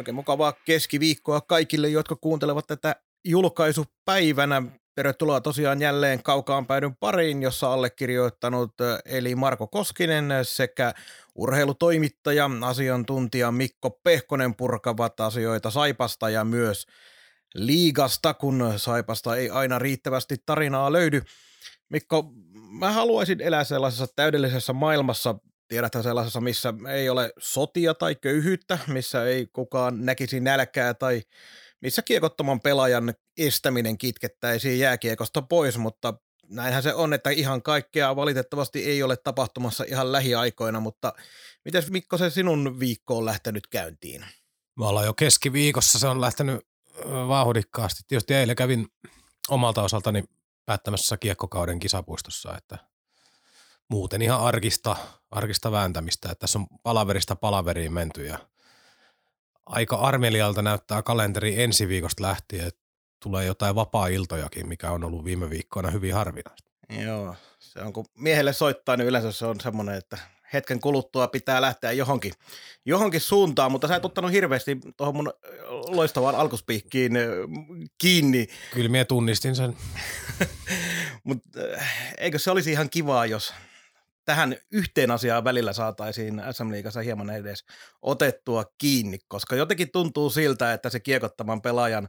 Oikein 0.00 0.14
mukavaa 0.14 0.52
keskiviikkoa 0.52 1.40
kaikille, 1.40 1.88
jotka 1.88 2.16
kuuntelevat 2.16 2.66
tätä 2.66 2.96
julkaisupäivänä. 3.24 4.62
Tervetuloa 4.94 5.40
tosiaan 5.40 5.80
jälleen 5.80 6.22
kaukaan 6.22 6.66
päädyn 6.66 6.96
pariin, 6.96 7.42
jossa 7.42 7.72
allekirjoittanut 7.72 8.74
eli 9.04 9.34
Marko 9.34 9.66
Koskinen 9.66 10.28
sekä 10.42 10.94
urheilutoimittaja, 11.34 12.50
asiantuntija 12.62 13.52
Mikko 13.52 13.90
Pehkonen 13.90 14.54
purkavat 14.54 15.20
asioita 15.20 15.70
Saipasta 15.70 16.30
ja 16.30 16.44
myös 16.44 16.86
liigasta, 17.54 18.34
kun 18.34 18.72
Saipasta 18.76 19.36
ei 19.36 19.50
aina 19.50 19.78
riittävästi 19.78 20.36
tarinaa 20.46 20.92
löydy. 20.92 21.22
Mikko, 21.88 22.32
mä 22.70 22.92
haluaisin 22.92 23.40
elää 23.40 23.64
sellaisessa 23.64 24.06
täydellisessä 24.16 24.72
maailmassa, 24.72 25.34
tiedätkö 25.70 26.02
sellaisessa, 26.02 26.40
missä 26.40 26.74
ei 26.88 27.08
ole 27.08 27.32
sotia 27.38 27.94
tai 27.94 28.14
köyhyyttä, 28.14 28.78
missä 28.86 29.24
ei 29.24 29.46
kukaan 29.52 30.06
näkisi 30.06 30.40
nälkää 30.40 30.94
tai 30.94 31.22
missä 31.80 32.02
kiekottoman 32.02 32.60
pelaajan 32.60 33.14
estäminen 33.38 33.98
kitkettäisiin 33.98 34.78
jääkiekosta 34.78 35.42
pois, 35.42 35.78
mutta 35.78 36.14
näinhän 36.48 36.82
se 36.82 36.94
on, 36.94 37.12
että 37.12 37.30
ihan 37.30 37.62
kaikkea 37.62 38.16
valitettavasti 38.16 38.84
ei 38.84 39.02
ole 39.02 39.16
tapahtumassa 39.16 39.84
ihan 39.88 40.12
lähiaikoina, 40.12 40.80
mutta 40.80 41.12
miten 41.64 41.82
Mikko 41.90 42.18
se 42.18 42.30
sinun 42.30 42.80
viikko 42.80 43.18
on 43.18 43.24
lähtenyt 43.24 43.66
käyntiin? 43.66 44.24
Me 44.78 44.86
ollaan 44.86 45.06
jo 45.06 45.14
keskiviikossa, 45.14 45.98
se 45.98 46.06
on 46.06 46.20
lähtenyt 46.20 46.60
vauhdikkaasti. 47.06 48.02
Tietysti 48.08 48.34
eilen 48.34 48.56
kävin 48.56 48.86
omalta 49.48 49.82
osaltani 49.82 50.24
päättämässä 50.66 51.16
kiekkokauden 51.16 51.78
kisapuistossa, 51.78 52.56
että 52.56 52.89
muuten 53.90 54.22
ihan 54.22 54.40
arkista, 54.40 54.96
arkista 55.30 55.72
vääntämistä. 55.72 56.28
Että 56.32 56.40
tässä 56.40 56.58
on 56.58 56.66
palaverista 56.82 57.36
palaveriin 57.36 57.92
menty 57.92 58.26
ja 58.26 58.38
aika 59.66 59.96
armelialta 59.96 60.62
näyttää 60.62 61.02
kalenteri 61.02 61.62
ensi 61.62 61.88
viikosta 61.88 62.22
lähtien, 62.22 62.66
että 62.66 62.80
tulee 63.22 63.44
jotain 63.44 63.74
vapaa-iltojakin, 63.74 64.68
mikä 64.68 64.90
on 64.90 65.04
ollut 65.04 65.24
viime 65.24 65.50
viikkoina 65.50 65.90
hyvin 65.90 66.14
harvinaista. 66.14 66.70
Joo, 67.04 67.36
se 67.58 67.80
on 67.80 67.92
kun 67.92 68.04
miehelle 68.18 68.52
soittaa, 68.52 68.96
niin 68.96 69.08
yleensä 69.08 69.32
se 69.32 69.46
on 69.46 69.60
semmoinen, 69.60 69.94
että 69.94 70.18
hetken 70.52 70.80
kuluttua 70.80 71.28
pitää 71.28 71.60
lähteä 71.60 71.92
johonkin, 71.92 72.32
johonkin 72.84 73.20
suuntaan, 73.20 73.72
mutta 73.72 73.88
sä 73.88 73.96
et 73.96 74.04
ottanut 74.04 74.32
hirveästi 74.32 74.78
tuohon 74.96 75.16
mun 75.16 75.32
loistavaan 75.68 76.34
alkuspiikkiin 76.34 77.12
kiinni. 77.98 78.46
Kyllä 78.70 78.88
minä 78.88 79.04
tunnistin 79.04 79.56
sen. 79.56 79.76
mutta 81.24 81.60
eikö 82.18 82.38
se 82.38 82.50
olisi 82.50 82.72
ihan 82.72 82.90
kivaa, 82.90 83.26
jos 83.26 83.54
tähän 84.24 84.56
yhteen 84.72 85.10
asiaan 85.10 85.44
välillä 85.44 85.72
saataisiin 85.72 86.42
SM 86.52 86.70
Liigassa 86.70 87.00
hieman 87.00 87.30
edes 87.30 87.64
otettua 88.02 88.64
kiinni, 88.78 89.18
koska 89.28 89.56
jotenkin 89.56 89.90
tuntuu 89.92 90.30
siltä, 90.30 90.72
että 90.72 90.90
se 90.90 91.00
kiekottaman 91.00 91.62
pelaajan, 91.62 92.08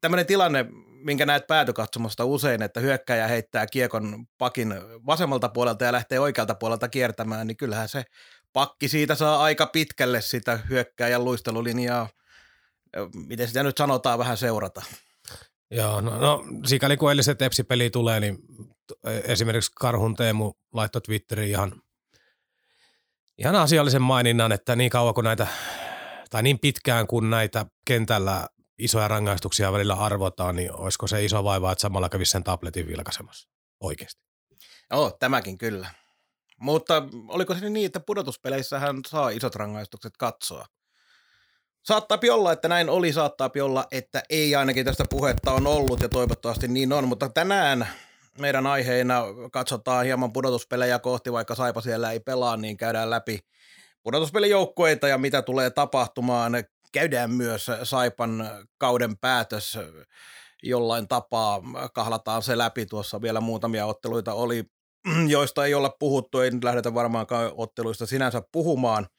tämmöinen 0.00 0.26
tilanne, 0.26 0.66
minkä 1.04 1.26
näet 1.26 1.46
päätykatsomosta 1.46 2.24
usein, 2.24 2.62
että 2.62 2.80
hyökkäjä 2.80 3.28
heittää 3.28 3.66
kiekon 3.66 4.26
pakin 4.38 4.74
vasemmalta 5.06 5.48
puolelta 5.48 5.84
ja 5.84 5.92
lähtee 5.92 6.20
oikealta 6.20 6.54
puolelta 6.54 6.88
kiertämään, 6.88 7.46
niin 7.46 7.56
kyllähän 7.56 7.88
se 7.88 8.04
pakki 8.52 8.88
siitä 8.88 9.14
saa 9.14 9.42
aika 9.42 9.66
pitkälle 9.66 10.20
sitä 10.20 10.58
hyökkäjän 10.68 11.24
luistelulinjaa, 11.24 12.08
miten 13.26 13.48
sitä 13.48 13.62
nyt 13.62 13.76
sanotaan, 13.76 14.18
vähän 14.18 14.36
seurata. 14.36 14.82
Joo, 15.70 16.00
no, 16.00 16.18
no 16.18 16.44
sikäli 16.66 16.96
kun 16.96 17.10
eiliset 17.10 17.38
Tepsi-peli 17.38 17.90
tulee, 17.90 18.20
niin 18.20 18.38
esimerkiksi 19.24 19.72
Karhun 19.74 20.16
Teemu 20.16 20.52
laittoi 20.72 21.02
Twitteriin 21.02 21.50
ihan, 21.50 21.82
ihan 23.38 23.56
asiallisen 23.56 24.02
maininnan, 24.02 24.52
että 24.52 24.76
niin 24.76 24.90
kauan 24.90 25.14
kuin 25.14 25.24
näitä, 25.24 25.46
tai 26.30 26.42
niin 26.42 26.58
pitkään 26.58 27.06
kuin 27.06 27.30
näitä 27.30 27.66
kentällä 27.84 28.48
isoja 28.78 29.08
rangaistuksia 29.08 29.72
välillä 29.72 29.94
arvotaan, 29.94 30.56
niin 30.56 30.72
olisiko 30.72 31.06
se 31.06 31.24
iso 31.24 31.44
vaiva, 31.44 31.72
että 31.72 31.82
samalla 31.82 32.08
kävisi 32.08 32.30
sen 32.30 32.44
tabletin 32.44 32.86
vilkaisemassa 32.86 33.48
oikeasti? 33.80 34.22
Joo, 34.90 35.10
tämäkin 35.10 35.58
kyllä. 35.58 35.90
Mutta 36.60 37.02
oliko 37.28 37.54
se 37.54 37.70
niin, 37.70 37.86
että 37.86 38.00
pudotuspeleissähän 38.00 39.00
saa 39.06 39.30
isot 39.30 39.54
rangaistukset 39.54 40.16
katsoa? 40.18 40.66
Saattaa 41.84 42.18
olla, 42.32 42.52
että 42.52 42.68
näin 42.68 42.88
oli, 42.88 43.12
saattaa 43.12 43.50
olla, 43.62 43.86
että 43.92 44.22
ei 44.30 44.54
ainakin 44.54 44.84
tästä 44.84 45.04
puhetta 45.10 45.52
on 45.52 45.66
ollut 45.66 46.00
ja 46.00 46.08
toivottavasti 46.08 46.68
niin 46.68 46.92
on, 46.92 47.08
mutta 47.08 47.28
tänään 47.28 47.88
meidän 48.40 48.66
aiheena 48.66 49.22
katsotaan 49.52 50.04
hieman 50.04 50.32
pudotuspelejä 50.32 50.98
kohti, 50.98 51.32
vaikka 51.32 51.54
Saipa 51.54 51.80
siellä 51.80 52.12
ei 52.12 52.20
pelaa, 52.20 52.56
niin 52.56 52.76
käydään 52.76 53.10
läpi 53.10 53.38
pudotuspelijoukkueita 54.02 55.08
ja 55.08 55.18
mitä 55.18 55.42
tulee 55.42 55.70
tapahtumaan. 55.70 56.52
Käydään 56.92 57.30
myös 57.30 57.66
Saipan 57.82 58.50
kauden 58.78 59.18
päätös 59.18 59.78
jollain 60.62 61.08
tapaa, 61.08 61.62
kahlataan 61.94 62.42
se 62.42 62.58
läpi. 62.58 62.86
Tuossa 62.86 63.22
vielä 63.22 63.40
muutamia 63.40 63.86
otteluita 63.86 64.34
oli, 64.34 64.64
joista 65.28 65.64
ei 65.64 65.74
olla 65.74 65.96
puhuttu, 65.98 66.40
ei 66.40 66.50
nyt 66.50 66.64
lähdetä 66.64 66.94
varmaankaan 66.94 67.52
otteluista 67.56 68.06
sinänsä 68.06 68.42
puhumaan– 68.52 69.06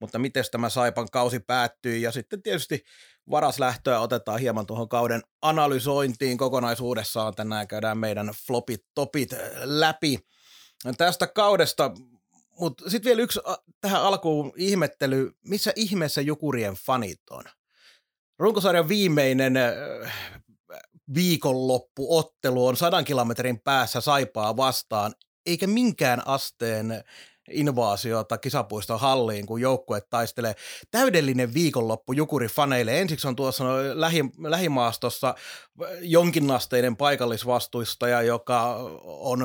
mutta 0.00 0.18
miten 0.18 0.44
tämä 0.50 0.68
Saipan 0.68 1.08
kausi 1.12 1.40
päättyy 1.40 1.96
ja 1.96 2.12
sitten 2.12 2.42
tietysti 2.42 2.82
varas 3.30 3.58
lähtöä 3.58 4.00
otetaan 4.00 4.40
hieman 4.40 4.66
tuohon 4.66 4.88
kauden 4.88 5.22
analysointiin 5.42 6.38
kokonaisuudessaan. 6.38 7.34
Tänään 7.34 7.68
käydään 7.68 7.98
meidän 7.98 8.30
flopit 8.46 8.84
topit 8.94 9.30
läpi 9.62 10.18
tästä 10.96 11.26
kaudesta, 11.26 11.90
mutta 12.58 12.90
sitten 12.90 13.10
vielä 13.10 13.22
yksi 13.22 13.40
tähän 13.80 14.02
alkuun 14.02 14.52
ihmettely, 14.56 15.32
missä 15.44 15.72
ihmeessä 15.76 16.20
Jukurien 16.20 16.74
fanit 16.74 17.20
on? 17.30 17.44
Runkosarjan 18.38 18.88
viimeinen 18.88 19.54
viikonloppuottelu 21.14 22.66
on 22.66 22.76
sadan 22.76 23.04
kilometrin 23.04 23.60
päässä 23.60 24.00
Saipaa 24.00 24.56
vastaan, 24.56 25.14
eikä 25.46 25.66
minkään 25.66 26.26
asteen 26.26 27.04
invaasiota 27.50 28.38
kisapuiston 28.38 29.00
halliin, 29.00 29.46
kun 29.46 29.60
joukkue 29.60 30.00
taistelee. 30.00 30.54
Täydellinen 30.90 31.54
viikonloppu 31.54 32.12
Jukuri 32.12 32.48
faneille. 32.48 33.00
Ensiksi 33.00 33.28
on 33.28 33.36
tuossa 33.36 33.64
lähi, 33.94 34.24
lähimaastossa 34.38 35.34
jonkinasteinen 36.00 36.96
paikallisvastuistaja, 36.96 38.22
joka 38.22 38.76
on 39.04 39.40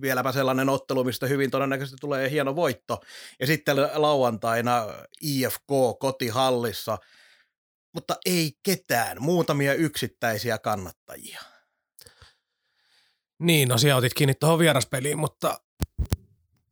vieläpä 0.00 0.32
sellainen 0.32 0.68
ottelu, 0.68 1.04
mistä 1.04 1.26
hyvin 1.26 1.50
todennäköisesti 1.50 1.96
tulee 2.00 2.30
hieno 2.30 2.56
voitto. 2.56 3.00
Ja 3.40 3.46
sitten 3.46 3.76
lauantaina 3.94 4.86
IFK 5.20 5.68
kotihallissa, 6.00 6.98
mutta 7.92 8.16
ei 8.26 8.52
ketään, 8.62 9.16
muutamia 9.20 9.74
yksittäisiä 9.74 10.58
kannattajia. 10.58 11.40
Niin, 13.38 13.68
no 13.68 13.78
siellä 13.78 13.96
otit 13.96 14.14
kiinni 14.14 14.34
tuohon 14.34 14.58
vieraspeliin, 14.58 15.18
mutta 15.18 15.60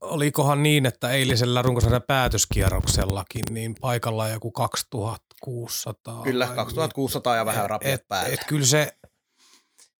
olikohan 0.02 0.62
niin, 0.62 0.86
että 0.86 1.10
eilisellä 1.10 1.62
runkosarjan 1.62 2.02
päätöskierroksellakin 2.06 3.44
niin 3.50 3.74
paikalla 3.80 4.28
joku 4.28 4.50
2600. 4.50 6.22
Kyllä, 6.22 6.46
2600 6.46 7.36
ja 7.36 7.46
vähän 7.46 7.70
rapiat 7.70 8.00
et, 8.00 8.08
päälle. 8.08 8.32
Et, 8.32 8.40
et 8.40 8.46
kyllä 8.46 8.66
se, 8.66 8.93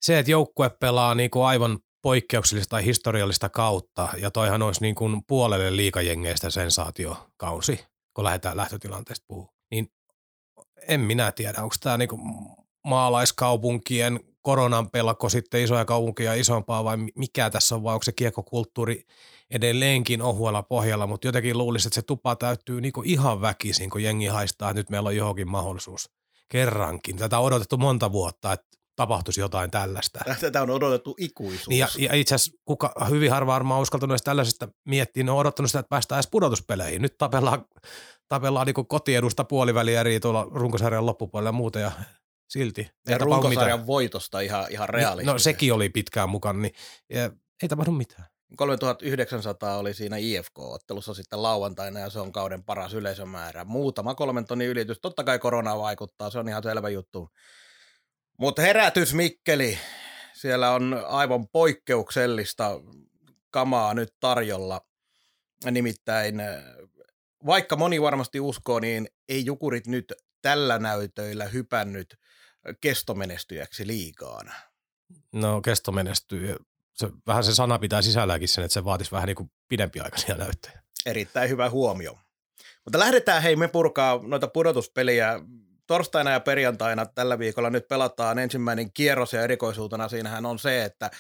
se, 0.03 0.19
että 0.19 0.31
joukkue 0.31 0.71
pelaa 0.71 1.15
niin 1.15 1.31
kuin 1.31 1.47
aivan 1.47 1.79
poikkeuksellista 2.03 2.71
tai 2.71 2.85
historiallista 2.85 3.49
kautta, 3.49 4.09
ja 4.17 4.31
toihan 4.31 4.63
olisi 4.63 4.81
niin 4.81 4.95
kuin 4.95 5.25
puolelle 5.27 5.77
liikajengeistä 5.77 6.51
sensaatiokausi, 6.51 7.85
kun 8.15 8.25
lähdetään 8.25 8.57
lähtötilanteesta 8.57 9.25
puhua, 9.29 9.53
niin 9.71 9.93
en 10.89 11.01
minä 11.01 11.33
tiedä, 11.33 11.63
onko 11.63 11.75
tämä 11.81 11.99
niin 11.99 12.09
kuin 12.09 12.21
maalaiskaupunkien 12.87 14.21
koronan 14.43 14.91
pelko 14.91 15.29
sitten 15.29 15.63
isoja 15.63 15.85
kaupunkia 15.85 16.35
isompaa 16.35 16.85
vai 16.85 16.97
mikä 17.17 17.51
tässä 17.51 17.75
on, 17.75 17.83
vai 17.83 17.95
onko 17.95 18.03
se 18.03 18.13
kiekokulttuuri 18.13 19.05
edelleenkin 19.55 20.23
ohuella 20.23 20.63
pohjalla, 20.63 21.07
mutta 21.07 21.29
jotenkin 21.29 21.59
luulisi, 21.59 21.89
että 21.89 21.95
se 21.95 22.03
tupa 22.03 22.37
täyttyy 22.37 22.81
niinku 22.81 23.03
ihan 23.05 23.41
väkisin, 23.41 23.91
kun 23.91 24.03
jengi 24.03 24.27
haistaa, 24.27 24.71
että 24.71 24.81
nyt 24.81 24.91
meillä 24.91 25.09
on 25.09 25.17
johonkin 25.17 25.51
mahdollisuus 25.51 26.11
kerrankin. 26.49 27.17
Tätä 27.17 27.39
on 27.39 27.45
odotettu 27.45 27.77
monta 27.77 28.13
vuotta, 28.13 28.53
että 28.53 28.67
tapahtuisi 28.97 29.41
jotain 29.41 29.71
tällaista. 29.71 30.21
Tätä 30.41 30.63
on 30.63 30.71
odotettu 30.71 31.15
ikuisuus. 31.19 31.69
Niin 31.69 31.79
ja, 31.79 31.89
ja 31.99 32.15
itse 32.15 32.35
asiassa 32.35 32.63
kuka, 32.65 32.95
hyvin 33.11 33.31
harva 33.31 33.53
varmaan 33.53 33.83
uskaltanut 33.83 34.13
edes 34.13 34.23
tällaisesta 34.23 34.69
miettiä, 34.89 35.25
ne 35.25 35.31
on 35.31 35.39
odottanut 35.39 35.71
sitä, 35.71 35.79
että 35.79 35.89
päästään 35.89 36.17
edes 36.17 36.31
pudotuspeleihin. 36.31 37.03
Nyt 37.03 37.19
tapellaan, 37.19 37.65
tapellaan 38.29 38.67
niin 38.67 38.87
kotiedusta 38.87 39.45
puoliväliä 39.45 40.01
eri 40.01 40.21
tuolla 40.21 40.49
runkosarjan 40.51 41.07
loppupuolella 41.07 41.49
ja 41.49 41.53
muuta 41.53 41.79
ja 41.79 41.93
silti. 42.49 42.91
ja 43.09 43.19
runkosarjan 43.19 43.87
voitosta 43.87 44.41
ihan, 44.41 44.67
ihan 44.71 44.89
realistisesti. 44.89 45.33
No 45.33 45.39
sekin 45.39 45.73
oli 45.73 45.89
pitkään 45.89 46.29
mukana, 46.31 46.59
niin 46.59 46.75
ja, 47.11 47.31
ei 47.63 47.69
tapahdu 47.69 47.91
mitään. 47.91 48.32
3900 48.57 49.77
oli 49.77 49.95
siinä 49.95 50.17
IFK-ottelussa 50.17 51.15
sitten 51.15 51.43
lauantaina 51.43 52.01
ja 52.01 52.11
se 52.11 52.21
on 52.21 52.33
kauden 52.33 52.65
paras 52.65 52.95
yleisömäärä. 52.95 53.65
Muutama 53.65 54.15
kolmen 54.15 54.45
tonnin 54.45 54.69
ylitys. 54.69 54.99
Totta 55.03 55.25
kai 55.25 55.39
korona 55.39 55.79
vaikuttaa, 55.79 56.31
se 56.31 56.39
on 56.39 56.49
ihan 56.49 56.63
selvä 56.63 56.89
juttu. 56.89 57.29
Mutta 58.39 58.63
herätys 58.63 59.15
Mikkeli, 59.15 59.79
siellä 60.33 60.71
on 60.71 61.05
aivan 61.09 61.49
poikkeuksellista 61.49 62.81
kamaa 63.51 63.95
nyt 63.95 64.15
tarjolla. 64.21 64.81
Nimittäin 65.71 66.43
vaikka 67.47 67.77
moni 67.77 68.03
varmasti 68.03 68.41
uskoo, 68.41 68.81
niin 68.81 69.09
ei 69.29 69.45
Jukurit 69.45 69.87
nyt 69.87 70.13
tällä 70.43 70.79
näytöillä 70.79 71.45
hypännyt 71.45 72.17
kestomenestyjäksi 72.81 73.87
liikaan. 73.87 74.53
No 75.33 75.61
kestomenestyy. 75.61 76.57
Se, 76.95 77.09
vähän 77.27 77.45
se 77.45 77.55
sana 77.55 77.79
pitää 77.79 78.03
sisälläkin 78.03 78.49
sen, 78.49 78.65
että 78.65 78.73
se 78.73 78.85
vaatisi 78.85 79.13
vähän 79.13 79.27
niin 79.27 79.37
kuin 79.37 79.51
pidempiaikaisia 79.69 80.35
näyttöjä. 80.35 80.83
Erittäin 81.07 81.51
hyvä 81.51 81.71
huomio. 81.71 82.19
Mutta 82.85 82.99
lähdetään 82.99 83.43
hei 83.43 83.57
me 83.57 83.69
purkaa 83.69 84.21
noita 84.23 84.49
pudotuspeliä. 84.49 85.41
Torstaina 85.87 86.31
ja 86.31 86.41
perjantaina 86.41 87.07
tällä 87.07 87.39
viikolla 87.39 87.71
nyt 87.71 87.89
pelataan 87.89 88.39
ensimmäinen 88.39 88.93
kierros 88.93 89.33
ja 89.33 89.43
erikoisuutena 89.43 90.09
siinähän 90.09 90.47
on 90.47 90.59
se, 90.59 90.85
että 90.85 91.11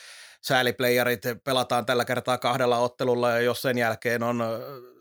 sääliplayerit 0.42 1.22
pelataan 1.44 1.86
tällä 1.86 2.04
kertaa 2.04 2.38
kahdella 2.38 2.78
ottelulla 2.78 3.30
ja 3.30 3.40
jos 3.40 3.62
sen 3.62 3.78
jälkeen 3.78 4.22
on 4.22 4.44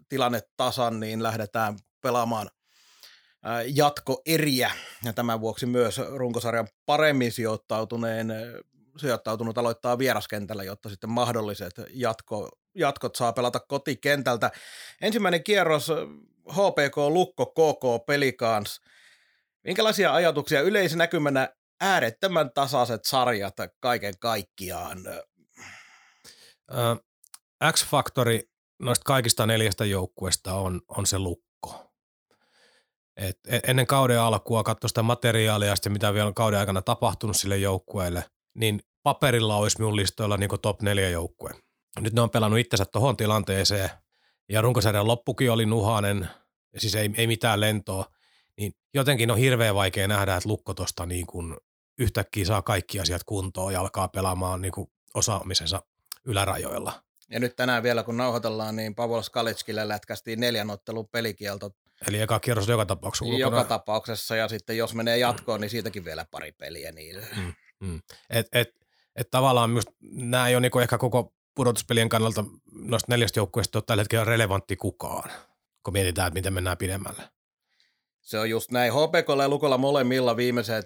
tilanne 0.10 0.42
tasan, 0.58 1.00
niin 1.00 1.24
lähdetään 1.24 1.78
pelaamaan 2.02 2.50
jatkoeriä 3.66 4.72
ja 5.04 5.14
tämän 5.14 5.42
vuoksi 5.42 5.66
myös 5.66 6.02
runkosarjan 6.10 6.68
paremmin 6.86 7.32
sijoittautuneen 7.32 8.34
sijoittautunut 8.98 9.58
aloittaa 9.58 9.98
vieraskentällä, 9.98 10.64
jotta 10.64 10.90
sitten 10.90 11.10
mahdolliset 11.10 11.74
jatko, 11.90 12.50
jatkot 12.76 13.16
saa 13.16 13.34
pelata 13.34 13.60
kotikentältä. 13.60 14.52
Ensimmäinen 15.02 15.44
kierros 15.44 15.92
HPK 16.50 16.98
Lukko 16.98 17.46
KK 17.46 18.06
Pelikans. 18.06 18.82
Minkälaisia 19.64 20.14
ajatuksia 20.14 20.62
yleisnäkymänä 20.62 21.50
äärettömän 21.82 22.52
tasaiset 22.54 23.06
sarjat 23.06 23.56
kaiken 23.80 24.14
kaikkiaan? 24.20 24.98
X-faktori 27.72 28.42
noista 28.80 29.04
kaikista 29.04 29.46
neljästä 29.46 29.86
joukkueesta 29.86 30.54
on, 30.54 30.82
on 30.88 31.06
se 31.06 31.20
lukko. 31.20 31.92
Et 33.18 33.40
e, 33.48 33.60
ennen 33.68 33.88
kauden 33.88 34.20
alkua 34.20 34.64
katso 34.64 34.88
sitä 34.88 35.04
materiaalia 35.04 35.70
ja 35.70 35.76
sitten 35.76 35.92
mitä 35.92 36.14
vielä 36.14 36.28
on 36.28 36.34
kauden 36.34 36.60
aikana 36.60 36.82
tapahtunut 36.82 37.38
sille 37.38 37.58
joukkueelle, 37.58 38.24
niin 38.54 38.82
paperilla 39.04 39.56
olisi 39.56 39.80
minun 39.80 39.96
listoilla 39.96 40.38
niin 40.38 40.50
top 40.62 40.82
neljä 40.82 41.10
joukkue. 41.10 41.52
Nyt 42.00 42.14
ne 42.14 42.22
on 42.22 42.30
pelannut 42.30 42.60
itsensä 42.60 42.86
tuohon 42.86 43.18
tilanteeseen 43.18 43.90
ja 44.50 44.62
runkosarjan 44.62 45.08
loppukin 45.08 45.52
oli 45.52 45.66
nuhanen, 45.66 46.30
siis 46.78 46.96
ei, 46.96 47.10
ei 47.18 47.28
mitään 47.28 47.60
lentoa, 47.60 48.06
niin 48.58 48.74
jotenkin 48.94 49.32
on 49.32 49.38
hirveän 49.38 49.76
vaikea 49.76 50.08
nähdä, 50.08 50.36
että 50.36 50.50
lukko 50.50 50.74
tuosta 50.74 51.06
niin 51.06 51.26
kuin 51.26 51.58
yhtäkkiä 51.98 52.46
saa 52.46 52.62
kaikki 52.62 53.00
asiat 53.00 53.24
kuntoon 53.24 53.74
ja 53.74 53.82
alkaa 53.82 54.08
pelaamaan 54.08 54.62
niin 54.62 54.72
kuin 54.72 54.92
osaamisensa 55.14 55.82
ylärajoilla. 56.26 57.04
Ja 57.30 57.40
nyt 57.40 57.56
tänään 57.56 57.84
vielä, 57.84 58.04
kun 58.04 58.18
nauhoitellaan, 58.18 58.76
niin 58.76 58.96
Pavol 58.96 59.22
Skalitskille 59.22 59.88
lätkästiin 59.88 60.40
neljän 60.40 60.70
ottelun 60.70 61.08
pelikielto. 61.08 61.72
Eli 62.08 62.20
eka 62.20 62.40
kierros 62.40 62.68
joka 62.68 62.86
tapauksessa 62.86 63.26
ulkona. 63.26 63.40
Joka 63.40 63.64
tapauksessa, 63.64 64.36
ja 64.36 64.48
sitten 64.48 64.78
jos 64.78 64.94
menee 64.94 65.18
jatkoon, 65.18 65.62
niin 65.62 65.70
siitäkin 65.70 66.06
vielä 66.06 66.26
pari 66.32 66.52
peliä. 66.52 66.92
Niin... 66.92 67.16
Mm, 67.36 67.54
mm. 67.82 68.00
Et, 68.30 68.48
et, 68.52 68.70
et 69.16 69.32
tavallaan 69.32 69.70
myös 69.70 69.86
nämä 70.02 70.48
ei 70.48 70.56
ole 70.56 70.62
niinku 70.62 70.80
ehkä 70.80 70.98
koko 70.98 71.34
pudotuspelien 71.56 72.10
kannalta 72.10 72.46
noista 72.72 73.12
neljästä 73.12 73.40
joukkueesta 73.40 73.78
ole 73.78 73.84
tällä 73.88 74.02
hetkellä 74.02 74.26
relevantti 74.26 74.76
kukaan, 74.76 75.32
kun 75.84 75.94
mietitään, 75.94 76.28
että 76.28 76.38
miten 76.38 76.54
mennään 76.54 76.78
pidemmälle. 76.78 77.24
Se 78.22 78.40
on 78.40 78.50
just 78.50 78.72
näin. 78.72 78.94
HPKlla 78.94 79.44
ja 79.44 79.50
Lukolla 79.50 79.78
molemmilla 79.78 80.38
viimeiset, 80.38 80.86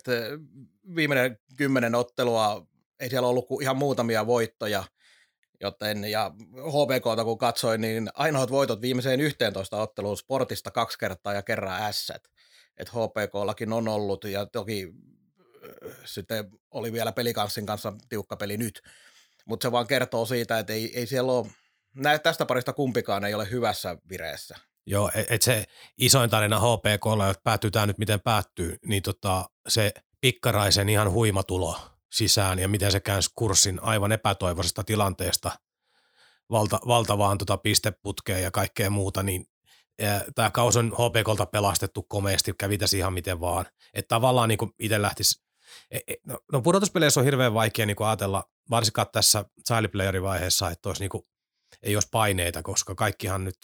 viimeinen 0.95 1.37
kymmenen 1.57 1.95
ottelua, 1.95 2.67
ei 2.99 3.09
siellä 3.09 3.27
ollut 3.27 3.45
ihan 3.61 3.77
muutamia 3.77 4.27
voittoja– 4.27 4.83
Joten, 5.61 6.03
ja 6.03 6.31
HBKta 6.57 7.23
kun 7.23 7.37
katsoin, 7.37 7.81
niin 7.81 8.09
ainoat 8.13 8.51
voitot 8.51 8.81
viimeiseen 8.81 9.21
11 9.21 9.81
otteluun 9.81 10.17
sportista 10.17 10.71
kaksi 10.71 10.99
kertaa 10.99 11.33
ja 11.33 11.41
kerran 11.41 11.83
ässät. 11.83 12.21
Että 12.77 12.93
HPKllakin 12.93 13.73
on 13.73 13.87
ollut, 13.87 14.23
ja 14.23 14.45
toki 14.45 14.93
sitten 16.05 16.51
oli 16.71 16.93
vielä 16.93 17.11
pelikanssin 17.11 17.65
kanssa 17.65 17.93
tiukka 18.09 18.35
peli 18.37 18.57
nyt. 18.57 18.81
Mutta 19.45 19.65
se 19.67 19.71
vaan 19.71 19.87
kertoo 19.87 20.25
siitä, 20.25 20.59
että 20.59 20.73
ei, 20.73 20.99
ei 20.99 21.07
siellä 21.07 21.31
ole, 21.31 21.47
näet 21.95 22.23
tästä 22.23 22.45
parista 22.45 22.73
kumpikaan 22.73 23.25
ei 23.25 23.33
ole 23.33 23.51
hyvässä 23.51 23.97
vireessä. 24.09 24.55
Joo, 24.87 25.11
että 25.15 25.33
et 25.33 25.41
se 25.41 25.65
isoin 25.97 26.29
tarina 26.29 26.59
HPKlla, 26.59 27.29
että 27.29 27.41
päättyy 27.43 27.71
tämä 27.71 27.85
nyt 27.85 27.97
miten 27.97 28.21
päättyy, 28.21 28.77
niin 28.85 29.03
tota, 29.03 29.49
se 29.67 29.91
pikkaraisen 30.21 30.89
ihan 30.89 31.11
huimatulo 31.11 31.79
sisään 32.11 32.59
ja 32.59 32.67
miten 32.67 32.91
se 32.91 32.99
käänsi 32.99 33.29
kurssin 33.35 33.79
aivan 33.83 34.11
epätoivoisesta 34.11 34.83
tilanteesta 34.83 35.51
valta, 36.49 36.79
valtavaan 36.87 37.37
tota 37.37 37.57
pisteputkeen 37.57 38.43
ja 38.43 38.51
kaikkea 38.51 38.89
muuta, 38.89 39.23
niin 39.23 39.45
tämä 40.35 40.51
kaus 40.51 40.77
on 40.77 40.93
HPKlta 40.93 41.45
pelastettu 41.45 42.03
komeasti, 42.03 42.53
kävi 42.57 42.77
ihan 42.97 43.13
miten 43.13 43.39
vaan. 43.39 43.65
Että 43.93 44.15
tavallaan 44.15 44.49
niin 44.49 44.59
itse 44.79 45.01
lähtisi, 45.01 45.39
e, 45.39 45.41
e, 45.41 45.44
no, 46.25 46.39
no 46.51 46.61
pudotuspeleissä 46.61 47.19
on 47.19 47.25
hirveän 47.25 47.53
vaikea 47.53 47.85
niin 47.85 47.95
ajatella, 47.99 48.43
varsinkaan 48.69 49.07
tässä 49.11 49.45
child 49.67 50.21
vaiheessa, 50.21 50.71
että 50.71 50.89
olisi 50.89 51.01
niin 51.01 51.09
kuin, 51.09 51.23
ei 51.83 51.95
olisi 51.95 52.09
paineita, 52.11 52.63
koska 52.63 52.95
kaikkihan 52.95 53.43
nyt 53.43 53.57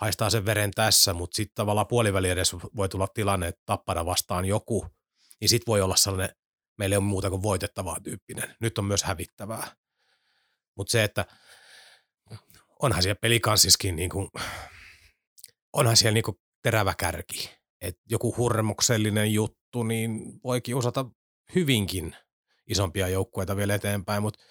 haistaa 0.00 0.30
sen 0.30 0.46
veren 0.46 0.70
tässä, 0.70 1.14
mutta 1.14 1.36
sitten 1.36 1.54
tavallaan 1.54 1.86
puoliväli 1.86 2.30
edes 2.30 2.52
voi 2.76 2.88
tulla 2.88 3.08
tilanne, 3.08 3.48
että 3.48 3.62
tappara 3.66 4.06
vastaan 4.06 4.44
joku, 4.44 4.86
niin 5.40 5.48
sitten 5.48 5.66
voi 5.66 5.80
olla 5.80 5.96
sellainen 5.96 6.36
meillä 6.78 6.94
ei 6.94 6.98
ole 6.98 7.04
muuta 7.04 7.30
kuin 7.30 7.42
voitettavaa 7.42 7.96
tyyppinen. 8.00 8.56
Nyt 8.60 8.78
on 8.78 8.84
myös 8.84 9.02
hävittävää. 9.02 9.76
Mutta 10.76 10.90
se, 10.90 11.04
että 11.04 11.26
onhan 12.82 13.02
siellä 13.02 13.18
pelikanssiskin 13.20 13.96
niin 13.96 14.10
kuin, 14.10 14.28
onhan 15.72 15.96
siellä 15.96 16.14
niin 16.14 16.24
kuin 16.24 16.40
terävä 16.62 16.94
kärki. 16.98 17.50
Et 17.80 17.98
joku 18.10 18.36
hurmuksellinen 18.36 19.32
juttu, 19.32 19.82
niin 19.82 20.40
voi 20.44 20.60
kiusata 20.60 21.06
hyvinkin 21.54 22.16
isompia 22.66 23.08
joukkueita 23.08 23.56
vielä 23.56 23.74
eteenpäin, 23.74 24.22
mutta 24.22 24.44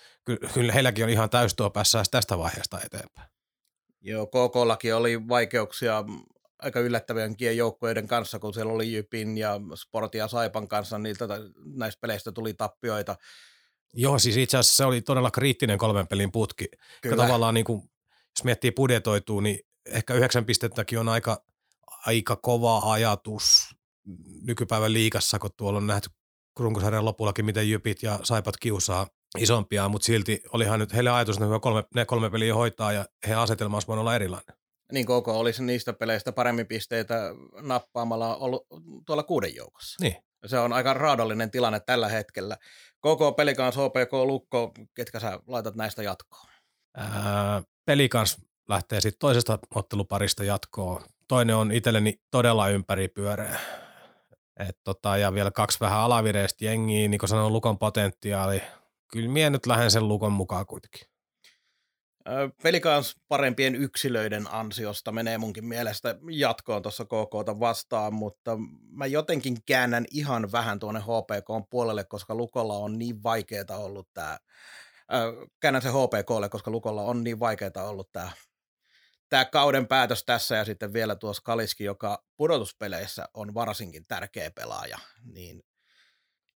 kyllä 0.53 0.73
heilläkin 0.73 1.03
on 1.03 1.09
ihan 1.09 1.29
täystuo 1.29 1.69
päässä 1.69 2.03
tästä 2.11 2.37
vaiheesta 2.37 2.79
eteenpäin. 2.85 3.29
Joo, 4.01 4.27
KKllakin 4.27 4.95
oli 4.95 5.27
vaikeuksia 5.27 6.03
aika 6.59 6.79
yllättävienkin 6.79 7.57
joukkueiden 7.57 8.07
kanssa, 8.07 8.39
kun 8.39 8.53
siellä 8.53 8.73
oli 8.73 8.93
Jypin 8.93 9.37
ja 9.37 9.59
Sportin 9.75 10.19
ja 10.19 10.27
Saipan 10.27 10.67
kanssa, 10.67 10.99
niin 10.99 11.17
tätä, 11.17 11.39
näistä 11.65 12.01
peleistä 12.01 12.31
tuli 12.31 12.53
tappioita. 12.53 13.15
Joo, 13.93 14.19
siis 14.19 14.37
itse 14.37 14.57
asiassa 14.57 14.75
se 14.75 14.85
oli 14.85 15.01
todella 15.01 15.31
kriittinen 15.31 15.77
kolmen 15.77 16.07
pelin 16.07 16.31
putki. 16.31 16.67
Kyllä. 17.01 17.17
tavallaan 17.17 17.53
niin 17.53 17.65
kuin, 17.65 17.81
jos 18.09 18.43
miettii 18.43 18.71
budjetoituu, 18.71 19.39
niin 19.39 19.59
ehkä 19.85 20.13
yhdeksän 20.13 20.45
pistettäkin 20.45 20.99
on 20.99 21.09
aika, 21.09 21.43
aika 22.05 22.35
kova 22.35 22.91
ajatus 22.91 23.75
nykypäivän 24.41 24.93
liikassa, 24.93 25.39
kun 25.39 25.49
tuolla 25.57 25.77
on 25.77 25.87
nähty 25.87 26.09
runkosarjan 26.59 27.05
lopullakin, 27.05 27.45
miten 27.45 27.69
Jypit 27.69 28.03
ja 28.03 28.19
Saipat 28.23 28.57
kiusaa 28.57 29.07
isompia, 29.37 29.89
mutta 29.89 30.05
silti 30.05 30.41
olihan 30.53 30.79
nyt 30.79 30.93
heille 30.93 31.09
ajatus, 31.09 31.35
että 31.35 31.49
ne 31.49 31.59
kolme, 31.59 31.83
ne 31.95 32.05
kolme 32.05 32.29
peliä 32.29 32.55
hoitaa 32.55 32.91
ja 32.91 33.05
heidän 33.27 33.41
asetelma 33.41 33.75
olisi 33.75 33.91
olla 33.91 34.15
erilainen 34.15 34.55
niin 34.93 35.05
koko 35.05 35.39
olisi 35.39 35.63
niistä 35.63 35.93
peleistä 35.93 36.31
paremmin 36.31 36.67
pisteitä 36.67 37.15
nappaamalla 37.61 38.35
ollut 38.35 38.67
tuolla 39.05 39.23
kuuden 39.23 39.55
joukossa. 39.55 40.03
Niin. 40.03 40.15
Se 40.45 40.59
on 40.59 40.73
aika 40.73 40.93
raadollinen 40.93 41.51
tilanne 41.51 41.79
tällä 41.79 42.09
hetkellä. 42.09 42.57
Koko 42.99 43.31
Pelikans, 43.31 43.75
HPK, 43.75 44.13
Lukko, 44.13 44.71
ketkä 44.95 45.19
sä 45.19 45.39
laitat 45.47 45.75
näistä 45.75 46.03
jatkoon? 46.03 46.47
Ää, 46.97 47.63
Pelikans 47.85 48.37
lähtee 48.69 49.01
sitten 49.01 49.19
toisesta 49.19 49.59
otteluparista 49.75 50.43
jatkoon. 50.43 51.01
Toinen 51.27 51.55
on 51.55 51.71
itselleni 51.71 52.21
todella 52.31 52.69
ympäripyöreä. 52.69 53.59
Et 54.59 54.77
tota, 54.83 55.17
ja 55.17 55.33
vielä 55.33 55.51
kaksi 55.51 55.79
vähän 55.79 55.99
alavireistä 55.99 56.65
jengiä, 56.65 57.07
niin 57.07 57.19
kuin 57.19 57.29
sanoin, 57.29 57.53
Lukon 57.53 57.77
potentiaali. 57.77 58.61
Kyllä 59.11 59.29
mie 59.29 59.49
nyt 59.49 59.65
lähden 59.65 59.91
sen 59.91 60.07
Lukon 60.07 60.31
mukaan 60.31 60.65
kuitenkin. 60.65 61.07
Pelikans 62.63 63.15
parempien 63.27 63.75
yksilöiden 63.75 64.53
ansiosta 64.53 65.11
menee 65.11 65.37
munkin 65.37 65.65
mielestä 65.65 66.15
jatkoon 66.31 66.81
tuossa 66.81 67.05
KK 67.05 67.59
vastaan, 67.59 68.13
mutta 68.13 68.57
mä 68.91 69.05
jotenkin 69.05 69.57
käännän 69.65 70.05
ihan 70.11 70.51
vähän 70.51 70.79
tuonne 70.79 70.99
HPK 70.99 71.69
puolelle, 71.69 72.03
koska 72.03 72.35
Lukolla 72.35 72.73
on 72.73 72.99
niin 72.99 73.23
vaikeaa 73.23 73.77
ollut 73.77 74.07
tämä, 74.13 74.37
käännän 75.59 75.81
se 75.81 75.89
HPKlle, 75.89 76.49
koska 76.49 76.71
Lukolla 76.71 77.01
on 77.01 77.23
niin 77.23 77.39
vaikeaa 77.39 77.87
ollut 77.89 78.11
tämä 78.11 78.31
tämä 79.33 79.45
kauden 79.45 79.87
päätös 79.87 80.23
tässä 80.23 80.55
ja 80.55 80.65
sitten 80.65 80.93
vielä 80.93 81.15
tuossa 81.15 81.41
Kaliski, 81.45 81.83
joka 81.83 82.23
pudotuspeleissä 82.37 83.25
on 83.33 83.53
varsinkin 83.53 84.05
tärkeä 84.07 84.51
pelaaja, 84.51 84.97
niin 85.23 85.63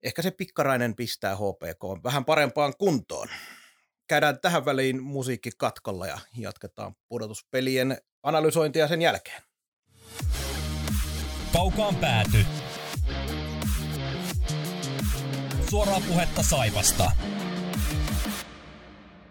ehkä 0.04 0.22
se 0.22 0.32
pikkarainen 0.32 0.96
pistää 0.96 1.36
HPK 1.36 2.04
vähän 2.04 2.26
parempaan 2.26 2.74
kuntoon 2.78 3.28
käydään 4.08 4.40
tähän 4.40 4.66
väliin 4.66 5.04
musiikki 5.04 5.50
katkolla 5.58 6.08
ja 6.08 6.20
jatketaan 6.38 6.96
pudotuspelien 7.08 7.98
analysointia 8.24 8.88
sen 8.88 9.02
jälkeen. 9.02 9.42
Kaukaan 11.54 11.96
pääty. 11.96 12.46
Suoraa 15.70 16.02
puhetta 16.08 16.44
Saivasta. 16.44 17.12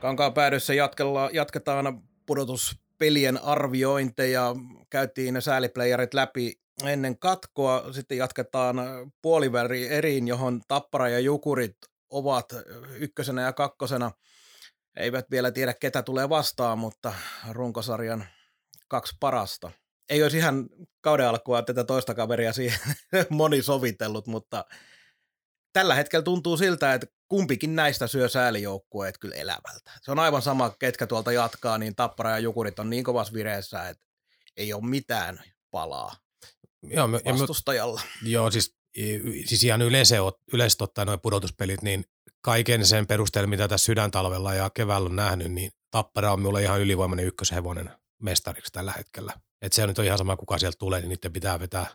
Kankaan 0.00 0.34
päädyssä 0.34 0.74
jatketaan 1.32 2.02
pudotuspelien 2.94 3.42
arviointeja. 3.42 4.54
Käytiin 4.90 5.34
ne 5.34 5.40
sääliplayerit 5.40 6.14
läpi 6.14 6.52
ennen 6.84 7.18
katkoa. 7.18 7.92
Sitten 7.92 8.18
jatketaan 8.18 8.76
puoliväri 9.22 9.88
eriin, 9.88 10.28
johon 10.28 10.60
Tappara 10.68 11.08
ja 11.08 11.20
Jukurit 11.20 11.76
ovat 12.10 12.46
ykkösenä 12.98 13.42
ja 13.42 13.52
kakkosena– 13.52 14.10
eivät 14.96 15.30
vielä 15.30 15.50
tiedä, 15.50 15.74
ketä 15.74 16.02
tulee 16.02 16.28
vastaan, 16.28 16.78
mutta 16.78 17.12
runkosarjan 17.50 18.24
kaksi 18.88 19.16
parasta. 19.20 19.70
Ei 20.08 20.22
olisi 20.22 20.36
ihan 20.36 20.68
kauden 21.00 21.28
alkua 21.28 21.62
tätä 21.62 21.84
toista 21.84 22.14
kaveria 22.14 22.52
siihen 22.52 22.78
moni 23.28 23.62
sovitellut, 23.62 24.26
mutta 24.26 24.64
tällä 25.72 25.94
hetkellä 25.94 26.22
tuntuu 26.22 26.56
siltä, 26.56 26.94
että 26.94 27.06
kumpikin 27.34 27.76
näistä 27.76 28.06
syö 28.06 28.28
säälijoukkueet 28.28 29.18
kyllä 29.18 29.34
elävältä. 29.34 29.90
Se 30.02 30.10
on 30.10 30.18
aivan 30.18 30.42
sama, 30.42 30.70
ketkä 30.78 31.06
tuolta 31.06 31.32
jatkaa, 31.32 31.78
niin 31.78 31.96
Tappara 31.96 32.30
ja 32.30 32.38
Jukurit 32.38 32.78
on 32.78 32.90
niin 32.90 33.04
kovassa 33.04 33.32
vireessä, 33.32 33.88
että 33.88 34.04
ei 34.56 34.72
ole 34.72 34.86
mitään 34.86 35.42
palaa 35.70 36.16
joo, 36.82 37.06
me, 37.06 37.20
vastustajalla. 37.24 38.00
Me, 38.22 38.28
joo, 38.28 38.50
siis, 38.50 38.76
siis 39.44 39.64
ihan 39.64 39.82
yleensä, 39.82 40.16
yleisesti 40.52 40.84
ottaen 40.84 41.06
noin 41.06 41.20
pudotuspelit, 41.20 41.82
niin 41.82 42.04
kaiken 42.40 42.86
sen 42.86 43.06
perusteella, 43.06 43.46
mitä 43.46 43.68
tässä 43.68 43.84
sydäntalvella 43.84 44.54
ja 44.54 44.70
keväällä 44.70 45.06
on 45.06 45.16
nähnyt, 45.16 45.52
niin 45.52 45.70
Tappara 45.90 46.32
on 46.32 46.40
minulle 46.40 46.62
ihan 46.62 46.80
ylivoimainen 46.80 47.26
ykköshevonen 47.26 47.90
mestariksi 48.22 48.72
tällä 48.72 48.92
hetkellä. 48.92 49.32
Että 49.62 49.76
se 49.76 49.86
nyt 49.86 49.98
on 49.98 50.04
ihan 50.04 50.18
sama, 50.18 50.36
kuka 50.36 50.58
sieltä 50.58 50.76
tulee, 50.78 51.00
niin 51.00 51.08
niiden 51.08 51.32
pitää 51.32 51.60
vetää 51.60 51.86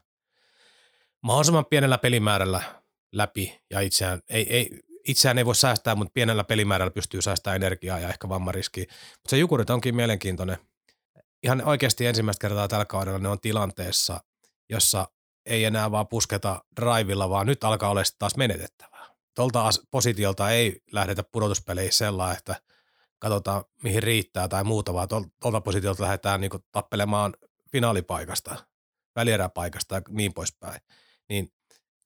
mahdollisimman 1.21 1.65
pienellä 1.65 1.97
pelimäärällä 1.97 2.81
läpi. 3.11 3.61
Ja 3.69 3.79
itseään 3.79 4.21
ei, 4.29 4.55
ei, 4.55 4.79
itseään 5.09 5.37
ei 5.37 5.45
voi 5.45 5.55
säästää, 5.55 5.95
mutta 5.95 6.11
pienellä 6.13 6.43
pelimäärällä 6.43 6.91
pystyy 6.91 7.21
säästämään 7.21 7.55
energiaa 7.55 7.99
ja 7.99 8.09
ehkä 8.09 8.29
vammariskiä. 8.29 8.85
Mutta 8.89 9.29
se 9.29 9.37
Jukurit 9.37 9.69
onkin 9.69 9.95
mielenkiintoinen. 9.95 10.57
Ihan 11.43 11.63
oikeasti 11.65 12.05
ensimmäistä 12.05 12.41
kertaa 12.41 12.67
tällä 12.67 12.85
kaudella 12.85 13.19
ne 13.19 13.29
on 13.29 13.39
tilanteessa, 13.39 14.23
jossa 14.69 15.07
ei 15.45 15.65
enää 15.65 15.91
vaan 15.91 16.07
pusketa 16.07 16.63
drivilla, 16.81 17.29
vaan 17.29 17.47
nyt 17.47 17.63
alkaa 17.63 17.89
olla 17.89 18.03
taas 18.19 18.37
menetettävää 18.37 18.89
tuolta 19.39 19.69
positiolta 19.91 20.49
ei 20.49 20.81
lähdetä 20.91 21.23
pudotuspeleihin 21.23 21.93
sellainen, 21.93 22.37
että 22.37 22.55
katsotaan 23.19 23.63
mihin 23.83 24.03
riittää 24.03 24.47
tai 24.47 24.63
muuta, 24.63 24.93
vaan 24.93 25.07
tuolta 25.39 25.61
positiolta 25.61 26.03
lähdetään 26.03 26.41
niin 26.41 26.51
tappelemaan 26.71 27.33
finaalipaikasta, 27.71 28.65
välieräpaikasta 29.15 29.95
ja 29.95 30.01
niin 30.09 30.33
poispäin. 30.33 30.81
Niin 31.29 31.51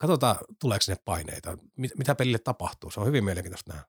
katsotaan, 0.07 0.35
tuleeko 0.59 0.81
sinne 0.81 1.01
paineita, 1.05 1.57
mitä 1.77 2.15
pelille 2.15 2.39
tapahtuu. 2.39 2.91
Se 2.91 2.99
on 2.99 3.07
hyvin 3.07 3.23
mielenkiintoista 3.23 3.73
nähdä. 3.73 3.87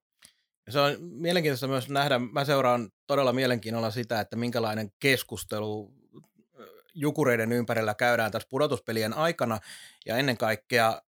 Se 0.68 0.80
on 0.80 0.96
mielenkiintoista 1.00 1.68
myös 1.68 1.88
nähdä, 1.88 2.18
mä 2.18 2.44
seuraan 2.44 2.90
todella 3.06 3.32
mielenkiinnolla 3.32 3.90
sitä, 3.90 4.20
että 4.20 4.36
minkälainen 4.36 4.90
keskustelu 4.98 5.94
jukureiden 6.94 7.52
ympärillä 7.52 7.94
käydään 7.94 8.32
tässä 8.32 8.48
pudotuspelien 8.50 9.12
aikana 9.12 9.58
ja 10.06 10.16
ennen 10.16 10.36
kaikkea 10.36 11.02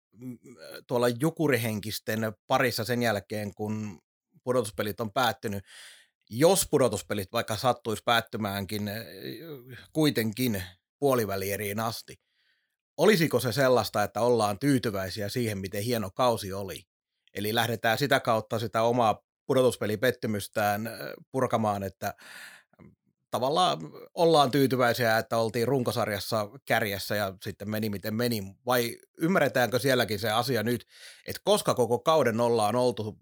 tuolla 0.87 1.09
jukurihenkisten 1.09 2.33
parissa 2.47 2.85
sen 2.85 3.03
jälkeen, 3.03 3.55
kun 3.55 4.03
pudotuspelit 4.45 5.01
on 5.01 5.13
päättynyt. 5.13 5.65
Jos 6.31 6.69
pudotuspelit 6.71 7.33
vaikka 7.33 7.57
sattuisi 7.57 8.03
päättymäänkin 8.05 8.91
kuitenkin 9.93 10.63
puolivälieriin 10.99 11.81
asti, 11.81 12.17
olisiko 12.97 13.41
se 13.41 13.53
sellaista, 13.53 14.03
että 14.03 14.21
ollaan 14.21 14.59
tyytyväisiä 14.59 15.29
siihen, 15.29 15.59
miten 15.59 15.83
hieno 15.83 16.11
kausi 16.11 16.53
oli? 16.53 16.87
Eli 17.35 17.55
lähdetään 17.55 17.99
sitä 17.99 18.21
kautta 18.21 18.59
sitä 18.59 18.83
omaa 18.83 19.23
pudotuspelipettymystään 19.47 20.87
eh, 20.87 20.93
purkamaan, 21.33 21.83
että 21.83 22.15
tavallaan 23.31 23.79
ollaan 24.15 24.51
tyytyväisiä, 24.51 25.19
että 25.19 25.37
oltiin 25.37 25.69
runkosarjassa 25.69 26.51
kärjessä 26.65 27.17
ja 27.17 27.35
sitten 27.43 27.71
meni 27.71 27.91
miten 27.91 28.15
meni, 28.15 28.43
vai 28.67 28.97
ymmärretäänkö 29.19 29.79
sielläkin 29.79 30.19
se 30.19 30.31
asia 30.31 30.63
nyt, 30.63 30.87
että 31.27 31.43
koska 31.45 31.75
koko 31.75 31.99
kauden 31.99 32.41
ollaan 32.41 32.77
oltu, 32.77 33.19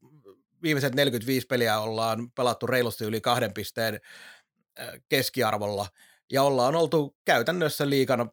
viimeiset 0.62 0.94
45 0.94 1.46
peliä 1.46 1.78
ollaan 1.78 2.30
pelattu 2.30 2.66
reilusti 2.66 3.04
yli 3.04 3.20
kahden 3.20 3.54
pisteen 3.54 4.00
keskiarvolla, 5.08 5.86
ja 6.32 6.42
ollaan 6.42 6.74
oltu 6.74 7.16
käytännössä 7.24 7.90
liikana, 7.90 8.26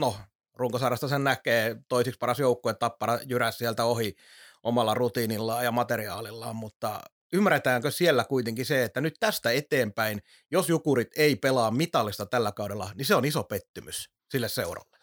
no 0.00 0.16
runkosarjasta 0.54 1.08
sen 1.08 1.24
näkee 1.24 1.76
toisiksi 1.88 2.18
paras 2.18 2.38
joukkue, 2.38 2.74
tappara 2.74 3.18
jyräs 3.26 3.58
sieltä 3.58 3.84
ohi 3.84 4.14
omalla 4.62 4.94
rutiinillaan 4.94 5.64
ja 5.64 5.72
materiaalillaan, 5.72 6.56
mutta 6.56 7.00
ymmärretäänkö 7.32 7.90
siellä 7.90 8.24
kuitenkin 8.24 8.66
se, 8.66 8.84
että 8.84 9.00
nyt 9.00 9.14
tästä 9.20 9.50
eteenpäin, 9.50 10.22
jos 10.50 10.68
Jukurit 10.68 11.08
ei 11.16 11.36
pelaa 11.36 11.70
mitallista 11.70 12.26
tällä 12.26 12.52
kaudella, 12.52 12.90
niin 12.94 13.06
se 13.06 13.14
on 13.14 13.24
iso 13.24 13.44
pettymys 13.44 14.10
sille 14.30 14.48
seuralle. 14.48 14.98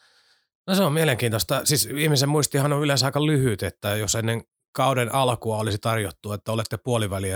No 0.66 0.74
se 0.74 0.82
on 0.82 0.92
mielenkiintoista. 0.92 1.60
Siis 1.64 1.86
ihmisen 1.86 2.28
muistihan 2.28 2.72
on 2.72 2.82
yleensä 2.82 3.06
aika 3.06 3.26
lyhyt, 3.26 3.62
että 3.62 3.96
jos 3.96 4.14
ennen 4.14 4.42
kauden 4.72 5.14
alkua 5.14 5.58
olisi 5.58 5.78
tarjottu, 5.78 6.32
että 6.32 6.52
olette 6.52 6.76
puoliväli 6.76 7.30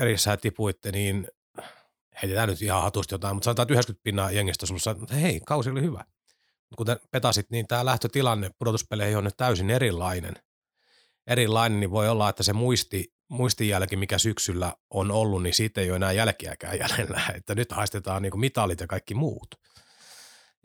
erissä 0.00 0.30
ja 0.30 0.36
tipuitte, 0.36 0.92
niin 0.92 1.28
heitetään 2.22 2.48
nyt 2.48 2.62
ihan 2.62 2.82
hatusti 2.82 3.14
jotain, 3.14 3.36
mutta 3.36 3.44
sanotaan, 3.44 3.64
että 3.64 3.74
90 3.74 4.04
pinnaa 4.04 4.30
jengistä 4.30 4.66
sinussa, 4.66 4.90
että 4.90 5.14
hei, 5.14 5.40
kausi 5.46 5.70
oli 5.70 5.82
hyvä. 5.82 6.04
Kuten 6.76 6.96
petasit, 7.10 7.50
niin 7.50 7.66
tämä 7.66 7.84
lähtötilanne 7.84 8.50
pudotuspeleihin 8.58 9.18
on 9.18 9.24
nyt 9.24 9.36
täysin 9.36 9.70
erilainen. 9.70 10.34
Erilainen, 11.26 11.80
niin 11.80 11.90
voi 11.90 12.08
olla, 12.08 12.28
että 12.28 12.42
se 12.42 12.52
muisti 12.52 13.14
muistijälki, 13.28 13.96
mikä 13.96 14.18
syksyllä 14.18 14.74
on 14.90 15.10
ollut, 15.10 15.42
niin 15.42 15.54
siitä 15.54 15.80
ei 15.80 15.90
ole 15.90 15.96
enää 15.96 16.12
jälkiäkään 16.12 16.78
jäljellä, 16.78 17.20
että 17.36 17.54
nyt 17.54 17.72
haistetaan 17.72 18.22
niin 18.22 18.40
mitalit 18.40 18.80
ja 18.80 18.86
kaikki 18.86 19.14
muut. 19.14 19.54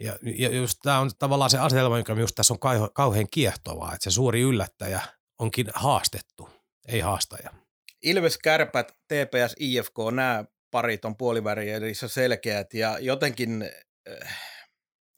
Ja, 0.01 0.19
ja 0.37 0.49
just 0.49 0.79
tämä 0.83 0.99
on 0.99 1.11
tavallaan 1.19 1.49
se 1.49 1.57
asetelma, 1.57 1.97
mikä 1.97 2.15
minusta 2.15 2.35
tässä 2.35 2.53
on 2.53 2.89
kauhean 2.93 3.27
kiehtovaa, 3.31 3.93
että 3.93 4.03
se 4.03 4.11
suuri 4.11 4.41
yllättäjä 4.41 5.01
onkin 5.39 5.67
haastettu, 5.73 6.49
ei 6.87 6.99
haastaja. 6.99 7.49
Ilves, 8.03 8.37
Kärpät, 8.37 8.91
TPS, 9.07 9.55
IFK, 9.59 9.95
nämä 10.11 10.45
parit 10.71 11.05
on 11.05 11.17
puolivärierissä 11.17 12.07
selkeät 12.07 12.73
ja 12.73 12.99
jotenkin, 12.99 13.69
äh, 14.23 14.57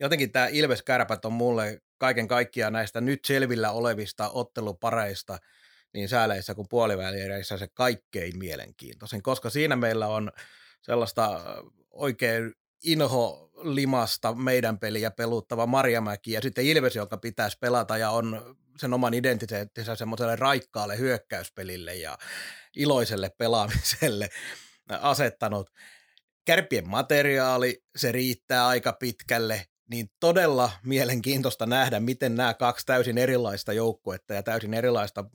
jotenkin 0.02 0.32
tämä 0.32 0.48
Ilves, 0.48 0.84
Kärpät 0.84 1.26
on 1.26 1.34
mulle 1.34 1.82
kaiken 1.98 2.28
kaikkiaan 2.28 2.74
näistä 2.74 3.02
nyt 3.02 3.26
selvillä 3.26 3.72
olevista 3.72 4.30
ottelupareista– 4.30 5.38
niin 5.94 6.10
sääleissä 6.10 6.56
kuin 6.56 6.68
puoliväliereissä 6.70 7.58
se 7.58 7.68
kaikkein 7.74 8.38
mielenkiintoisin, 8.38 9.24
koska 9.24 9.50
siinä 9.50 9.76
meillä 9.76 10.08
on 10.08 10.32
sellaista 10.82 11.42
oikein 11.90 12.54
inho-limasta 12.84 14.34
meidän 14.34 14.80
peliä 14.80 15.12
peluttava 15.12 15.66
Marjamäki 15.66 16.32
ja 16.32 16.42
sitten 16.42 16.66
Ilves, 16.66 16.96
joka 16.96 17.18
pitäisi 17.18 17.58
pelata 17.60 17.98
ja 17.98 18.10
on 18.10 18.56
sen 18.78 18.94
oman 18.94 19.14
identiteettinsä 19.14 19.96
semmoiselle 19.96 20.36
raikkaalle 20.36 20.98
hyökkäyspelille 20.98 21.96
ja 21.96 22.18
iloiselle 22.76 23.32
pelaamiselle 23.38 24.30
asettanut. 24.90 25.70
Kärpien 26.46 26.90
materiaali, 26.90 27.84
se 27.96 28.12
riittää 28.12 28.68
aika 28.68 28.94
pitkälle, 28.94 29.66
niin 29.92 30.12
todella 30.20 30.72
mielenkiintoista 30.84 31.66
nähdä, 31.66 32.00
miten 32.00 32.36
nämä 32.36 32.54
kaksi 32.54 32.86
täysin 32.86 33.18
erilaista 33.18 33.74
joukkuetta 33.74 34.34
ja 34.34 34.44
täysin 34.44 34.74
erilaista 34.74 35.26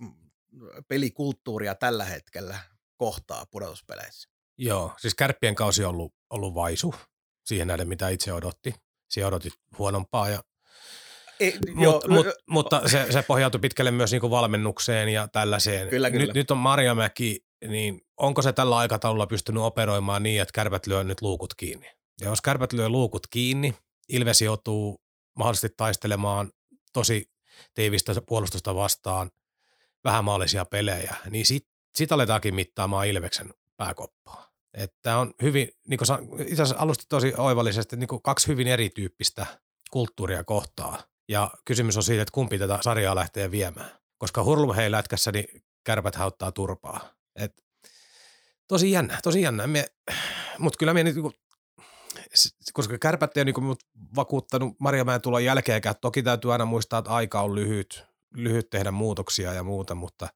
pelikulttuuria 0.88 1.74
tällä 1.74 2.04
hetkellä 2.04 2.58
kohtaa 2.96 3.46
pudotuspeleissä. 3.50 4.28
Joo, 4.58 4.92
siis 4.98 5.14
kärppien 5.14 5.54
kausi 5.54 5.84
on 5.84 5.90
ollut, 5.90 6.14
ollut 6.30 6.54
vaisu 6.54 6.94
siihen 7.44 7.68
nähden, 7.68 7.88
mitä 7.88 8.08
itse 8.08 8.32
odotti. 8.32 8.74
Siihen 9.10 9.28
odotit 9.28 9.52
huonompaa 9.78 10.28
ja 10.28 10.42
ei, 11.40 11.58
mut, 11.74 11.84
joo, 11.84 12.02
mut, 12.08 12.26
mutta 12.50 12.88
se, 12.88 13.06
se 13.10 13.22
pohjautui 13.22 13.60
pitkälle 13.60 13.90
myös 13.90 14.12
niinku 14.12 14.30
valmennukseen 14.30 15.08
ja 15.08 15.28
tällaiseen. 15.28 15.88
Kyllä, 15.88 16.10
kyllä. 16.10 16.26
Nyt, 16.26 16.34
nyt 16.34 16.50
on 16.50 16.58
Marjamäki 16.58 17.46
niin 17.68 18.00
onko 18.16 18.42
se 18.42 18.52
tällä 18.52 18.76
aikataululla 18.76 19.26
pystynyt 19.26 19.62
operoimaan 19.62 20.22
niin, 20.22 20.42
että 20.42 20.52
kärpät 20.52 20.86
lyö 20.86 21.04
nyt 21.04 21.22
luukut 21.22 21.54
kiinni? 21.54 21.86
Ja 22.20 22.28
jos 22.28 22.42
kärpät 22.42 22.72
lyö 22.72 22.88
luukut 22.88 23.26
kiinni, 23.26 23.74
Ilves 24.08 24.42
joutuu 24.42 25.00
mahdollisesti 25.34 25.74
taistelemaan 25.76 26.52
tosi 26.92 27.30
tiivistä 27.74 28.12
puolustusta 28.26 28.74
vastaan 28.74 29.30
vähämaallisia 30.04 30.64
pelejä, 30.64 31.16
niin 31.30 31.46
sit, 31.46 31.68
sit 31.94 32.12
aletaankin 32.12 32.54
mittaamaan 32.54 33.06
Ilveksen 33.06 33.54
pääkoppaa. 33.76 34.50
Että 34.74 35.18
on 35.18 35.34
hyvin, 35.42 35.68
niin 35.88 35.98
kuin 35.98 36.46
itse 36.48 36.62
asiassa 36.62 36.82
alusti 36.82 37.04
tosi 37.08 37.32
oivallisesti, 37.38 37.96
niin 37.96 38.08
kuin 38.08 38.22
kaksi 38.22 38.48
hyvin 38.48 38.66
erityyppistä 38.66 39.46
kulttuuria 39.90 40.44
kohtaa. 40.44 41.02
Ja 41.28 41.50
kysymys 41.64 41.96
on 41.96 42.02
siitä, 42.02 42.22
että 42.22 42.32
kumpi 42.32 42.58
tätä 42.58 42.78
sarjaa 42.82 43.14
lähtee 43.14 43.50
viemään. 43.50 43.90
Koska 44.18 44.44
hurlumhei 44.44 44.90
lätkässä 44.90 45.32
niin 45.32 45.62
kärpät 45.84 46.14
hauttaa 46.14 46.52
turpaa. 46.52 47.10
Et, 47.36 47.62
tosi 48.68 48.90
jännä, 48.90 49.18
tosi 49.22 49.42
jännä. 49.42 49.64
Mutta 50.58 50.78
kyllä 50.78 50.94
me 50.94 51.04
niin 51.04 51.14
koska 52.72 52.98
kärpät 52.98 53.36
ei 53.36 53.40
ole 53.40 53.52
niin 53.52 53.76
vakuuttanut 54.16 54.80
Marjamäen 54.80 55.20
tulon 55.20 55.44
jälkeenkään. 55.44 55.94
Toki 56.00 56.22
täytyy 56.22 56.52
aina 56.52 56.64
muistaa, 56.64 56.98
että 56.98 57.10
aika 57.10 57.40
on 57.40 57.54
lyhyt, 57.54 58.04
lyhyt 58.34 58.70
tehdä 58.70 58.90
muutoksia 58.90 59.52
ja 59.52 59.62
muuta, 59.62 59.94
mutta 59.94 60.28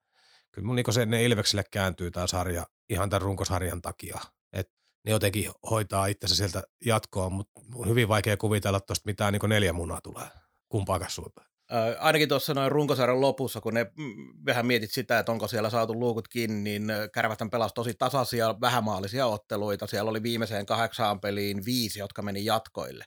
kyllä 0.53 0.67
mun 0.67 0.77
niin 0.77 0.95
se 0.95 1.07
ne 1.07 1.25
Ilvekselle 1.25 1.65
kääntyy 1.71 2.11
tämä 2.11 2.27
sarja 2.27 2.67
ihan 2.89 3.11
tämän 3.11 3.23
runkosarjan 3.23 3.83
takia. 3.83 4.21
Et 4.53 4.71
ne 5.05 5.13
jotenkin 5.13 5.51
hoitaa 5.71 6.07
itsensä 6.07 6.37
sieltä 6.37 6.63
jatkoon, 6.85 7.33
mutta 7.33 7.61
on 7.75 7.89
hyvin 7.89 8.09
vaikea 8.09 8.37
kuvitella 8.37 8.81
tuosta 8.81 9.07
mitään 9.07 9.33
niin 9.33 9.49
neljä 9.49 9.73
munaa 9.73 10.01
tulee 10.01 10.29
kumpaakaan 10.69 11.11
suuntaan. 11.11 11.50
Äh, 11.73 11.97
ainakin 12.07 12.29
tuossa 12.29 12.55
noin 12.55 12.73
runkosarjan 12.73 13.21
lopussa, 13.21 13.61
kun 13.61 13.75
ne 13.75 13.87
mm, 13.97 14.15
vähän 14.47 14.67
mietit 14.67 14.91
sitä, 14.91 15.19
että 15.19 15.33
onko 15.33 15.49
siellä 15.49 15.71
saatu 15.71 16.01
luukut 16.01 16.29
kiinni, 16.29 16.79
niin 16.79 16.93
Kärvätän 17.13 17.51
pelasi 17.51 17.75
tosi 17.75 17.95
tasaisia, 17.95 18.55
vähämaalisia 18.61 19.27
otteluita. 19.27 19.87
Siellä 19.87 20.11
oli 20.11 20.23
viimeiseen 20.23 20.67
kahdeksaan 20.67 21.21
peliin 21.21 21.65
viisi, 21.65 21.99
jotka 21.99 22.23
meni 22.23 22.45
jatkoille, 22.45 23.05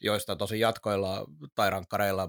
joista 0.00 0.36
tosi 0.36 0.60
jatkoilla 0.60 1.26
tai 1.54 1.70
rankkareilla, 1.70 2.28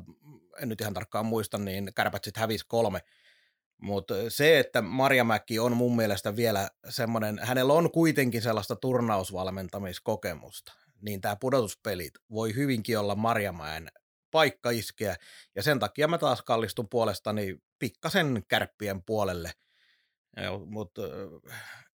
en 0.62 0.70
nyt 0.70 0.82
ihan 0.82 0.94
tarkkaan 0.94 1.26
muista, 1.26 1.58
niin 1.58 1.92
Kärpät 1.96 2.24
sitten 2.24 2.42
hävisi 2.42 2.66
kolme. 2.68 3.02
Mutta 3.82 4.14
se, 4.30 4.60
että 4.60 4.82
Marjamäki 4.82 5.60
on 5.60 5.78
mun 5.78 5.96
mielestä 5.96 6.36
vielä 6.36 6.70
semmoinen, 6.90 7.40
hänellä 7.44 7.74
on 7.74 7.92
kuitenkin 7.92 8.42
sellaista 8.42 8.76
turnausvalmentamiskokemusta, 8.76 10.74
niin 11.02 11.22
tämä 11.22 11.36
pudotuspelit 11.36 12.14
voi 12.32 12.56
hyvinkin 12.56 13.00
olla 13.00 13.16
Marjamäen 13.16 13.90
paikka 14.34 14.70
iskeä, 14.70 15.16
ja 15.56 15.64
sen 15.64 15.80
takia 15.80 16.08
mä 16.08 16.18
taas 16.18 16.42
kallistun 16.42 16.90
puolestani 16.90 17.58
pikkasen 17.80 18.44
kärppien 18.48 19.04
puolelle, 19.04 19.52
mutta 20.66 21.02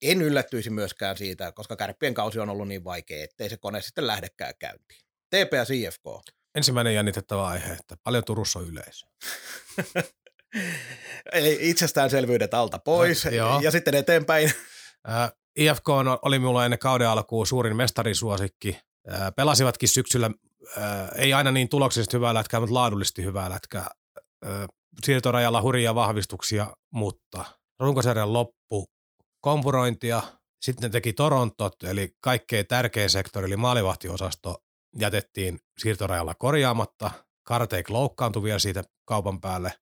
en 0.02 0.22
yllättyisi 0.22 0.70
myöskään 0.70 1.16
siitä, 1.16 1.52
koska 1.52 1.76
kärppien 1.76 2.14
kausi 2.14 2.38
on 2.38 2.48
ollut 2.48 2.68
niin 2.68 2.84
vaikea, 2.84 3.24
ettei 3.24 3.48
se 3.48 3.56
kone 3.56 3.80
sitten 3.80 4.06
lähdekään 4.06 4.54
käyntiin. 4.58 5.00
TPS 5.30 5.70
IFK. 5.70 6.04
Ensimmäinen 6.54 6.94
jännitettävä 6.94 7.46
aihe, 7.46 7.72
että 7.72 7.96
paljon 8.04 8.24
Turussa 8.24 8.58
on 8.58 8.68
yleisö. 8.68 9.06
Eli 11.32 11.58
itsestäänselvyydet 11.60 12.54
alta 12.54 12.78
pois 12.78 13.24
ja, 13.24 13.60
ja 13.62 13.70
sitten 13.70 13.94
eteenpäin. 13.94 14.52
Äh, 15.08 15.32
IFK 15.56 15.88
oli 16.22 16.38
minulla 16.38 16.64
ennen 16.64 16.78
kauden 16.78 17.08
alkuun 17.08 17.46
suurin 17.46 17.76
mestarisuosikki. 17.76 18.78
Äh, 19.12 19.32
pelasivatkin 19.36 19.88
syksyllä 19.88 20.30
äh, 20.78 21.08
ei 21.16 21.32
aina 21.32 21.50
niin 21.50 21.68
tuloksellisesti 21.68 22.16
hyvää 22.16 22.34
lätkää, 22.34 22.60
mutta 22.60 22.74
laadullisesti 22.74 23.24
hyvää 23.24 23.50
lätkää. 23.50 23.86
Äh, 24.46 24.68
siirtorajalla 25.04 25.62
hurjia 25.62 25.94
vahvistuksia, 25.94 26.76
mutta 26.92 27.44
runkosarjan 27.80 28.32
loppu, 28.32 28.90
kompurointia, 29.40 30.22
sitten 30.62 30.82
ne 30.82 30.92
teki 30.92 31.12
Torontot, 31.12 31.82
eli 31.84 32.16
kaikkein 32.20 32.66
tärkein 32.66 33.10
sektori, 33.10 33.46
eli 33.46 33.56
maalivahtiosasto, 33.56 34.58
jätettiin 34.98 35.60
siirtorajalla 35.78 36.34
korjaamatta. 36.34 37.10
Karteik 37.42 37.90
loukkaantui 37.90 38.42
vielä 38.42 38.58
siitä 38.58 38.84
kaupan 39.04 39.40
päälle, 39.40 39.72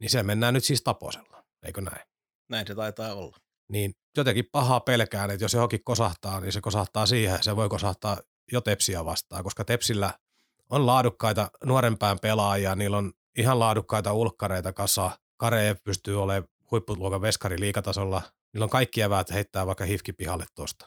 niin 0.00 0.10
se 0.10 0.22
mennään 0.22 0.54
nyt 0.54 0.64
siis 0.64 0.82
taposella, 0.82 1.44
eikö 1.66 1.80
näin? 1.80 2.06
Näin 2.48 2.66
se 2.66 2.74
taitaa 2.74 3.14
olla. 3.14 3.36
Niin 3.68 3.94
jotenkin 4.16 4.48
pahaa 4.52 4.80
pelkään, 4.80 5.30
että 5.30 5.44
jos 5.44 5.54
johonkin 5.54 5.84
kosahtaa, 5.84 6.40
niin 6.40 6.52
se 6.52 6.60
kosahtaa 6.60 7.06
siihen, 7.06 7.42
se 7.42 7.56
voi 7.56 7.68
kosahtaa 7.68 8.20
jo 8.52 8.60
Tepsiä 8.60 9.04
vastaan, 9.04 9.44
koska 9.44 9.64
Tepsillä 9.64 10.14
on 10.70 10.86
laadukkaita 10.86 11.50
nuorempään 11.64 12.18
pelaajia, 12.18 12.74
niillä 12.74 12.96
on 12.96 13.12
ihan 13.36 13.58
laadukkaita 13.58 14.12
ulkkareita 14.12 14.72
kasa, 14.72 15.10
Kare 15.36 15.76
pystyy 15.84 16.22
olemaan 16.22 16.48
huippuluokan 16.70 17.22
veskari 17.22 17.60
liikatasolla, 17.60 18.22
niillä 18.52 18.64
on 18.64 18.70
kaikki 18.70 19.00
eväät 19.00 19.30
heittää 19.30 19.66
vaikka 19.66 19.84
hifki 19.84 20.12
pihalle 20.12 20.44
tuosta. 20.54 20.86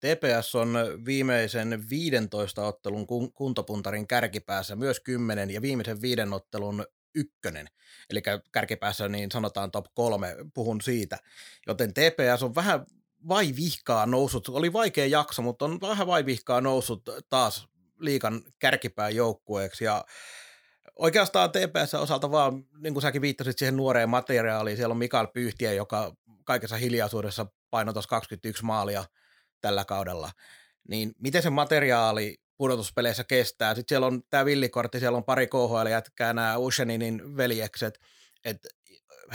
TPS 0.00 0.54
on 0.54 0.74
viimeisen 1.04 1.90
15 1.90 2.66
ottelun 2.66 3.06
kuntopuntarin 3.34 4.06
kärkipäässä, 4.06 4.76
myös 4.76 5.00
10 5.00 5.50
ja 5.50 5.62
viimeisen 5.62 6.02
viiden 6.02 6.32
ottelun 6.32 6.86
ykkönen, 7.14 7.66
eli 8.10 8.22
kärkipäässä 8.52 9.08
niin 9.08 9.30
sanotaan 9.30 9.70
top 9.70 9.86
kolme, 9.94 10.36
puhun 10.54 10.80
siitä, 10.80 11.18
joten 11.66 11.94
TPS 11.94 12.42
on 12.42 12.54
vähän 12.54 12.86
vai 13.28 13.52
vihkaa 13.56 14.06
noussut, 14.06 14.48
oli 14.48 14.72
vaikea 14.72 15.06
jakso, 15.06 15.42
mutta 15.42 15.64
on 15.64 15.80
vähän 15.80 16.06
vai 16.06 16.26
vihkaa 16.26 16.60
noussut 16.60 17.02
taas 17.28 17.68
liikan 17.98 18.42
kärkipään 18.58 19.14
joukkueeksi. 19.14 19.84
Ja 19.84 20.04
oikeastaan 20.98 21.50
TPS 21.50 21.94
osalta 21.94 22.30
vaan, 22.30 22.64
niin 22.78 22.94
kuin 22.94 23.02
säkin 23.02 23.22
viittasit 23.22 23.58
siihen 23.58 23.76
nuoreen 23.76 24.08
materiaaliin, 24.08 24.76
siellä 24.76 24.92
on 24.92 24.98
Mikael 24.98 25.26
Pyyhtiä, 25.26 25.72
joka 25.72 26.12
kaikessa 26.44 26.76
hiljaisuudessa 26.76 27.46
painoi 27.70 27.94
21 28.08 28.64
maalia 28.64 29.04
tällä 29.60 29.84
kaudella, 29.84 30.30
niin 30.88 31.12
miten 31.18 31.42
se 31.42 31.50
materiaali 31.50 32.36
pudotuspeleissä 32.56 33.24
kestää. 33.24 33.74
Sitten 33.74 33.94
siellä 33.94 34.06
on 34.06 34.22
tämä 34.30 34.44
villikortti, 34.44 35.00
siellä 35.00 35.16
on 35.16 35.24
pari 35.24 35.46
KHL-jätkää, 35.46 36.32
nämä 36.32 36.56
Usheninin 36.56 37.36
veljekset, 37.36 37.98
että 38.44 38.68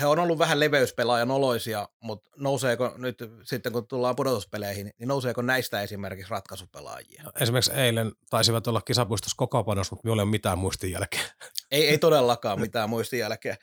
he 0.02 0.06
on 0.06 0.20
ollut 0.20 0.40
vähän 0.40 0.60
leveyspelaajan 0.60 1.32
oloisia, 1.32 1.90
mutta 2.00 2.30
nouseeko 2.38 2.94
nyt 2.98 3.18
sitten 3.44 3.72
kun 3.72 3.88
tullaan 3.88 4.16
pudotuspeleihin, 4.16 4.92
niin 5.00 5.08
nouseeko 5.08 5.42
näistä 5.42 5.82
esimerkiksi 5.82 6.32
ratkaisupelaajia? 6.32 7.24
No, 7.24 7.32
esimerkiksi 7.42 7.72
eilen 7.72 8.12
taisivat 8.30 8.68
olla 8.68 8.82
kisapuistossa 8.82 9.36
koko 9.38 9.64
panos, 9.64 9.92
mutta 9.92 10.06
minulla 10.06 10.22
ei 10.22 10.24
ole 10.24 10.32
mitään 10.32 10.58
muistin 10.58 10.92
jälkeen. 10.92 11.26
Ei, 11.72 11.88
ei 11.90 11.98
todellakaan 11.98 12.62
mitään 12.62 12.90
muistin 12.90 13.20
jälkeen. 13.20 13.58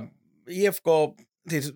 Uh, 0.00 0.08
IFK, 0.46 0.84
siis 1.48 1.74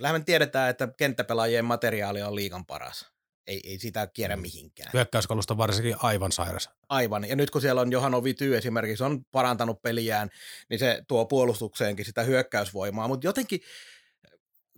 me 0.00 0.20
tiedetään, 0.26 0.70
että 0.70 0.88
kenttäpelaajien 0.96 1.64
materiaali 1.64 2.22
on 2.22 2.34
liikan 2.34 2.66
paras 2.66 3.17
ei, 3.48 3.60
ei 3.64 3.78
sitä 3.78 4.06
kierrä 4.06 4.36
mm. 4.36 4.42
mihinkään. 4.42 4.90
Hyökkäyskalusta 4.94 5.56
varsinkin 5.56 5.96
aivan 5.98 6.32
sairas. 6.32 6.70
Aivan, 6.88 7.28
ja 7.28 7.36
nyt 7.36 7.50
kun 7.50 7.60
siellä 7.60 7.80
on 7.80 7.92
Johan 7.92 8.24
Vity 8.24 8.56
esimerkiksi 8.56 9.04
on 9.04 9.24
parantanut 9.24 9.82
peliään, 9.82 10.28
niin 10.70 10.78
se 10.78 11.02
tuo 11.08 11.26
puolustukseenkin 11.26 12.04
sitä 12.04 12.22
hyökkäysvoimaa, 12.22 13.08
mutta 13.08 13.26
jotenkin 13.26 13.60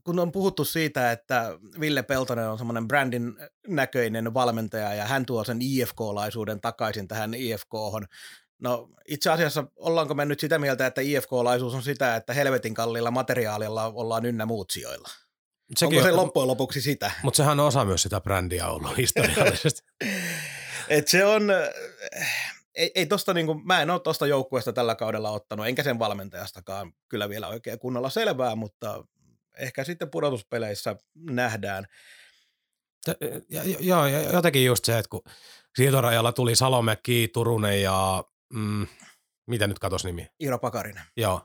kun 0.04 0.18
on 0.18 0.33
puhuttu 0.33 0.64
siitä, 0.64 1.12
että 1.12 1.59
Ville 1.80 2.02
Peltonen 2.02 2.48
on 2.48 2.59
semmoinen 2.59 2.88
brändin 2.88 3.37
näköinen 3.68 4.35
valmentaja 4.35 4.94
ja 4.94 5.04
hän 5.04 5.26
tuo 5.26 5.44
sen 5.44 5.59
IFK-laisuuden 5.61 6.61
takaisin 6.61 7.09
tähän 7.09 7.35
IFK-hon, 7.35 8.06
No 8.61 8.88
itse 9.09 9.30
asiassa 9.30 9.64
ollaanko 9.76 10.14
me 10.14 10.24
nyt 10.24 10.40
sitä 10.40 10.59
mieltä, 10.59 10.87
että 10.87 11.00
IFK-laisuus 11.00 11.74
on 11.74 11.83
sitä, 11.83 12.16
että 12.16 12.35
helvetin 12.35 12.74
kalliilla 12.74 13.11
materiaalilla 13.11 13.92
ollaan 13.94 14.26
ynnä 14.26 14.46
muut 14.46 14.70
sijoilla? 14.70 15.09
Sekin 15.76 15.98
Onko 15.98 16.09
se 16.09 16.12
on, 16.12 16.16
loppujen 16.16 16.48
lopuksi 16.48 16.80
sitä? 16.80 17.11
Mutta 17.22 17.37
sehän 17.37 17.61
on 17.61 17.66
osa 17.66 17.85
myös 17.85 18.02
sitä 18.02 18.20
brändiä 18.20 18.66
ollut 18.66 18.96
historiallisesti. 18.96 19.83
Et 20.88 21.09
se 21.09 21.24
on, 21.24 21.50
ei, 22.74 22.90
ei 22.94 23.06
tosta 23.06 23.35
niinku, 23.35 23.54
mä 23.54 23.83
en 23.83 23.90
ole 23.90 24.00
tuosta 24.00 24.26
joukkueesta 24.26 24.72
tällä 24.72 24.94
kaudella 24.94 25.30
ottanut, 25.30 25.66
enkä 25.66 25.83
sen 25.83 25.98
valmentajastakaan 25.98 26.92
kyllä 27.09 27.28
vielä 27.28 27.48
oikein 27.48 27.78
kunnolla 27.78 28.11
selvää, 28.11 28.56
mutta 28.56 29.04
ehkä 29.59 29.85
sitten 29.85 30.11
pudotuspeleissä 30.11 30.96
nähdään. 31.14 31.87
Joo, 33.80 34.06
jotenkin 34.33 34.64
just 34.64 34.85
se, 34.85 34.98
että 34.98 35.09
kun 35.09 35.22
siirtorajalla 35.76 36.33
tuli 36.33 36.56
Salomäki, 36.56 37.28
Turunen 37.33 37.83
ja 37.83 38.24
mm, 38.52 38.87
mitä 39.46 39.66
nyt 39.66 39.78
katos 39.78 40.04
nimi? 40.04 40.26
Iiro 40.42 40.59
Pakarinen. 40.59 41.04
Joo, 41.16 41.42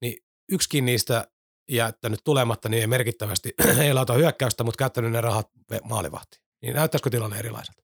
niin 0.00 0.24
yksikin 0.52 0.84
niistä 0.84 1.31
jättänyt 1.76 2.20
tulematta 2.24 2.68
niin 2.68 2.80
ei 2.80 2.86
merkittävästi 2.86 3.54
ei 3.84 3.94
lauta 3.94 4.12
hyökkäystä, 4.12 4.64
mutta 4.64 4.78
käyttänyt 4.78 5.12
ne 5.12 5.20
rahat 5.20 5.50
maalivahti. 5.84 6.40
Niin 6.62 6.74
näyttäisikö 6.74 7.10
tilanne 7.10 7.38
erilaiselta? 7.38 7.82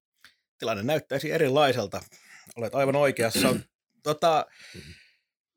Tilanne 0.58 0.82
näyttäisi 0.82 1.30
erilaiselta. 1.30 2.00
Olet 2.56 2.74
aivan 2.74 2.96
oikeassa. 2.96 3.56
tota, 4.02 4.46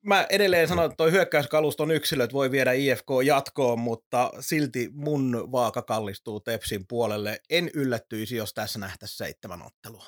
mä 0.06 0.26
edelleen 0.30 0.68
sanon, 0.68 0.86
että 0.86 0.96
tuo 0.96 1.12
hyökkäyskaluston 1.12 1.92
yksilöt 1.92 2.34
voi 2.34 2.52
viedä 2.52 2.72
IFK 2.72 3.08
jatkoon, 3.26 3.80
mutta 3.80 4.32
silti 4.40 4.90
mun 4.94 5.48
vaaka 5.52 5.82
kallistuu 5.82 6.40
Tepsin 6.40 6.88
puolelle. 6.88 7.40
En 7.50 7.70
yllättyisi, 7.74 8.36
jos 8.36 8.54
tässä 8.54 8.80
nähtäisi 8.80 9.18
seitsemän 9.18 9.62
ottelua. 9.62 10.06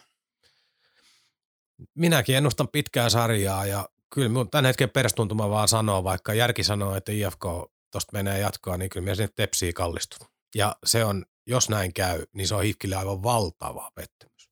Minäkin 1.95 2.35
ennustan 2.35 2.67
pitkää 2.67 3.09
sarjaa 3.09 3.65
ja 3.65 3.89
kyllä 4.13 4.29
mun 4.29 4.49
tämän 4.49 4.65
hetken 4.65 4.89
perustuntuma 4.89 5.49
vaan 5.49 5.67
sanoo, 5.67 6.03
vaikka 6.03 6.33
järki 6.33 6.63
sanoo, 6.63 6.95
että 6.95 7.11
IFK 7.11 7.45
tuosta 7.93 8.13
menee 8.13 8.39
jatkoa, 8.39 8.77
niin 8.77 8.89
kyllä 8.89 9.03
minä 9.03 9.15
sinne 9.15 9.33
tepsiin 9.35 9.73
kallistun. 9.73 10.27
Ja 10.55 10.75
se 10.85 11.05
on, 11.05 11.25
jos 11.47 11.69
näin 11.69 11.93
käy, 11.93 12.23
niin 12.33 12.47
se 12.47 12.55
on 12.55 12.63
Hifkille 12.63 12.95
aivan 12.95 13.23
valtava 13.23 13.91
pettymys. 13.95 14.49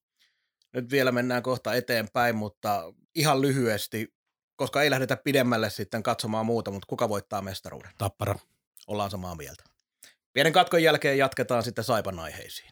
Nyt 0.73 0.91
vielä 0.91 1.12
mennään 1.12 1.43
kohta 1.43 1.73
eteenpäin, 1.73 2.36
mutta 2.36 2.93
ihan 3.15 3.41
lyhyesti, 3.41 4.13
koska 4.56 4.82
ei 4.82 4.89
lähdetä 4.89 5.17
pidemmälle 5.17 5.69
sitten 5.69 6.04
katsomaan 6.04 6.45
muuta, 6.45 6.71
mutta 6.71 6.88
kuka 6.88 7.10
voittaa 7.10 7.41
mestaruuden? 7.41 7.91
Tappara. 7.97 8.36
Ollaan 8.88 9.12
samaa 9.12 9.36
mieltä. 9.36 9.63
Pienen 10.34 10.54
katkon 10.54 10.84
jälkeen 10.84 11.17
jatketaan 11.17 11.63
sitten 11.63 11.84
Saipan 11.84 12.19
aiheisiin. 12.19 12.69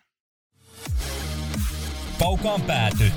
Kaukaan 2.20 2.62
pääty. 2.62 3.12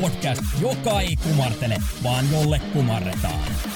Podcast, 0.00 0.42
joka 0.60 1.00
ei 1.00 1.16
kumartele, 1.16 1.76
vaan 2.02 2.32
jolle 2.32 2.58
kumarretaan. 2.72 3.71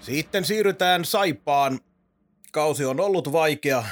Sitten 0.00 0.44
siirrytään 0.44 1.04
Saipaan. 1.04 1.80
Kausi 2.52 2.84
on 2.84 3.00
ollut 3.00 3.32
vaikea. 3.32 3.84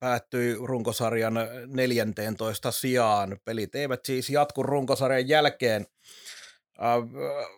Päättyi 0.00 0.56
runkosarjan 0.60 1.34
14 1.66 2.70
sijaan. 2.70 3.38
Pelit 3.44 3.74
eivät 3.74 4.04
siis 4.04 4.30
jatku 4.30 4.62
runkosarjan 4.62 5.28
jälkeen. 5.28 5.86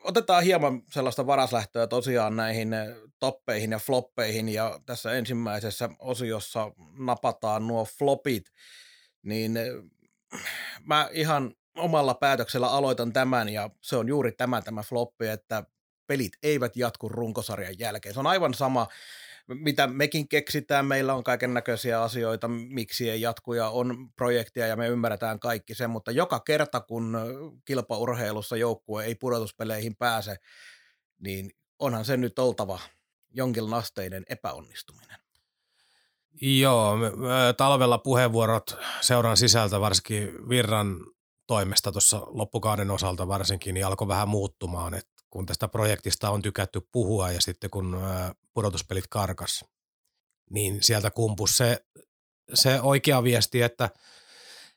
Otetaan 0.05 0.43
hieman 0.43 0.83
sellaista 0.91 1.27
varaslähtöä 1.27 1.87
tosiaan 1.87 2.37
näihin 2.37 2.69
toppeihin 3.19 3.71
ja 3.71 3.79
floppeihin 3.79 4.49
ja 4.49 4.81
tässä 4.87 5.13
ensimmäisessä 5.13 5.89
osiossa 5.99 6.71
napataan 6.99 7.67
nuo 7.67 7.85
flopit, 7.85 8.45
niin 9.23 9.59
mä 10.85 11.09
ihan 11.13 11.55
omalla 11.77 12.15
päätöksellä 12.15 12.69
aloitan 12.69 13.13
tämän 13.13 13.49
ja 13.49 13.71
se 13.83 13.97
on 13.97 14.09
juuri 14.09 14.33
tämä 14.33 14.63
tämä 14.63 14.83
floppi, 14.83 15.29
että 15.29 15.65
pelit 16.09 16.33
eivät 16.43 16.77
jatku 16.77 17.09
runkosarjan 17.09 17.79
jälkeen. 17.79 18.15
Se 18.15 18.21
on 18.21 18.27
aivan 18.27 18.55
sama, 18.55 18.87
mitä 19.49 19.87
mekin 19.87 20.29
keksitään, 20.29 20.87
meillä 20.87 21.15
on 21.15 21.25
kaiken 21.25 21.55
näköisiä 21.55 22.03
asioita, 22.03 22.49
miksi 22.49 23.11
ei 23.11 23.21
jatku 23.21 23.53
ja 23.53 23.69
on 23.69 24.09
projekteja 24.17 24.67
ja 24.67 24.77
me 24.77 24.89
ymmärretään 24.89 25.41
kaikki 25.41 25.75
sen, 25.75 25.91
mutta 25.91 26.11
joka 26.11 26.41
kerta 26.41 26.81
kun 26.81 27.19
kilpaurheilussa 27.65 28.57
joukkue 28.57 29.05
ei 29.05 29.15
pudotuspeleihin 29.15 29.97
pääse, 29.97 30.37
niin 31.19 31.51
onhan 31.79 32.05
se 32.05 32.17
nyt 32.17 32.39
oltava 32.39 32.79
jonkinlasteinen 33.31 34.25
epäonnistuminen. 34.29 35.19
Joo, 36.41 36.97
talvella 37.57 37.99
puheenvuorot 37.99 38.77
seuran 39.01 39.37
sisältä, 39.37 39.81
varsinkin 39.81 40.49
Virran 40.49 41.07
toimesta 41.47 41.93
tuossa 41.93 42.23
loppukauden 42.27 42.91
osalta 42.91 43.29
varsinkin, 43.29 43.75
niin 43.75 43.87
alkoi 43.87 44.09
vähän 44.09 44.29
muuttumaan, 44.29 44.95
että 44.95 45.18
kun 45.31 45.47
tästä 45.47 45.69
projektista 45.69 46.31
on 46.31 46.43
tykätty 46.43 46.81
puhua 46.93 47.31
ja 47.31 47.41
sitten 47.41 47.71
kun 47.71 48.01
pudotuspelit 48.55 49.07
karkas, 49.07 49.65
niin 50.51 50.83
sieltä 50.83 51.11
kumpus 51.11 51.57
se, 51.57 51.85
se 52.55 52.81
oikea 52.81 53.23
viesti, 53.23 53.63
että, 53.63 53.91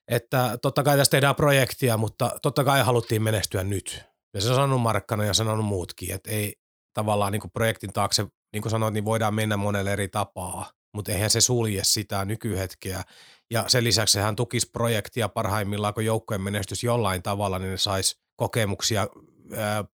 että 0.08 0.58
totta 0.62 0.84
kai 0.84 0.98
tässä 0.98 1.12
tehdään 1.12 1.36
projektia, 1.36 1.98
mutta 1.98 2.40
totta 2.42 2.64
kai 2.64 2.84
haluttiin 2.84 3.24
menestyä 3.24 3.64
nyt. 3.64 4.04
Ja 4.34 4.42
se 4.42 4.50
on 4.50 4.56
sanonut 4.56 4.82
Markkana 4.82 5.26
ja 5.26 5.34
sanonut 5.34 5.66
muutkin, 5.66 6.14
että 6.14 6.32
ei 6.32 6.56
tavallaan 6.94 7.32
niin 7.32 7.42
kuin 7.42 7.52
projektin 7.52 7.94
taakse, 7.94 8.26
niin 8.54 8.62
kuin 8.62 8.72
sanoit, 8.72 8.94
niin 8.94 9.06
voidaan 9.06 9.34
mennä 9.34 9.58
monelle 9.58 9.94
eri 9.94 10.08
tapaa, 10.08 10.72
mutta 10.94 11.12
eihän 11.12 11.30
se 11.30 11.42
sulje 11.42 11.84
sitä 11.84 12.26
nykyhetkeä. 12.26 13.04
Ja 13.52 13.64
sen 13.68 13.84
lisäksi 13.84 14.14
sehän 14.14 14.36
tukisi 14.36 14.70
projektia 14.70 15.30
parhaimmillaan, 15.30 15.94
kun 15.94 16.06
joukkojen 16.06 16.42
menestys 16.42 16.84
jollain 16.84 17.24
tavalla, 17.24 17.60
niin 17.60 17.72
ne 17.72 17.78
saisi 17.78 18.20
kokemuksia 18.36 19.08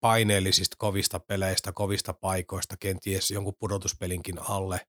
paineellisista 0.01 0.75
kovista 0.79 1.19
peleistä, 1.19 1.71
kovista 1.71 2.13
paikoista, 2.13 2.77
kenties 2.77 3.31
jonkun 3.31 3.55
pudotuspelinkin 3.59 4.39
alle. 4.49 4.87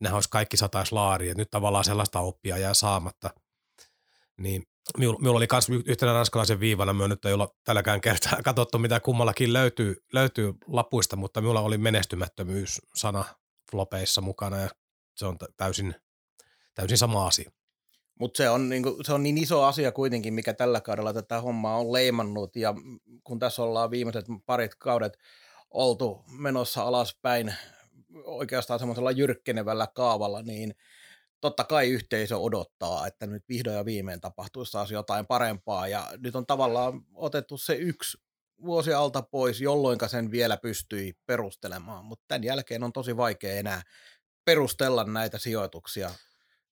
Nämä 0.00 0.14
olisi 0.14 0.30
kaikki 0.30 0.56
satais 0.56 0.92
laari, 0.92 1.28
että 1.28 1.40
nyt 1.40 1.50
tavallaan 1.50 1.84
sellaista 1.84 2.20
oppia 2.20 2.58
jää 2.58 2.74
saamatta. 2.74 3.30
Niin 4.38 4.62
minulla 4.98 5.36
oli 5.36 5.46
myös 5.52 5.84
yhtenä 5.86 6.12
ranskalaisen 6.12 6.60
viivana, 6.60 6.92
me 6.92 7.08
nyt 7.08 7.24
ei 7.24 7.32
olla 7.32 7.48
tälläkään 7.64 8.00
kertaa 8.00 8.42
katsottu, 8.44 8.78
mitä 8.78 9.00
kummallakin 9.00 9.52
löytyy, 9.52 10.04
löytyy 10.12 10.54
lapuista, 10.66 11.16
mutta 11.16 11.40
minulla 11.40 11.60
oli 11.60 11.78
menestymättömyys 11.78 12.82
sana 12.94 13.24
flopeissa 13.70 14.20
mukana 14.20 14.60
ja 14.60 14.68
se 15.16 15.26
on 15.26 15.38
täysin, 15.56 15.94
täysin 16.74 16.98
sama 16.98 17.26
asia. 17.26 17.50
Mutta 18.18 18.36
se, 18.38 18.50
on, 18.50 18.68
niin 18.68 18.84
se 19.02 19.12
on 19.12 19.22
niin 19.22 19.38
iso 19.38 19.62
asia 19.62 19.92
kuitenkin, 19.92 20.34
mikä 20.34 20.54
tällä 20.54 20.80
kaudella 20.80 21.12
tätä 21.12 21.40
hommaa 21.40 21.78
on 21.78 21.92
leimannut. 21.92 22.56
Ja 22.56 22.74
kun 23.24 23.38
tässä 23.38 23.62
ollaan 23.62 23.90
viimeiset 23.90 24.26
parit 24.46 24.74
kaudet 24.74 25.18
oltu 25.70 26.24
menossa 26.38 26.82
alaspäin 26.82 27.54
oikeastaan 28.24 28.78
semmoisella 28.78 29.10
jyrkkenevällä 29.10 29.86
kaavalla, 29.94 30.42
niin 30.42 30.74
totta 31.40 31.64
kai 31.64 31.88
yhteisö 31.88 32.38
odottaa, 32.38 33.06
että 33.06 33.26
nyt 33.26 33.44
vihdoin 33.48 33.76
ja 33.76 33.84
viimein 33.84 34.20
tapahtuisi 34.20 34.72
taas 34.72 34.90
jotain 34.90 35.26
parempaa. 35.26 35.88
Ja 35.88 36.10
nyt 36.18 36.36
on 36.36 36.46
tavallaan 36.46 37.02
otettu 37.14 37.58
se 37.58 37.74
yksi 37.74 38.18
vuosi 38.64 38.92
alta 38.92 39.22
pois, 39.22 39.60
jolloin 39.60 39.98
sen 40.06 40.30
vielä 40.30 40.56
pystyi 40.56 41.12
perustelemaan, 41.26 42.04
mutta 42.04 42.24
tämän 42.28 42.44
jälkeen 42.44 42.82
on 42.82 42.92
tosi 42.92 43.16
vaikea 43.16 43.54
enää 43.54 43.82
perustella 44.44 45.04
näitä 45.04 45.38
sijoituksia 45.38 46.10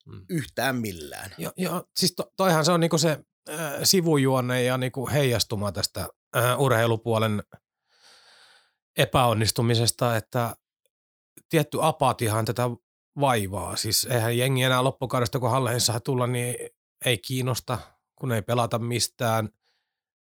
mm. 0.07 0.27
yhtään 0.29 0.77
millään. 0.77 1.31
Joo, 1.39 1.53
jo, 1.57 1.89
siis 1.97 2.13
to, 2.17 2.33
toihan 2.37 2.65
se 2.65 2.73
on 2.73 2.81
niinku 2.81 2.99
se 2.99 3.19
äh, 3.49 3.73
sivujuonne 3.83 4.63
ja 4.63 4.79
niinku 4.79 5.09
heijastuma 5.09 5.73
tästä 5.73 6.09
äh, 6.37 6.61
urheilupuolen 6.61 7.43
epäonnistumisesta, 8.97 10.17
että 10.17 10.57
tietty 11.49 11.79
apatihan 11.81 12.45
tätä 12.45 12.63
vaivaa. 13.21 13.77
Siis 13.77 14.05
eihän 14.05 14.39
jengi 14.39 14.63
enää 14.63 14.85
loppukaudesta, 14.85 15.39
kun 15.39 15.51
halleihin 15.51 15.81
saa 15.81 16.01
tulla, 16.01 16.27
niin 16.27 16.57
ei 17.05 17.19
kiinnosta, 17.19 17.79
kun 18.17 18.33
ei 18.33 18.43
pelata 18.43 18.79
mistään. 18.79 19.49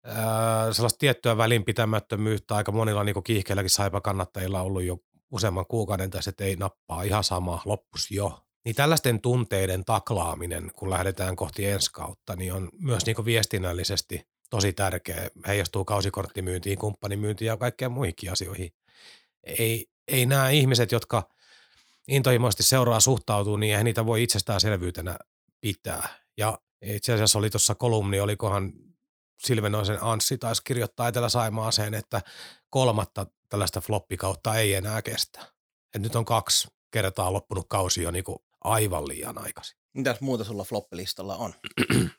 Öö, 0.07 0.73
sellaista 0.73 0.99
tiettyä 0.99 1.37
välinpitämättömyyttä 1.37 2.57
aika 2.57 2.73
monilla 2.73 3.05
niin 3.05 3.23
kiihkeilläkin 3.25 3.71
saipa 3.71 4.01
kannattajilla 4.01 4.62
ollut 4.62 4.83
jo 4.83 4.99
useamman 5.31 5.67
kuukauden 5.67 6.11
tässä, 6.11 6.29
että 6.29 6.45
ei 6.45 6.57
nappaa 6.57 7.03
ihan 7.03 7.25
sama, 7.25 7.62
loppus 7.64 8.11
jo. 8.11 8.48
Niin 8.64 8.75
tällaisten 8.75 9.21
tunteiden 9.21 9.85
taklaaminen, 9.85 10.71
kun 10.77 10.90
lähdetään 10.90 11.37
kohti 11.37 11.66
ensi 11.66 11.90
kautta, 11.92 12.37
niin 12.37 12.53
on 12.53 12.68
myös 12.81 13.07
niin 13.07 13.25
viestinnällisesti 13.25 14.29
tosi 14.51 14.73
tärkeä. 14.73 15.31
Heijastuu 15.47 15.85
kausikorttimyyntiin, 15.85 16.79
kumppanimyyntiin 16.79 17.47
ja 17.47 17.57
kaikkeen 17.57 17.92
muihinkin 17.92 18.33
asioihin. 18.33 18.71
Ei, 19.44 19.87
ei 20.09 20.27
nämä 20.27 20.51
ihmiset, 20.51 20.92
jotka 20.92 21.29
intohimoisesti 22.09 22.62
seuraa 22.62 23.01
suhtautuu, 23.01 23.57
niin 23.57 23.71
eihän 23.71 23.85
niitä 23.85 24.07
voi 24.07 24.23
itsestäänselvyytenä 24.23 25.18
pitää. 25.61 26.09
Ja 26.38 26.59
itse 26.83 27.12
asiassa 27.12 27.38
oli 27.38 27.51
tuossa 27.51 27.75
kolumni, 27.75 28.21
olikohan 28.21 28.73
Silvenoisen 29.38 29.99
Anssi 30.03 30.38
taisi 30.38 30.62
kirjoittaa 30.64 31.09
Etelä-Saimaaseen, 31.09 31.94
että 31.94 32.23
kolmatta 32.71 33.27
tällaista 33.49 33.81
floppikautta 33.81 34.55
ei 34.55 34.75
enää 34.75 35.03
kestä. 35.03 35.40
Et 35.94 36.03
nyt 36.03 36.16
on 36.16 36.25
kaksi 36.25 36.68
kertaa 36.90 37.33
loppunut 37.33 37.66
kausi 37.68 38.03
jo 38.03 38.11
niinku 38.11 38.44
aivan 38.68 39.09
liian 39.09 39.38
aikaisin. 39.38 39.78
Mitäs 39.94 40.20
muuta 40.20 40.44
sulla 40.44 40.64
floppilistalla 40.64 41.37
on? 41.37 41.54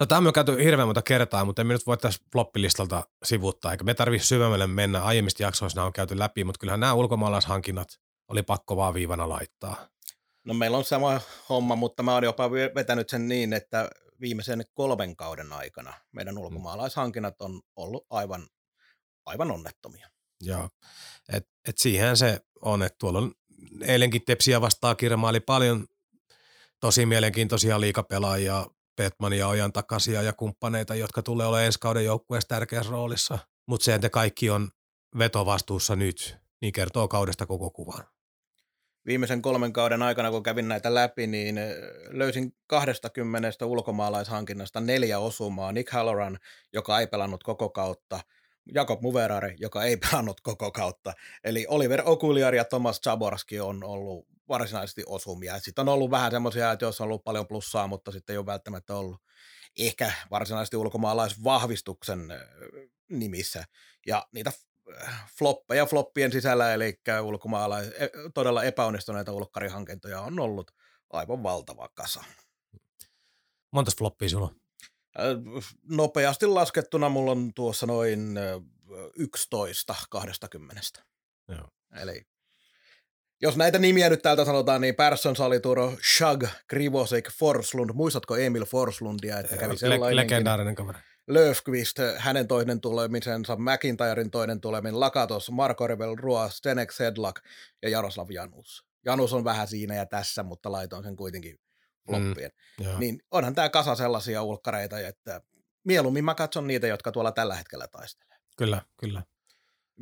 No 0.00 0.06
tämä 0.06 0.28
on 0.28 0.32
käyty 0.32 0.64
hirveän 0.64 0.88
monta 0.88 1.02
kertaa, 1.02 1.44
mutta 1.44 1.62
emme 1.62 1.74
nyt 1.74 1.86
voi 1.86 1.96
tässä 1.96 2.24
floppilistalta 2.32 3.08
sivuuttaa, 3.24 3.72
eikä 3.72 3.84
me 3.84 3.94
tarvitse 3.94 4.26
syvemmälle 4.26 4.66
mennä. 4.66 5.02
Aiemmista 5.02 5.42
jaksoista 5.42 5.84
on 5.84 5.92
käyty 5.92 6.18
läpi, 6.18 6.44
mutta 6.44 6.58
kyllähän 6.58 6.80
nämä 6.80 6.94
ulkomaalaishankinnat 6.94 7.88
oli 8.28 8.42
pakko 8.42 8.76
vaan 8.76 8.94
viivana 8.94 9.28
laittaa. 9.28 9.88
No 10.44 10.54
meillä 10.54 10.76
on 10.76 10.84
sama 10.84 11.20
homma, 11.48 11.76
mutta 11.76 12.02
mä 12.02 12.14
oon 12.14 12.24
jopa 12.24 12.50
vetänyt 12.50 13.08
sen 13.08 13.28
niin, 13.28 13.52
että 13.52 13.90
viimeisen 14.20 14.64
kolmen 14.74 15.16
kauden 15.16 15.52
aikana 15.52 15.94
meidän 16.12 16.34
mm. 16.34 16.40
ulkomaalaishankinnat 16.40 17.42
on 17.42 17.60
ollut 17.76 18.06
aivan, 18.10 18.46
aivan 19.26 19.50
onnettomia. 19.50 20.08
Joo, 20.40 20.68
et, 21.32 21.48
et 21.68 21.78
siihen 21.78 22.16
se 22.16 22.40
on, 22.60 22.82
että 22.82 22.96
tuolla 22.98 23.18
on 23.18 23.32
eilenkin 23.80 24.24
Tepsiä 24.24 24.60
vastaa 24.60 24.94
kirmaili 24.94 25.40
paljon 25.40 25.86
tosi 26.80 27.06
mielenkiintoisia 27.06 27.80
liikapelaajia, 27.80 28.66
Petmania, 28.96 29.48
Ojan 29.48 29.72
takaisia 29.72 30.22
ja 30.22 30.32
kumppaneita, 30.32 30.94
jotka 30.94 31.22
tulee 31.22 31.46
olemaan 31.46 31.66
ensi 31.66 31.78
kauden 31.78 32.04
joukkueessa 32.04 32.48
tärkeässä 32.48 32.90
roolissa. 32.92 33.38
Mutta 33.66 33.84
se, 33.84 33.94
että 33.94 34.10
kaikki 34.10 34.50
on 34.50 34.68
vetovastuussa 35.18 35.96
nyt, 35.96 36.36
niin 36.60 36.72
kertoo 36.72 37.08
kaudesta 37.08 37.46
koko 37.46 37.70
kuvan. 37.70 38.04
Viimeisen 39.06 39.42
kolmen 39.42 39.72
kauden 39.72 40.02
aikana, 40.02 40.30
kun 40.30 40.42
kävin 40.42 40.68
näitä 40.68 40.94
läpi, 40.94 41.26
niin 41.26 41.60
löysin 42.10 42.56
20 42.66 43.66
ulkomaalaishankinnasta 43.66 44.80
neljä 44.80 45.18
osumaa. 45.18 45.72
Nick 45.72 45.90
Halloran, 45.90 46.38
joka 46.72 47.00
ei 47.00 47.06
pelannut 47.06 47.42
koko 47.42 47.68
kautta, 47.68 48.20
Jakob 48.74 49.02
Muverari, 49.02 49.56
joka 49.58 49.84
ei 49.84 49.96
pelannut 50.10 50.40
koko 50.40 50.70
kautta. 50.70 51.12
Eli 51.44 51.66
Oliver 51.68 52.02
Okuliar 52.04 52.54
ja 52.54 52.64
Thomas 52.64 53.00
Chaborski 53.00 53.60
on 53.60 53.84
ollut 53.84 54.26
varsinaisesti 54.48 55.02
osumia. 55.06 55.58
Sitten 55.58 55.88
on 55.88 55.94
ollut 55.94 56.10
vähän 56.10 56.30
semmoisia, 56.30 56.72
että 56.72 56.84
jos 56.84 57.00
on 57.00 57.04
ollut 57.04 57.24
paljon 57.24 57.46
plussaa, 57.46 57.86
mutta 57.86 58.12
sitten 58.12 58.34
ei 58.34 58.38
ole 58.38 58.46
välttämättä 58.46 58.94
ollut 58.94 59.16
ehkä 59.78 60.12
varsinaisesti 60.30 60.76
ulkomaalaisvahvistuksen 60.76 62.20
nimissä. 63.10 63.64
Ja 64.06 64.26
niitä 64.32 64.52
floppeja 65.38 65.86
floppien 65.86 66.32
sisällä, 66.32 66.74
eli 66.74 67.00
ulkomaala 67.22 67.82
e, 67.82 67.88
todella 68.34 68.64
epäonnistuneita 68.64 69.32
ulkkarihankintoja 69.32 70.20
on 70.20 70.40
ollut 70.40 70.70
aivan 71.10 71.42
valtava 71.42 71.88
kasa. 71.94 72.24
Monta 73.72 73.92
floppia 73.98 74.28
sulla 74.28 74.46
on? 74.46 74.63
Nopeasti 75.90 76.46
laskettuna 76.46 77.08
mulla 77.08 77.30
on 77.30 77.54
tuossa 77.54 77.86
noin 77.86 78.38
11 79.16 79.94
20. 80.10 80.80
Joo. 81.48 81.68
Eli 82.02 82.26
jos 83.42 83.56
näitä 83.56 83.78
nimiä 83.78 84.08
nyt 84.08 84.22
täältä 84.22 84.44
sanotaan, 84.44 84.80
niin 84.80 84.94
Persson, 84.94 85.36
Salituro, 85.36 85.92
Shag, 86.16 86.44
Krivosik, 86.68 87.30
Forslund. 87.30 87.90
Muistatko 87.94 88.36
Emil 88.36 88.64
Forslundia, 88.64 89.38
että 89.38 89.56
kävi 89.56 89.76
sellainen? 89.76 90.16
Legendaarinen 90.16 90.74
kaveri. 90.74 90.98
Löfqvist, 91.26 91.98
hänen 92.16 92.48
toinen 92.48 92.80
tulemisensa, 92.80 93.56
McIntyren 93.56 94.30
toinen 94.30 94.60
tuleminen, 94.60 95.00
Lakatos, 95.00 95.50
Marko 95.50 95.86
Revel, 95.86 96.16
Rua, 96.16 96.48
Stenek 96.48 96.92
Sedlak 96.92 97.40
ja 97.82 97.88
Jaroslav 97.88 98.30
Janus. 98.30 98.84
Janus 99.04 99.32
on 99.32 99.44
vähän 99.44 99.68
siinä 99.68 99.94
ja 99.94 100.06
tässä, 100.06 100.42
mutta 100.42 100.72
laitoin 100.72 101.04
sen 101.04 101.16
kuitenkin 101.16 101.58
floppien. 102.06 102.50
Mm, 102.80 102.98
niin 102.98 103.18
onhan 103.30 103.54
tämä 103.54 103.68
kasa 103.68 103.94
sellaisia 103.94 104.42
ulkkareita, 104.42 104.98
että 104.98 105.40
mieluummin 105.84 106.24
mä 106.24 106.34
katson 106.34 106.66
niitä, 106.66 106.86
jotka 106.86 107.12
tuolla 107.12 107.32
tällä 107.32 107.54
hetkellä 107.54 107.88
taistelee. 107.88 108.38
Kyllä, 108.56 108.82
kyllä. 108.96 109.22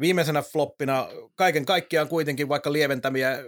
Viimeisenä 0.00 0.42
floppina 0.42 1.08
kaiken 1.34 1.64
kaikkiaan 1.64 2.08
kuitenkin, 2.08 2.48
vaikka 2.48 2.72
lieventämiä 2.72 3.38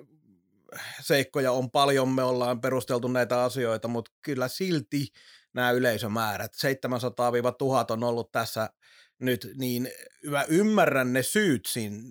seikkoja 1.01 1.53
on 1.53 1.71
paljon, 1.71 2.09
me 2.09 2.23
ollaan 2.23 2.61
perusteltu 2.61 3.09
näitä 3.09 3.43
asioita, 3.43 3.88
mutta 3.88 4.11
kyllä 4.23 4.49
silti 4.49 5.07
nämä 5.53 5.71
yleisömäärät, 5.71 6.53
700-1000 6.55 7.93
on 7.93 8.05
ollut 8.05 8.33
tässä 8.33 8.71
nyt, 9.19 9.51
niin 9.57 9.90
mä 10.31 10.45
ymmärrän 10.49 11.12
ne 11.12 11.23
syyt 11.23 11.67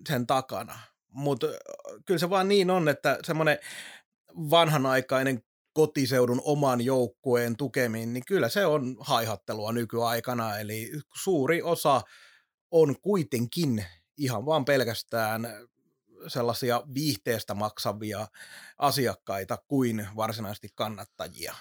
sen 0.08 0.28
takana, 0.28 0.80
mutta 1.10 1.48
kyllä 2.06 2.18
se 2.18 2.30
vaan 2.30 2.48
niin 2.48 2.70
on, 2.70 2.90
että 2.90 3.20
semmoinen 3.24 3.60
vanhanaikainen 4.36 5.44
kotiseudun 5.74 6.42
oman 6.44 6.82
joukkueen 6.82 7.58
tukeminen, 7.58 8.14
niin 8.14 8.26
kyllä 8.28 8.50
se 8.50 8.66
on 8.66 8.96
haihattelua 9.00 9.72
nykyaikana, 9.72 10.58
eli 10.58 10.92
suuri 11.24 11.62
osa 11.62 12.02
on 12.72 12.96
kuitenkin 13.02 13.86
ihan 14.18 14.46
vaan 14.46 14.66
pelkästään 14.66 15.48
sellaisia 16.28 16.84
viihteestä 16.94 17.54
maksavia 17.54 18.28
asiakkaita 18.78 19.58
kuin 19.68 20.08
varsinaisesti 20.16 20.70
kannattajia 20.76 21.54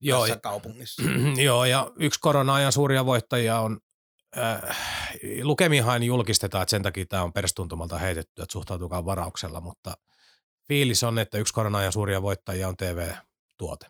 joo, 0.00 0.20
tässä 0.20 0.40
kaupungissa. 0.40 1.02
Joo, 1.44 1.64
ja 1.64 1.90
yksi 1.96 2.20
korona-ajan 2.20 2.72
suuria 2.72 3.06
voittajia 3.06 3.60
on, 3.60 3.80
äh, 4.38 4.76
lukemihan 5.42 6.02
julkistetaan, 6.02 6.62
että 6.62 6.70
sen 6.70 6.82
takia 6.82 7.06
tämä 7.06 7.22
on 7.22 7.32
perstuntumalta 7.32 7.98
heitetty, 7.98 8.42
että 8.42 8.52
suhtautukaa 8.52 9.04
varauksella, 9.04 9.60
mutta 9.60 9.94
fiilis 10.68 11.02
on, 11.02 11.18
että 11.18 11.38
yksi 11.38 11.54
korona-ajan 11.54 11.92
suuria 11.92 12.22
voittajia 12.22 12.68
on 12.68 12.76
TV-tuote. 13.58 13.86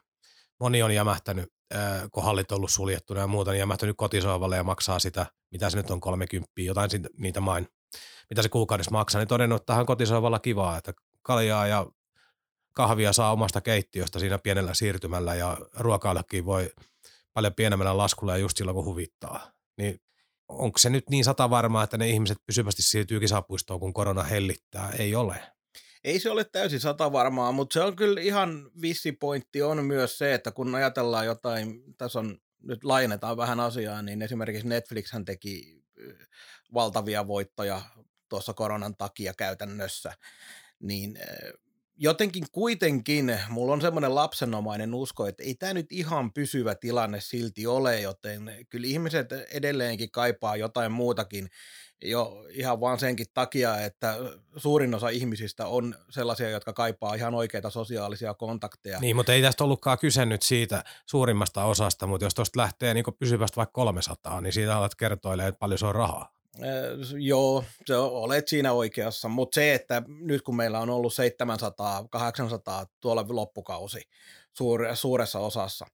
Moni 0.61 0.83
on 0.83 0.95
jämähtänyt, 0.95 1.53
äh, 1.75 2.03
kun 2.13 2.23
hallit 2.25 2.53
on 2.53 2.57
ollut 2.57 2.71
suljettuna 2.71 3.21
ja 3.21 3.27
muuta, 3.27 3.51
niin 3.51 3.59
jämähtänyt 3.59 3.97
kotisohvalle 3.97 4.57
ja 4.57 4.65
maksaa 4.65 4.99
sitä, 4.99 5.27
mitä 5.51 5.71
se 5.71 5.77
nyt 5.77 5.91
on 5.91 6.01
30, 6.01 6.53
jotain 6.57 6.91
niitä 7.19 7.41
main 7.41 7.69
mitä 8.31 8.43
se 8.43 8.49
kuukaudessa 8.49 8.91
maksaa, 8.91 9.21
niin 9.21 9.29
todennut, 9.29 9.63
että 9.63 9.67
tähän 9.67 9.87
kotisoivalla 9.87 10.39
kivaa, 10.39 10.77
että 10.77 10.93
kaljaa 11.23 11.67
ja 11.67 11.87
kahvia 12.73 13.13
saa 13.13 13.33
omasta 13.33 13.61
keittiöstä 13.61 14.19
siinä 14.19 14.39
pienellä 14.39 14.75
siirtymällä 14.75 15.35
ja 15.35 15.57
ruokaillekin 15.77 16.45
voi 16.45 16.71
paljon 17.33 17.55
pienemmällä 17.55 17.97
laskulla 17.97 18.33
ja 18.33 18.39
just 18.39 18.57
silloin 18.57 18.75
kun 18.75 18.85
huvittaa. 18.85 19.53
Niin 19.79 20.01
onko 20.49 20.79
se 20.79 20.91
nyt 20.91 21.11
niin 21.11 21.25
sata 21.25 21.51
varmaa, 21.51 21.85
että 21.85 21.99
ne 21.99 22.09
ihmiset 22.09 22.39
pysyvästi 22.47 22.83
siirtyy 22.83 23.21
kisapuistoon, 23.21 23.81
kun 23.81 23.93
korona 23.93 24.23
hellittää? 24.23 24.91
Ei 24.99 25.15
ole. 25.15 25.53
Ei 26.05 26.21
se 26.21 26.31
ole 26.31 26.45
täysin 26.45 26.81
sata 26.81 27.13
varmaa, 27.13 27.53
mutta 27.53 27.75
se 27.75 27.81
on 27.81 27.97
kyllä 27.97 28.21
ihan 28.21 28.71
vissi 28.83 29.13
pointti 29.13 29.63
on 29.63 29.85
myös 29.85 30.19
se, 30.19 30.35
että 30.35 30.51
kun 30.51 30.75
ajatellaan 30.75 31.27
jotain, 31.27 31.95
tässä 31.99 32.19
on 32.19 32.39
nyt 32.63 32.85
laajennetaan 32.85 33.37
vähän 33.37 33.61
asiaa, 33.61 34.03
niin 34.03 34.23
esimerkiksi 34.23 34.69
Netflix 34.69 35.13
hän 35.13 35.25
teki 35.25 35.83
valtavia 36.75 37.27
voittoja 37.27 37.83
tuossa 38.29 38.55
koronan 38.55 38.97
takia 38.97 39.35
käytännössä, 39.35 40.13
niin 40.81 41.19
jotenkin 41.97 42.45
kuitenkin 42.53 43.39
mulla 43.49 43.73
on 43.73 43.81
semmoinen 43.81 44.15
lapsenomainen 44.15 44.95
usko, 44.95 45.27
että 45.27 45.43
ei 45.43 45.55
tämä 45.55 45.75
nyt 45.75 45.93
ihan 45.93 46.33
pysyvä 46.33 46.75
tilanne 46.75 47.21
silti 47.21 47.67
ole, 47.67 48.01
joten 48.01 48.67
kyllä 48.71 48.87
ihmiset 48.87 49.33
edelleenkin 49.33 50.11
kaipaa 50.11 50.57
jotain 50.57 50.93
muutakin 50.93 51.49
jo 52.05 52.47
ihan 52.51 52.81
vaan 52.81 52.99
senkin 52.99 53.27
takia, 53.35 53.81
että 53.81 54.17
suurin 54.57 54.95
osa 54.95 55.09
ihmisistä 55.09 55.67
on 55.67 55.95
sellaisia, 56.11 56.51
jotka 56.51 56.73
kaipaa 56.73 57.15
ihan 57.15 57.35
oikeita 57.35 57.71
sosiaalisia 57.71 58.35
kontakteja. 58.35 59.01
Niin, 59.01 59.17
mutta 59.17 59.33
ei 59.33 59.43
tästä 59.43 59.65
ollutkaan 59.65 59.99
kyse 59.99 60.27
nyt 60.27 60.43
siitä 60.43 60.85
suurimmasta 61.07 61.65
osasta, 61.65 62.07
mutta 62.07 62.27
jos 62.27 62.35
tuosta 62.35 62.61
lähtee 62.61 62.95
niin 62.95 63.05
pysyvästi 63.19 63.57
vaikka 63.57 63.73
300, 63.73 64.41
niin 64.41 64.53
siitä 64.53 64.77
alat 64.77 64.95
kertoilemaan, 64.95 65.49
että 65.49 65.59
paljon 65.59 65.79
se 65.79 65.87
on 65.87 65.95
rahaa. 65.95 66.33
Äh, 66.61 66.69
joo, 67.19 67.65
se 67.87 67.97
olet 67.97 68.49
siinä 68.49 68.73
oikeassa, 68.73 69.29
mutta 69.29 69.55
se, 69.55 69.75
että 69.75 70.03
nyt 70.07 70.43
kun 70.43 70.57
meillä 70.57 70.81
on 70.81 70.91
ollut 70.91 71.13
700-800 71.13 72.87
tuolla 73.01 73.27
loppukausi 73.29 74.01
suure, 74.53 74.97
suuressa 74.97 75.39
osassa, 75.39 75.87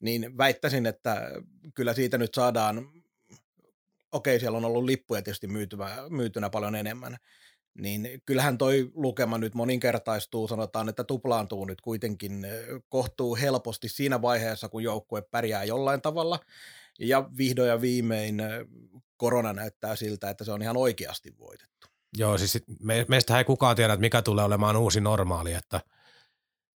niin 0.00 0.38
väittäisin, 0.38 0.86
että 0.86 1.30
kyllä 1.74 1.94
siitä 1.94 2.18
nyt 2.18 2.34
saadaan, 2.34 2.88
okei 4.12 4.40
siellä 4.40 4.58
on 4.58 4.64
ollut 4.64 4.84
lippuja 4.84 5.22
tietysti 5.22 5.46
myytynä, 5.46 5.96
myytynä 6.08 6.50
paljon 6.50 6.74
enemmän, 6.74 7.16
niin 7.78 8.08
kyllähän 8.26 8.58
toi 8.58 8.90
lukema 8.94 9.38
nyt 9.38 9.54
moninkertaistuu, 9.54 10.48
sanotaan, 10.48 10.88
että 10.88 11.04
tuplaantuu 11.04 11.64
nyt 11.64 11.80
kuitenkin 11.80 12.46
kohtuu 12.88 13.36
helposti 13.36 13.88
siinä 13.88 14.22
vaiheessa, 14.22 14.68
kun 14.68 14.82
joukkue 14.82 15.22
pärjää 15.22 15.64
jollain 15.64 16.02
tavalla, 16.02 16.40
ja 16.98 17.30
vihdoin 17.36 17.68
ja 17.68 17.80
viimein 17.80 18.42
korona 19.20 19.52
näyttää 19.52 19.96
siltä, 19.96 20.30
että 20.30 20.44
se 20.44 20.52
on 20.52 20.62
ihan 20.62 20.76
oikeasti 20.76 21.38
voitettu. 21.38 21.86
Joo, 22.16 22.38
siis 22.38 22.58
me, 22.82 23.04
meistä 23.08 23.38
ei 23.38 23.44
kukaan 23.44 23.76
tiedä, 23.76 23.92
että 23.92 24.00
mikä 24.00 24.22
tulee 24.22 24.44
olemaan 24.44 24.76
uusi 24.76 25.00
normaali, 25.00 25.52
että 25.52 25.80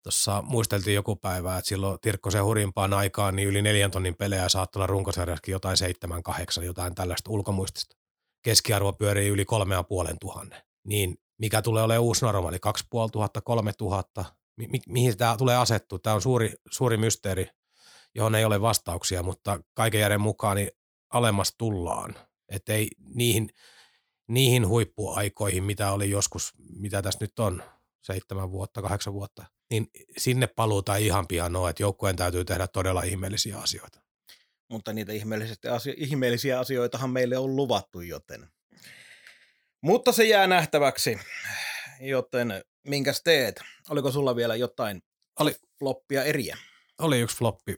tuossa 0.03 0.43
muisteltiin 0.43 0.95
joku 0.95 1.17
päivä, 1.17 1.59
että 1.59 1.69
silloin 1.69 1.99
Tirkkosen 2.01 2.45
hurimpaan 2.45 2.93
aikaan 2.93 3.37
niin 3.37 3.49
yli 3.49 3.63
neljän 3.63 3.91
tonnin 3.91 4.17
pelejä 4.17 4.49
saattoi 4.49 4.81
olla 4.81 4.87
runkosarjaskin 4.87 5.53
jotain 5.53 5.77
seitsemän, 5.77 6.23
kahdeksan, 6.23 6.65
jotain 6.65 6.95
tällaista 6.95 7.31
ulkomuistista. 7.31 7.97
Keskiarvo 8.43 8.93
pyörii 8.93 9.29
yli 9.29 9.45
kolme 9.45 9.75
ja 9.75 9.83
puolen 9.83 10.17
tuhannen. 10.21 10.63
Niin 10.85 11.19
mikä 11.39 11.63
tulee 11.63 11.83
olemaan 11.83 12.05
uusi 12.05 12.25
normaali, 12.25 12.59
kaksi 12.59 12.85
puoli 12.91 13.11
tuhatta, 13.11 13.41
kolme 13.41 13.73
tuhatta, 13.73 14.25
mi- 14.57 14.69
mi- 14.69 14.81
mihin 14.89 15.17
tämä 15.17 15.37
tulee 15.37 15.57
asettua? 15.57 15.99
Tämä 15.99 16.15
on 16.15 16.23
suuri, 16.23 16.55
suuri 16.71 16.97
mysteeri, 16.97 17.47
johon 18.15 18.35
ei 18.35 18.45
ole 18.45 18.61
vastauksia, 18.61 19.23
mutta 19.23 19.61
kaiken 19.75 20.01
järjen 20.01 20.21
mukaan 20.21 20.57
niin 20.57 20.71
alemmas 21.11 21.55
tullaan. 21.59 22.15
Että 22.51 22.73
ei 22.73 22.89
niihin, 23.15 23.51
niihin 24.29 24.69
huippuaikoihin, 24.69 25.65
mitä 25.65 25.93
oli 25.93 26.11
joskus, 26.11 26.53
mitä 26.77 27.03
tässä 27.03 27.19
nyt 27.21 27.39
on, 27.39 27.63
seitsemän 28.03 28.51
vuotta, 28.51 28.83
kahdeksan 28.83 29.13
vuotta, 29.13 29.45
niin 29.71 29.87
sinne 30.19 30.47
paluuta 30.47 30.97
ihan 30.97 31.27
pian 31.27 31.57
ole, 31.57 31.71
että 31.71 31.83
joukkueen 31.83 32.17
täytyy 32.17 32.45
tehdä 32.45 32.67
todella 32.67 33.03
ihmeellisiä 33.03 33.59
asioita. 33.59 34.01
Mutta 34.69 34.93
niitä 34.93 35.13
ihmeellisiä, 35.13 35.57
ihmeellisiä 35.97 36.59
asioitahan 36.59 37.11
meille 37.11 37.39
on 37.39 37.57
luvattu, 37.57 38.01
joten. 38.01 38.49
Mutta 39.81 40.13
se 40.13 40.25
jää 40.25 40.47
nähtäväksi, 40.47 41.19
joten 42.01 42.65
minkäs 42.89 43.23
teet? 43.23 43.61
Oliko 43.89 44.11
sulla 44.11 44.37
vielä 44.37 44.57
jotain 44.57 45.03
oli, 45.41 45.55
floppia 45.79 46.25
eriä? 46.25 46.57
Oli 46.99 47.21
yksi 47.21 47.37
floppi, 47.37 47.77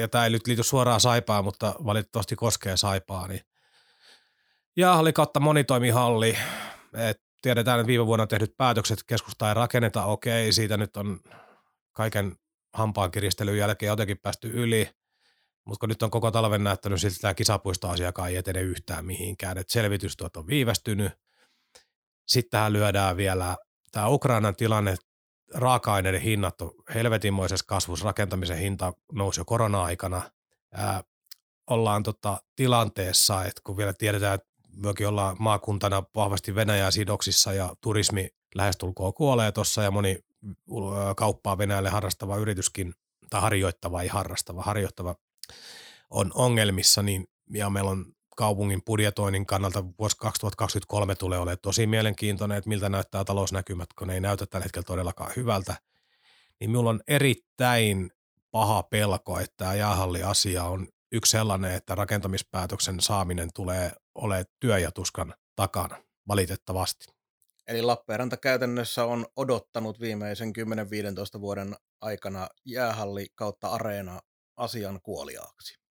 ja 0.00 0.08
tämä 0.08 0.24
ei 0.24 0.30
nyt 0.30 0.46
liity 0.46 0.62
suoraan 0.62 1.00
Saipaan, 1.00 1.44
mutta 1.44 1.74
valitettavasti 1.84 2.36
koskee 2.36 2.76
Saipaa, 2.76 3.28
niin 3.28 3.40
jäähalli 4.76 5.12
kautta 5.12 5.40
monitoimihalli. 5.40 6.38
Et 6.94 7.22
tiedetään, 7.42 7.80
että 7.80 7.86
viime 7.86 8.06
vuonna 8.06 8.26
tehdyt 8.26 8.56
päätökset 8.56 8.98
keskusta 9.06 9.48
ei 9.48 9.54
rakenneta, 9.54 10.04
okei, 10.04 10.52
siitä 10.52 10.76
nyt 10.76 10.96
on 10.96 11.20
kaiken 11.92 12.36
hampaan 12.74 13.10
kiristelyn 13.10 13.58
jälkeen 13.58 13.88
jotenkin 13.88 14.18
päästy 14.18 14.50
yli, 14.54 14.90
mutta 15.66 15.80
kun 15.80 15.88
nyt 15.88 16.02
on 16.02 16.10
koko 16.10 16.30
talven 16.30 16.64
näyttänyt 16.64 17.00
siltä, 17.00 17.12
että 17.12 17.20
tämä 17.20 17.34
kisapuistoasiakaan 17.34 18.28
ei 18.28 18.36
etene 18.36 18.60
yhtään 18.60 19.04
mihinkään, 19.04 19.58
että 19.58 19.72
selvitystyöt 19.72 20.36
on 20.36 20.46
viivästynyt. 20.46 21.12
Sitten 22.26 22.50
tähän 22.50 22.72
lyödään 22.72 23.16
vielä 23.16 23.56
tämä 23.92 24.08
Ukrainan 24.08 24.56
tilanne, 24.56 24.94
raaka-aineiden 25.54 26.20
hinnat 26.20 26.60
on 26.60 26.70
helvetinmoisessa 26.94 27.64
kasvussa, 27.68 28.04
rakentamisen 28.04 28.58
hinta 28.58 28.92
nousi 29.12 29.40
jo 29.40 29.44
korona-aikana. 29.44 30.22
Ää, 30.74 31.02
ollaan 31.70 32.02
tota 32.02 32.42
tilanteessa, 32.56 33.44
että 33.44 33.60
kun 33.64 33.76
vielä 33.76 33.92
tiedetään, 33.92 34.34
että 34.34 34.51
myöskin 34.76 35.08
ollaan 35.08 35.36
maakuntana 35.38 36.02
vahvasti 36.14 36.54
Venäjää 36.54 36.90
sidoksissa 36.90 37.52
ja 37.52 37.74
turismi 37.80 38.28
lähestulkoon 38.54 39.14
kuolee 39.14 39.52
tuossa 39.52 39.82
ja 39.82 39.90
moni 39.90 40.18
kauppaa 41.16 41.58
Venäjälle 41.58 41.90
harrastava 41.90 42.36
yrityskin, 42.36 42.94
tai 43.30 43.40
harjoittava, 43.40 44.02
ei 44.02 44.08
harrastava, 44.08 44.62
harjoittava 44.62 45.14
on 46.10 46.30
ongelmissa, 46.34 47.02
niin 47.02 47.26
ja 47.50 47.70
meillä 47.70 47.90
on 47.90 48.06
kaupungin 48.36 48.82
budjetoinnin 48.82 49.46
kannalta 49.46 49.84
vuosi 49.98 50.16
2023 50.16 51.14
tulee 51.14 51.38
olemaan 51.38 51.58
tosi 51.62 51.86
mielenkiintoinen, 51.86 52.58
että 52.58 52.68
miltä 52.68 52.88
näyttää 52.88 53.24
talousnäkymät, 53.24 53.88
kun 53.98 54.08
ne 54.08 54.14
ei 54.14 54.20
näytä 54.20 54.46
tällä 54.46 54.64
hetkellä 54.64 54.84
todellakaan 54.84 55.32
hyvältä. 55.36 55.76
Niin 56.60 56.70
minulla 56.70 56.90
on 56.90 57.00
erittäin 57.08 58.10
paha 58.50 58.82
pelko, 58.82 59.38
että 59.38 59.54
tämä 59.56 59.74
jäähalli-asia 59.74 60.64
on 60.64 60.88
yksi 61.12 61.30
sellainen, 61.30 61.72
että 61.72 61.94
rakentamispäätöksen 61.94 63.00
saaminen 63.00 63.48
tulee 63.54 63.92
olemaan 64.14 64.46
työjatuskan 64.60 65.34
takana, 65.56 66.02
valitettavasti. 66.28 67.06
Eli 67.68 67.82
Lappeenranta 67.82 68.36
käytännössä 68.36 69.04
on 69.04 69.26
odottanut 69.36 70.00
viimeisen 70.00 70.52
10-15 71.36 71.40
vuoden 71.40 71.76
aikana 72.00 72.48
jäähalli 72.64 73.26
kautta 73.34 73.68
areena 73.68 74.20
asian 74.56 75.00
kuoliaaksi. 75.02 75.82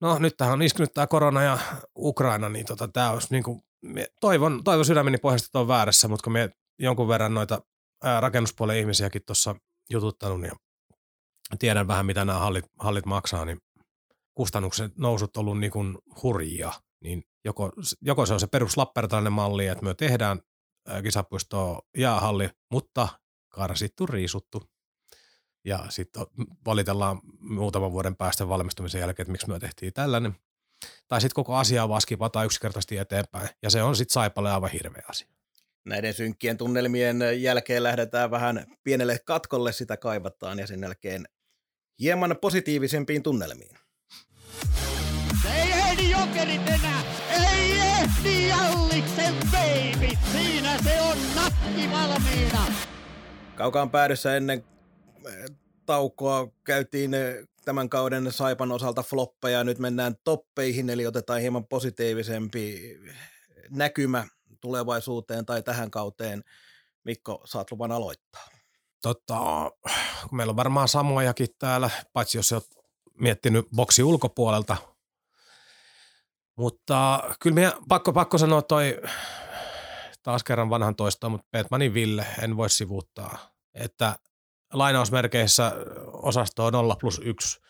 No 0.00 0.18
nyt 0.18 0.36
tähän 0.36 0.52
on 0.54 0.62
iskenyt 0.62 0.94
tämä 0.94 1.06
korona 1.06 1.42
ja 1.42 1.58
Ukraina, 1.96 2.48
niin 2.48 2.66
tota, 2.66 2.88
tämä 2.88 3.10
olisi 3.10 3.28
niin 3.30 3.42
kuin, 3.42 3.60
toivon, 4.20 4.64
toivon 4.64 4.84
sydämeni 4.84 5.18
pohjasta, 5.18 5.46
että 5.46 5.58
on 5.58 5.68
väärässä, 5.68 6.08
mutta 6.08 6.24
kun 6.24 6.32
me 6.32 6.50
jonkun 6.78 7.08
verran 7.08 7.34
noita 7.34 7.62
ää, 8.04 8.20
rakennuspuolen 8.20 8.78
ihmisiäkin 8.78 9.22
tuossa 9.26 9.54
jututtanut 9.90 10.42
ja 10.42 10.52
tiedän 11.58 11.88
vähän, 11.88 12.06
mitä 12.06 12.24
nämä 12.24 12.38
hallit, 12.38 12.64
hallit 12.78 13.06
maksaa, 13.06 13.44
niin 13.44 13.58
kustannukset 14.38 14.96
nousut 14.96 15.36
ollut 15.36 15.58
niin 15.58 15.70
kuin 15.70 15.98
hurjia. 16.22 16.72
Niin 17.00 17.24
joko, 17.44 17.72
joko 18.00 18.26
se 18.26 18.34
on 18.34 18.40
se 18.40 18.46
perus 18.46 18.76
malli, 19.30 19.66
että 19.66 19.84
me 19.84 19.94
tehdään 19.94 20.40
kisapuistoa 21.02 21.82
jäähalli, 21.96 22.50
mutta 22.70 23.08
karsittu, 23.48 24.06
riisuttu. 24.06 24.62
Ja 25.64 25.86
sitten 25.88 26.26
valitellaan 26.66 27.20
muutaman 27.40 27.92
vuoden 27.92 28.16
päästä 28.16 28.48
valmistumisen 28.48 29.00
jälkeen, 29.00 29.24
että 29.24 29.32
miksi 29.32 29.48
me 29.48 29.58
tehtiin 29.58 29.92
tällainen. 29.92 30.34
Tai 31.08 31.20
sitten 31.20 31.34
koko 31.34 31.56
asiaa 31.56 31.88
vaan 31.88 32.00
skipataan 32.00 32.46
yksinkertaisesti 32.46 32.98
eteenpäin. 32.98 33.48
Ja 33.62 33.70
se 33.70 33.82
on 33.82 33.96
sitten 33.96 34.12
Saipalle 34.12 34.52
aivan 34.52 34.70
hirveä 34.70 35.04
asia. 35.08 35.28
Näiden 35.86 36.14
synkkien 36.14 36.56
tunnelmien 36.56 37.18
jälkeen 37.38 37.82
lähdetään 37.82 38.30
vähän 38.30 38.66
pienelle 38.84 39.18
katkolle, 39.18 39.72
sitä 39.72 39.96
kaivataan 39.96 40.58
ja 40.58 40.66
sen 40.66 40.82
jälkeen 40.82 41.28
hieman 42.00 42.36
positiivisempiin 42.40 43.22
tunnelmiin. 43.22 43.87
Se 45.42 45.48
ei 45.54 45.72
ehdi 45.72 46.10
jokerit 46.10 46.68
enää, 46.68 47.02
ei 47.30 47.78
ehdi 47.78 48.48
Jalliksen 48.48 49.34
baby, 49.50 50.18
siinä 50.32 50.78
se 50.82 51.00
on 51.00 51.18
nakki 51.34 51.90
valmiina. 51.90 52.66
Kaukaan 53.54 53.90
päädyssä 53.90 54.36
ennen 54.36 54.64
eh, 55.26 55.56
taukoa 55.86 56.48
käytiin 56.64 57.14
eh, 57.14 57.34
tämän 57.64 57.88
kauden 57.88 58.32
Saipan 58.32 58.72
osalta 58.72 59.02
floppeja, 59.02 59.64
nyt 59.64 59.78
mennään 59.78 60.14
toppeihin, 60.24 60.90
eli 60.90 61.06
otetaan 61.06 61.40
hieman 61.40 61.66
positiivisempi 61.66 62.96
näkymä 63.70 64.26
tulevaisuuteen 64.60 65.46
tai 65.46 65.62
tähän 65.62 65.90
kauteen. 65.90 66.44
Mikko, 67.04 67.42
saat 67.44 67.70
luvan 67.70 67.92
aloittaa. 67.92 68.48
Kun 70.28 70.36
meillä 70.36 70.50
on 70.50 70.56
varmaan 70.56 70.88
samojakin 70.88 71.48
täällä, 71.58 71.90
paitsi 72.12 72.38
jos 72.38 72.52
olet 72.52 72.77
miettinyt 73.20 73.66
boksi 73.76 74.02
ulkopuolelta. 74.02 74.76
Mutta 76.56 77.22
kyllä 77.40 77.54
minä, 77.54 77.72
pakko, 77.88 78.12
pakko 78.12 78.38
sanoa 78.38 78.62
toi 78.62 79.00
taas 80.22 80.44
kerran 80.44 80.70
vanhan 80.70 80.96
toista, 80.96 81.28
mutta 81.28 81.46
Petmanin 81.50 81.94
Ville 81.94 82.26
en 82.42 82.56
voi 82.56 82.70
sivuuttaa, 82.70 83.38
että 83.74 84.18
lainausmerkeissä 84.72 85.72
osasto 86.06 86.64
on 86.64 86.72
0 86.72 86.96
plus 86.96 87.20
1 87.24 87.60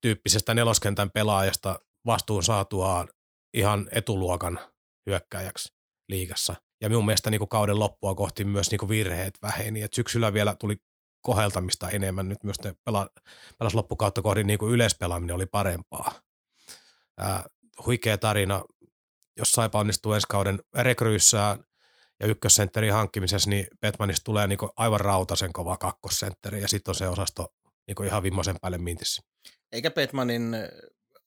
tyyppisestä 0.00 0.54
neloskentän 0.54 1.10
pelaajasta 1.10 1.80
vastuun 2.06 2.42
saatuaan 2.42 3.08
ihan 3.54 3.88
etuluokan 3.92 4.60
hyökkääjäksi 5.06 5.74
liigassa. 6.08 6.54
Ja 6.80 6.88
minun 6.88 7.06
mielestä 7.06 7.30
niin 7.30 7.48
kauden 7.48 7.78
loppua 7.78 8.14
kohti 8.14 8.44
myös 8.44 8.70
niin 8.70 8.88
virheet 8.88 9.38
väheni. 9.42 9.82
Et 9.82 9.92
syksyllä 9.94 10.32
vielä 10.32 10.54
tuli 10.54 10.76
koheltamista 11.24 11.90
enemmän. 11.90 12.28
Nyt 12.28 12.44
myös 12.44 12.56
pela, 12.84 13.10
pelas 13.58 13.74
loppukautta 13.74 14.22
kohdin 14.22 14.46
niin 14.46 14.58
kuin 14.58 14.72
yleispelaaminen 14.72 15.36
oli 15.36 15.46
parempaa. 15.46 16.12
Ää, 17.18 17.44
huikea 17.86 18.18
tarina, 18.18 18.64
jos 19.36 19.52
Saipa 19.52 19.78
onnistuu 19.78 20.12
ensi 20.12 20.26
kauden 20.30 20.58
rekryyssään 20.74 21.64
ja 22.20 22.26
ykkössentterin 22.26 22.92
hankkimisessa, 22.92 23.50
niin 23.50 23.66
Petmanista 23.80 24.24
tulee 24.24 24.46
niin 24.46 24.58
aivan 24.76 25.00
rautasen 25.00 25.52
kova 25.52 25.76
kakkosentteri 25.76 26.62
ja 26.62 26.68
sitten 26.68 26.90
on 26.90 26.94
se 26.94 27.08
osasto 27.08 27.54
niin 27.86 28.06
ihan 28.06 28.22
viimeisen 28.22 28.56
päälle 28.60 28.78
mintissä. 28.78 29.22
Eikä 29.72 29.90
Petmanin 29.90 30.56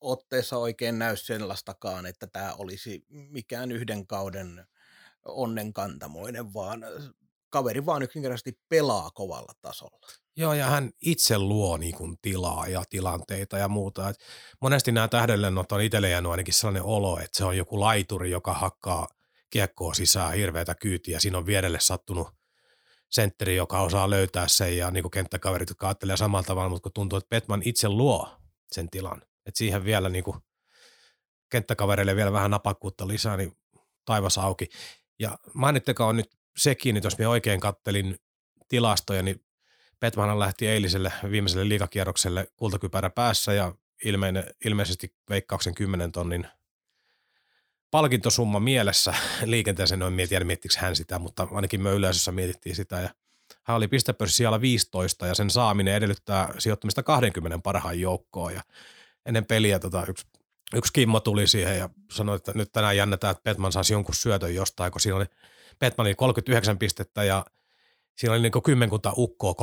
otteessa 0.02 0.58
oikein 0.58 1.00
näy 1.00 1.18
sellaistakaan, 1.18 2.06
että 2.06 2.28
tämä 2.28 2.54
olisi 2.54 3.06
mikään 3.10 3.72
yhden 3.72 4.08
kauden 4.08 4.68
onnenkantamoinen, 5.26 6.54
vaan 6.54 6.86
kaveri 7.50 7.86
vaan 7.86 8.04
yksinkertaisesti 8.04 8.60
pelaa 8.70 9.12
kovalla 9.12 9.54
tasolla. 9.62 10.08
Joo, 10.38 10.54
ja 10.54 10.66
hän 10.66 10.92
itse 11.02 11.38
luo 11.38 11.78
niin 11.78 11.96
kuin, 11.96 12.18
tilaa 12.22 12.68
ja 12.68 12.84
tilanteita 12.90 13.58
ja 13.58 13.68
muuta. 13.68 14.10
Et 14.10 14.16
monesti 14.62 14.92
nämä 14.92 15.08
tähdellennot 15.08 15.72
on 15.72 15.82
itselle 15.82 16.10
jäänyt 16.10 16.32
ainakin 16.32 16.54
sellainen 16.54 16.84
olo, 16.84 17.20
että 17.20 17.38
se 17.38 17.46
on 17.46 17.58
joku 17.58 17.80
laituri, 17.80 18.32
joka 18.32 18.54
hakkaa 18.54 19.08
kiekkoa 19.50 19.94
sisään 19.94 20.34
hirveätä 20.34 20.76
kyytiä. 20.76 21.20
Siinä 21.20 21.38
on 21.38 21.46
vierelle 21.46 21.80
sattunut 21.80 22.28
sentteri, 23.10 23.56
joka 23.56 23.82
osaa 23.82 24.10
löytää 24.10 24.48
sen 24.48 24.78
ja 24.78 24.92
niin 24.92 25.04
kuin 25.04 25.12
kenttäkaverit, 25.12 25.70
jotka 25.70 25.88
ajattelee 25.88 26.18
samalla 26.18 26.44
tavalla, 26.44 26.70
mutta 26.70 26.84
kun 26.84 26.94
tuntuu, 26.94 27.18
että 27.18 27.30
Petman 27.30 27.62
itse 27.66 27.90
luo 27.90 28.30
sen 28.72 28.90
tilan, 28.90 29.22
että 29.46 29.58
siihen 29.58 29.84
vielä 29.84 30.10
niin 30.10 30.24
kuin 30.24 30.38
kenttäkavereille 31.50 32.16
vielä 32.16 32.32
vähän 32.32 32.52
napakkuutta 32.52 33.08
lisää, 33.08 33.38
niin 33.38 33.58
taivas 34.06 34.38
auki. 34.38 34.70
Ja 35.20 35.40
mainittakaa 35.54 36.08
on 36.08 36.18
nyt 36.18 36.38
sekin, 36.58 36.98
että 36.98 37.08
jos 37.08 37.18
minä 37.18 37.30
oikein 37.30 37.60
kattelin 37.60 38.16
tilastoja, 38.68 39.24
niin 39.24 39.44
Petman 40.00 40.40
lähti 40.40 40.68
eiliselle 40.68 41.14
viimeiselle 41.32 41.70
liikakierrokselle 41.70 42.48
kultakypärä 42.56 43.10
päässä 43.10 43.54
ja 43.54 43.74
ilmeine, 44.06 44.46
ilmeisesti 44.66 45.16
veikkauksen 45.30 45.76
10 45.76 46.12
tonnin 46.12 46.48
palkintosumma 47.92 48.60
mielessä 48.60 49.14
liikenteeseen. 49.46 50.02
En 50.02 50.30
tiedä, 50.30 50.46
miettikö 50.46 50.76
hän 50.78 50.96
sitä, 50.96 51.20
mutta 51.20 51.48
ainakin 51.52 51.82
me 51.82 51.92
yleisössä 51.92 52.32
mietittiin 52.32 52.76
sitä. 52.76 53.00
Ja 53.00 53.10
hän 53.64 53.78
oli 53.78 53.88
pistepörssi 53.88 54.36
siellä 54.36 54.62
15 54.62 55.28
ja 55.28 55.36
sen 55.36 55.50
saaminen 55.50 55.96
edellyttää 55.96 56.54
sijoittamista 56.58 57.04
20 57.04 57.60
parhaan 57.64 58.00
joukkoon. 58.00 58.54
Ja 58.54 58.62
ennen 59.26 59.46
peliä 59.46 59.80
tota, 59.80 60.06
yksi, 60.10 60.28
yksi 60.76 60.94
Kimmo 60.94 61.20
tuli 61.20 61.48
siihen 61.48 61.78
ja 61.78 61.90
sanoi, 62.12 62.36
että 62.36 62.52
nyt 62.56 62.72
tänään 62.72 62.98
jännätään, 62.98 63.32
että 63.32 63.44
Petman 63.44 63.72
saisi 63.72 63.94
jonkun 63.94 64.16
syötön 64.16 64.56
jostain, 64.56 64.92
kun 64.92 65.02
siinä 65.02 65.16
oli 65.16 65.26
Petmanin 65.80 66.16
39 66.16 66.78
pistettä 66.78 67.24
ja 67.24 67.46
siinä 68.16 68.34
oli 68.34 68.42
niin 68.42 68.64
kymmenkunta 68.64 69.14
ukkoa 69.18 69.54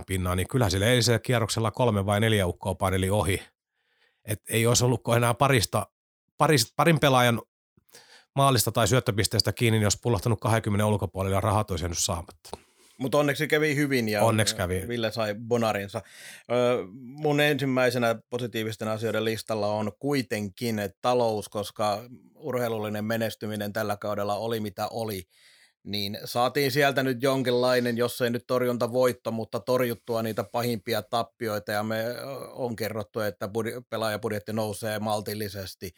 39-37 0.00 0.02
pinnaa, 0.06 0.34
niin 0.34 0.48
kyllä 0.48 0.70
sillä 0.70 0.86
eilisellä 0.86 1.18
kierroksella 1.18 1.70
kolme 1.70 2.06
vai 2.06 2.20
neljä 2.20 2.46
ukkoa 2.46 2.74
paineli 2.74 3.10
ohi. 3.10 3.42
Et 4.24 4.42
ei 4.50 4.66
olisi 4.66 4.84
ollut 4.84 5.02
enää 5.16 5.34
parista, 5.34 5.86
paris, 6.38 6.72
parin 6.76 7.00
pelaajan 7.00 7.42
maalista 8.34 8.72
tai 8.72 8.88
syöttöpisteestä 8.88 9.52
kiinni, 9.52 9.78
niin 9.78 9.84
jos 9.84 10.00
pullahtanut 10.02 10.40
20 10.40 10.86
ulkopuolella 10.86 11.36
ja 11.36 11.40
rahat 11.40 11.70
olisi 11.70 11.86
saamatta. 11.92 12.67
Mutta 12.98 13.18
onneksi 13.18 13.48
kävi 13.48 13.76
hyvin 13.76 14.08
ja 14.08 14.22
onneksi 14.22 14.56
kävi. 14.56 14.88
Ville 14.88 15.12
sai 15.12 15.34
bonarinsa. 15.34 16.02
Mun 16.92 17.40
ensimmäisenä 17.40 18.16
positiivisten 18.30 18.88
asioiden 18.88 19.24
listalla 19.24 19.66
on 19.66 19.92
kuitenkin 19.98 20.80
talous, 21.02 21.48
koska 21.48 22.04
urheilullinen 22.34 23.04
menestyminen 23.04 23.72
tällä 23.72 23.96
kaudella 23.96 24.34
oli 24.34 24.60
mitä 24.60 24.88
oli 24.88 25.22
niin 25.82 26.18
saatiin 26.24 26.70
sieltä 26.70 27.02
nyt 27.02 27.22
jonkinlainen, 27.22 27.96
jos 27.96 28.20
ei 28.20 28.30
nyt 28.30 28.46
torjunta 28.46 28.92
voitto, 28.92 29.30
mutta 29.30 29.60
torjuttua 29.60 30.22
niitä 30.22 30.44
pahimpia 30.44 31.02
tappioita 31.02 31.72
ja 31.72 31.82
me 31.82 32.04
on 32.52 32.76
kerrottu, 32.76 33.20
että 33.20 33.46
budi- 33.46 33.82
pelaajabudjetti 33.90 34.52
nousee 34.52 34.98
maltillisesti, 34.98 35.90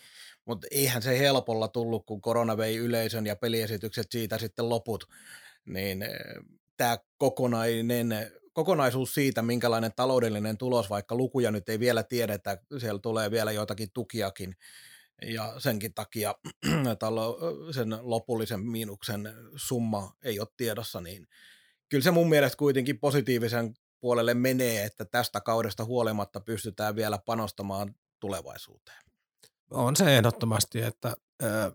mutta 0.46 0.66
eihän 0.70 1.02
se 1.02 1.18
helpolla 1.18 1.68
tullut, 1.68 2.06
kun 2.06 2.20
korona 2.20 2.56
vei 2.56 2.76
yleisön 2.76 3.26
ja 3.26 3.36
peliesitykset 3.36 4.06
siitä 4.10 4.38
sitten 4.38 4.68
loput, 4.68 5.04
niin 5.64 6.04
tämä 6.80 6.98
kokonainen 7.18 8.08
kokonaisuus 8.52 9.14
siitä, 9.14 9.42
minkälainen 9.42 9.92
taloudellinen 9.96 10.58
tulos, 10.58 10.90
vaikka 10.90 11.14
lukuja 11.14 11.50
nyt 11.50 11.68
ei 11.68 11.80
vielä 11.80 12.02
tiedetä, 12.02 12.58
siellä 12.78 12.98
tulee 12.98 13.30
vielä 13.30 13.52
joitakin 13.52 13.88
tukiakin, 13.94 14.56
ja 15.22 15.54
senkin 15.58 15.94
takia 15.94 16.34
sen 17.74 17.98
lopullisen 18.00 18.60
miinuksen 18.60 19.34
summa 19.56 20.16
ei 20.22 20.40
ole 20.40 20.48
tiedossa, 20.56 21.00
niin 21.00 21.26
kyllä 21.88 22.04
se 22.04 22.10
mun 22.10 22.28
mielestä 22.28 22.56
kuitenkin 22.56 22.98
positiivisen 22.98 23.74
puolelle 24.00 24.34
menee, 24.34 24.84
että 24.84 25.04
tästä 25.04 25.40
kaudesta 25.40 25.84
huolimatta 25.84 26.40
pystytään 26.40 26.96
vielä 26.96 27.18
panostamaan 27.18 27.94
tulevaisuuteen. 28.20 29.02
On 29.70 29.96
se 29.96 30.16
ehdottomasti, 30.16 30.82
että 30.82 31.16
ö, 31.42 31.72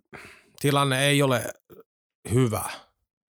tilanne 0.60 1.06
ei 1.06 1.22
ole 1.22 1.54
hyvä, 2.34 2.70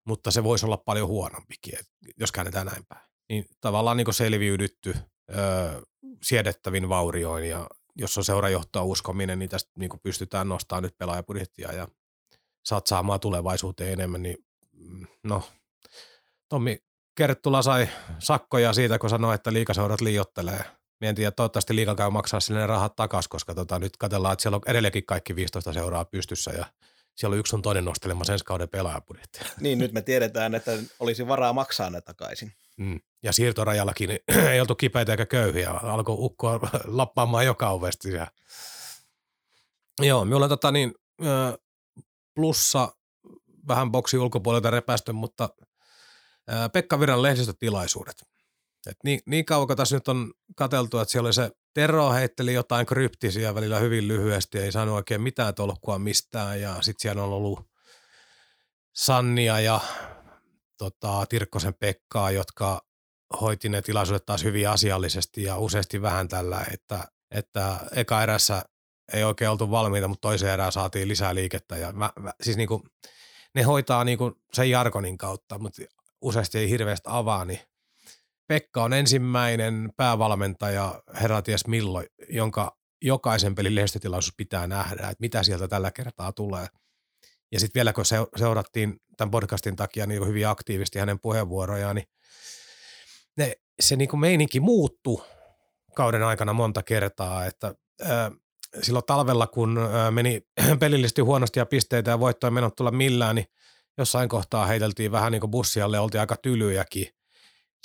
mutta 0.05 0.31
se 0.31 0.43
voisi 0.43 0.65
olla 0.65 0.77
paljon 0.77 1.07
huonompikin, 1.07 1.79
jos 2.19 2.31
käännetään 2.31 2.65
näin 2.65 2.85
päin. 2.85 3.01
Niin 3.29 3.45
tavallaan 3.61 3.97
niin 3.97 4.13
selviydytty 4.13 4.95
ö, 5.29 5.81
siedettävin 6.23 6.89
vaurioin 6.89 7.49
ja 7.49 7.67
jos 7.95 8.17
on 8.17 8.23
seurajohtoa 8.23 8.83
uskominen, 8.83 9.39
niin 9.39 9.49
tästä 9.49 9.71
niin 9.77 9.89
pystytään 10.03 10.49
nostamaan 10.49 10.83
nyt 10.83 10.97
pelaajapudjettia 10.97 11.73
ja 11.73 11.87
satsaamaan 12.65 13.19
tulevaisuuteen 13.19 13.93
enemmän, 13.93 14.21
niin 14.23 14.37
mm, 14.73 15.07
no, 15.23 15.43
Tommi 16.49 16.77
Kerttula 17.15 17.61
sai 17.61 17.89
sakkoja 18.19 18.73
siitä, 18.73 18.99
kun 18.99 19.09
sanoi, 19.09 19.35
että 19.35 19.53
liikaseurat 19.53 20.01
liiottelee. 20.01 20.65
Mie 21.01 21.09
en 21.09 21.15
tiedä, 21.15 21.31
toivottavasti 21.31 21.75
liika 21.75 21.95
käy 21.95 22.09
maksaa 22.09 22.39
sille 22.39 22.67
rahat 22.67 22.95
takaisin, 22.95 23.29
koska 23.29 23.55
tota, 23.55 23.79
nyt 23.79 23.97
katsellaan, 23.97 24.33
että 24.33 24.43
siellä 24.43 24.55
on 24.55 24.61
edelleenkin 24.67 25.05
kaikki 25.05 25.35
15 25.35 25.73
seuraa 25.73 26.05
pystyssä 26.05 26.51
ja 26.51 26.65
siellä 27.15 27.33
on 27.33 27.39
yksi 27.39 27.55
on 27.55 27.61
toinen 27.61 27.85
nostelemassa 27.85 28.33
ensi 28.33 28.45
kauden 28.45 28.69
pelaajapudjettia. 28.69 29.45
Niin, 29.59 29.79
nyt 29.79 29.91
me 29.91 30.01
tiedetään, 30.01 30.55
että 30.55 30.71
olisi 30.99 31.27
varaa 31.27 31.53
maksaa 31.53 31.89
ne 31.89 32.01
takaisin. 32.01 32.53
Mm. 32.77 32.99
Ja 33.23 33.33
siirtorajallakin 33.33 34.09
ei 34.51 34.61
oltu 34.61 34.75
kipeitä 34.75 35.13
eikä 35.13 35.25
köyhiä, 35.25 35.71
alkoi 35.71 36.15
ukkoa 36.19 36.59
lappaamaan 36.85 37.45
joka 37.45 37.69
ovesti. 37.69 38.11
Ja... 38.11 38.27
Joo, 40.01 40.25
minulla 40.25 40.45
on 40.45 40.49
tota 40.49 40.71
niin, 40.71 40.93
plussa 42.35 42.95
vähän 43.67 43.91
boksi 43.91 44.17
ulkopuolelta 44.17 44.69
repästy, 44.69 45.11
mutta 45.11 45.49
Pekka 46.73 46.99
Viran 46.99 47.21
lehdistötilaisuudet. 47.21 48.34
Et 48.87 48.97
niin, 49.03 49.19
niin 49.25 49.45
kauan 49.45 49.77
tässä 49.77 49.95
nyt 49.95 50.07
on 50.07 50.33
katseltu, 50.55 50.99
että 50.99 51.11
siellä 51.11 51.27
oli 51.27 51.33
se 51.33 51.51
Tero 51.73 52.11
heitteli 52.11 52.53
jotain 52.53 52.85
kryptisiä 52.85 53.55
välillä 53.55 53.79
hyvin 53.79 54.07
lyhyesti, 54.07 54.59
ei 54.59 54.71
saanut 54.71 54.95
oikein 54.95 55.21
mitään 55.21 55.55
tolkkua 55.55 55.99
mistään 55.99 56.61
ja 56.61 56.75
sitten 56.81 57.01
siellä 57.01 57.23
on 57.23 57.33
ollut 57.33 57.69
Sannia 58.95 59.59
ja 59.59 59.79
tota, 60.77 61.25
Tirkkosen 61.29 61.73
Pekkaa, 61.73 62.31
jotka 62.31 62.81
hoiti 63.41 63.69
ne 63.69 63.81
tilaisuudet 63.81 64.25
taas 64.25 64.43
hyvin 64.43 64.69
asiallisesti 64.69 65.43
ja 65.43 65.57
useasti 65.57 66.01
vähän 66.01 66.27
tällä, 66.27 66.65
että, 66.73 67.07
että 67.31 67.79
eka 67.95 68.23
erässä 68.23 68.63
ei 69.13 69.23
oikein 69.23 69.51
oltu 69.51 69.71
valmiita, 69.71 70.07
mutta 70.07 70.27
toiseen 70.27 70.53
erään 70.53 70.71
saatiin 70.71 71.07
lisää 71.07 71.35
liikettä. 71.35 71.77
Ja 71.77 71.91
mä, 71.91 72.09
mä, 72.19 72.33
siis 72.41 72.57
niinku, 72.57 72.83
ne 73.55 73.61
hoitaa 73.61 74.03
niinku 74.03 74.31
sen 74.53 74.69
jargonin 74.69 75.17
kautta, 75.17 75.59
mutta 75.59 75.81
useasti 76.21 76.57
ei 76.57 76.69
hirveästi 76.69 77.09
avaa, 77.11 77.45
niin 77.45 77.59
Pekka 78.47 78.83
on 78.83 78.93
ensimmäinen 78.93 79.89
päävalmentaja, 79.97 81.01
herra 81.21 81.41
ties 81.41 81.67
milloin, 81.67 82.07
jonka 82.29 82.77
jokaisen 83.01 83.55
pelin 83.55 83.75
lehdistötilaisuus 83.75 84.33
pitää 84.37 84.67
nähdä, 84.67 85.01
että 85.01 85.15
mitä 85.19 85.43
sieltä 85.43 85.67
tällä 85.67 85.91
kertaa 85.91 86.31
tulee. 86.31 86.67
Ja 87.51 87.59
sitten 87.59 87.79
vielä 87.79 87.93
kun 87.93 88.05
seurattiin 88.37 88.97
tämän 89.17 89.31
podcastin 89.31 89.75
takia 89.75 90.05
niin 90.05 90.27
hyvin 90.27 90.47
aktiivisesti 90.47 90.99
hänen 90.99 91.19
puheenvuorojaan, 91.19 91.95
niin 91.95 92.07
ne, 93.37 93.55
se 93.79 93.95
niin 93.95 94.09
kuin 94.09 94.19
meininki 94.19 94.59
muuttui 94.59 95.23
kauden 95.95 96.23
aikana 96.23 96.53
monta 96.53 96.83
kertaa, 96.83 97.45
että 97.45 97.75
ää, 98.01 98.31
silloin 98.81 99.05
talvella, 99.05 99.47
kun 99.47 99.77
ää, 99.77 100.11
meni 100.11 100.41
pelillisesti 100.79 101.21
huonosti 101.21 101.59
ja 101.59 101.65
pisteitä 101.65 102.11
ja 102.11 102.19
voittoja 102.19 102.51
menot 102.51 102.75
tulla 102.75 102.91
millään, 102.91 103.35
niin 103.35 103.47
jossain 103.97 104.29
kohtaa 104.29 104.65
heiteltiin 104.65 105.11
vähän 105.11 105.31
niin 105.31 105.39
kuin 105.41 105.51
bussialle, 105.51 105.99
oltiin 105.99 106.21
aika 106.21 106.35
tylyjäkin. 106.37 107.07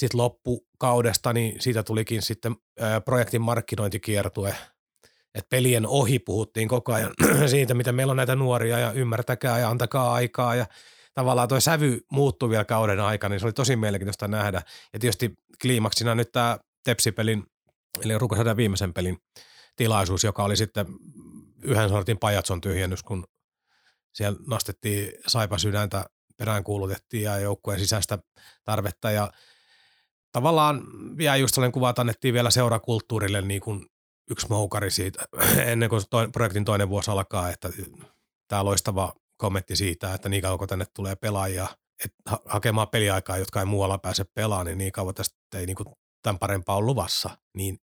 Sitten 0.01 0.19
loppukaudesta, 0.19 1.33
niin 1.33 1.61
siitä 1.61 1.83
tulikin 1.83 2.23
sitten 2.23 2.57
projektin 3.05 3.43
markkinointikiertue, 3.43 4.55
että 5.35 5.49
pelien 5.49 5.87
ohi 5.87 6.19
puhuttiin 6.19 6.69
koko 6.69 6.93
ajan 6.93 7.11
siitä, 7.51 7.75
mitä 7.75 7.93
meillä 7.93 8.11
on 8.11 8.17
näitä 8.17 8.37
nuoria 8.37 8.79
ja 8.79 8.93
ymmärtäkää 8.93 9.59
ja 9.59 9.69
antakaa 9.69 10.13
aikaa. 10.13 10.55
Ja 10.55 10.67
tavallaan 11.15 11.49
tuo 11.49 11.61
sävy 11.61 12.01
muuttui 12.13 12.51
vielä 12.51 12.65
kauden 12.65 13.01
aikana, 13.01 13.33
niin 13.33 13.41
se 13.41 13.47
oli 13.47 13.53
tosi 13.53 13.77
mielenkiintoista 13.77 14.29
nähdä. 14.29 14.63
Ja 14.93 14.99
tietysti 14.99 15.35
kliimaksina 15.63 16.15
nyt 16.15 16.33
tämä 16.33 16.59
Tepsipelin, 16.85 17.45
eli 18.05 18.19
Rukosadan 18.19 18.57
viimeisen 18.57 18.93
pelin 18.95 19.19
tilaisuus, 19.77 20.25
joka 20.25 20.45
oli 20.45 20.57
sitten 20.57 20.87
yhden 21.63 21.89
sortin 21.89 22.19
pajatson 22.19 22.61
tyhjennys, 22.61 23.03
kun 23.03 23.25
siellä 24.13 24.39
nostettiin 24.47 25.13
saipa 25.27 25.59
sydäntä, 25.59 26.05
peräänkuulutettiin 26.37 27.23
ja 27.23 27.39
joukkueen 27.39 27.81
sisäistä 27.81 28.19
tarvetta. 28.65 29.11
Ja 29.11 29.33
tavallaan 30.33 30.83
vielä 31.17 31.37
just 31.37 31.55
sellainen 31.55 31.73
kuva, 31.73 31.91
että 31.91 32.03
annettiin 32.03 32.35
vielä 32.35 32.51
seurakulttuurille 32.51 33.43
niin 33.43 33.61
kuin 33.61 33.87
yksi 34.31 34.47
moukari 34.51 34.91
siitä 34.91 35.25
ennen 35.73 35.89
kuin 35.89 36.03
toi, 36.11 36.29
projektin 36.29 36.65
toinen 36.65 36.89
vuosi 36.89 37.11
alkaa, 37.11 37.51
että 37.51 37.69
tämä 38.49 38.65
loistava 38.65 39.13
kommentti 39.37 39.77
siitä, 39.77 40.15
että 40.15 40.29
niin 40.29 40.43
kauan 40.43 40.59
kun 40.59 40.69
tänne 40.69 40.85
tulee 40.95 41.17
pelaajia 41.17 41.69
että 42.05 42.39
hakemaan 42.45 42.89
peliaikaa, 42.89 43.39
jotka 43.39 43.61
ei 43.61 43.67
muualla 43.67 43.99
pääse 43.99 44.25
pelaamaan, 44.25 44.67
niin 44.67 44.79
niin 44.79 44.93
kauan 44.93 45.15
tästä 45.15 45.37
ei 45.55 45.67
niin 45.67 45.77
kuin 45.77 45.87
tämän 46.23 46.39
parempaa 46.39 46.77
ole 46.77 46.85
luvassa. 46.85 47.31
Niin, 47.57 47.79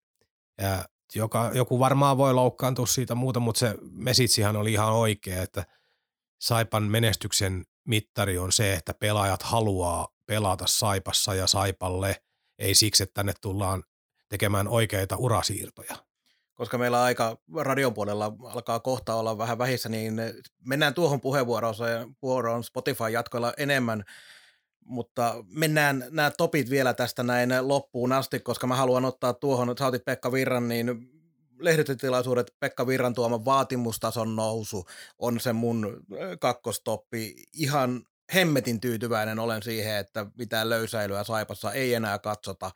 ja 0.62 0.84
joka, 1.14 1.50
joku 1.54 1.78
varmaan 1.78 2.18
voi 2.18 2.34
loukkaantua 2.34 2.86
siitä 2.86 3.14
muuta, 3.14 3.40
mutta 3.40 3.58
se 3.58 3.74
mesitsihan 3.90 4.56
oli 4.56 4.72
ihan 4.72 4.92
oikea, 4.92 5.42
että 5.42 5.66
Saipan 6.40 6.82
menestyksen 6.82 7.64
mittari 7.88 8.38
on 8.38 8.52
se, 8.52 8.74
että 8.74 8.94
pelaajat 8.94 9.42
haluaa 9.42 10.08
pelata 10.26 10.64
Saipassa 10.66 11.34
ja 11.34 11.46
Saipalle, 11.46 12.22
ei 12.58 12.74
siksi, 12.74 13.02
että 13.02 13.14
tänne 13.14 13.32
tullaan 13.40 13.82
tekemään 14.28 14.68
oikeita 14.68 15.16
urasiirtoja 15.16 15.96
koska 16.56 16.78
meillä 16.78 17.02
aika 17.02 17.38
radion 17.56 17.94
puolella 17.94 18.32
alkaa 18.44 18.80
kohta 18.80 19.14
olla 19.14 19.38
vähän 19.38 19.58
vähissä, 19.58 19.88
niin 19.88 20.20
mennään 20.64 20.94
tuohon 20.94 21.20
puheenvuoroon 21.20 22.64
Spotify 22.64 23.08
jatkoilla 23.12 23.52
enemmän, 23.56 24.04
mutta 24.84 25.44
mennään 25.48 26.04
nämä 26.10 26.30
topit 26.30 26.70
vielä 26.70 26.94
tästä 26.94 27.22
näin 27.22 27.50
loppuun 27.60 28.12
asti, 28.12 28.40
koska 28.40 28.66
mä 28.66 28.76
haluan 28.76 29.04
ottaa 29.04 29.34
tuohon, 29.34 29.70
että 29.70 29.84
sä 29.84 29.98
Pekka 30.04 30.32
Virran, 30.32 30.68
niin 30.68 31.10
lehdistötilaisuudet 31.58 32.54
Pekka 32.60 32.86
Virran 32.86 33.14
tuoma 33.14 33.44
vaatimustason 33.44 34.36
nousu 34.36 34.86
on 35.18 35.40
se 35.40 35.52
mun 35.52 36.04
kakkostoppi. 36.40 37.34
Ihan 37.52 38.02
hemmetin 38.34 38.80
tyytyväinen 38.80 39.38
olen 39.38 39.62
siihen, 39.62 39.96
että 39.96 40.26
mitään 40.38 40.70
löysäilyä 40.70 41.24
Saipassa 41.24 41.72
ei 41.72 41.94
enää 41.94 42.18
katsota. 42.18 42.70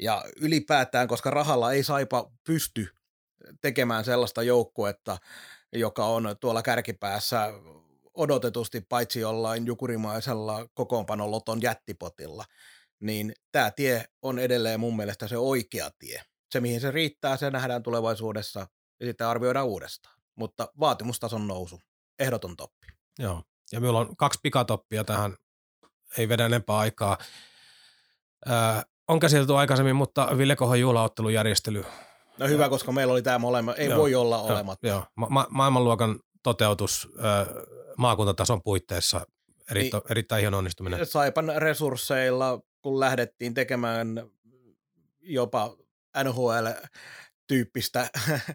Ja 0.00 0.24
ylipäätään, 0.40 1.08
koska 1.08 1.30
rahalla 1.30 1.72
ei 1.72 1.82
Saipa 1.82 2.30
pysty 2.46 2.88
tekemään 3.60 4.04
sellaista 4.04 4.42
joukkuetta, 4.42 5.18
joka 5.72 6.06
on 6.06 6.36
tuolla 6.40 6.62
kärkipäässä 6.62 7.52
odotetusti 8.14 8.80
paitsi 8.80 9.20
jollain 9.20 9.66
jukurimaisella 9.66 10.68
kokoonpanoloton 10.74 11.62
jättipotilla, 11.62 12.44
niin 13.00 13.32
tämä 13.52 13.70
tie 13.70 14.04
on 14.22 14.38
edelleen 14.38 14.80
mun 14.80 14.96
mielestä 14.96 15.28
se 15.28 15.38
oikea 15.38 15.90
tie. 15.98 16.22
Se, 16.52 16.60
mihin 16.60 16.80
se 16.80 16.90
riittää, 16.90 17.36
se 17.36 17.50
nähdään 17.50 17.82
tulevaisuudessa 17.82 18.66
ja 19.00 19.06
sitten 19.06 19.26
arvioidaan 19.26 19.66
uudestaan. 19.66 20.18
Mutta 20.34 20.72
vaatimustason 20.80 21.46
nousu, 21.46 21.80
ehdoton 22.18 22.56
toppi. 22.56 22.86
Joo, 23.18 23.42
ja 23.72 23.80
meillä 23.80 23.98
on 23.98 24.16
kaksi 24.16 24.38
pikatoppia 24.42 25.04
tähän, 25.04 25.36
ei 26.18 26.28
vedä 26.28 26.46
enempää 26.46 26.76
aikaa. 26.76 27.18
Ää, 28.46 28.82
on 29.08 29.20
käsitelty 29.20 29.54
aikaisemmin, 29.56 29.96
mutta 29.96 30.38
Ville 30.38 30.56
Kohon 30.56 30.80
juhlaottelujärjestely 30.80 31.84
No 32.38 32.48
hyvä, 32.48 32.68
koska 32.68 32.92
meillä 32.92 33.12
oli 33.12 33.22
tämä 33.22 33.38
molema. 33.38 33.74
Ei 33.74 33.88
joo, 33.88 33.98
voi 33.98 34.14
olla 34.14 34.36
joo, 34.36 34.46
olematta. 34.46 34.86
Joo. 34.86 35.04
Ma- 35.14 35.46
maailmanluokan 35.50 36.20
toteutus 36.42 37.08
äh, 37.18 37.46
maakuntatason 37.96 38.62
puitteissa 38.62 39.26
eritto, 39.70 39.96
niin, 39.96 40.10
erittäin 40.10 40.40
hieno 40.40 40.58
onnistuminen. 40.58 41.06
Saipan 41.06 41.52
resursseilla, 41.56 42.60
kun 42.82 43.00
lähdettiin 43.00 43.54
tekemään 43.54 44.30
jopa 45.20 45.76
NHL-tyyppistä 46.24 48.10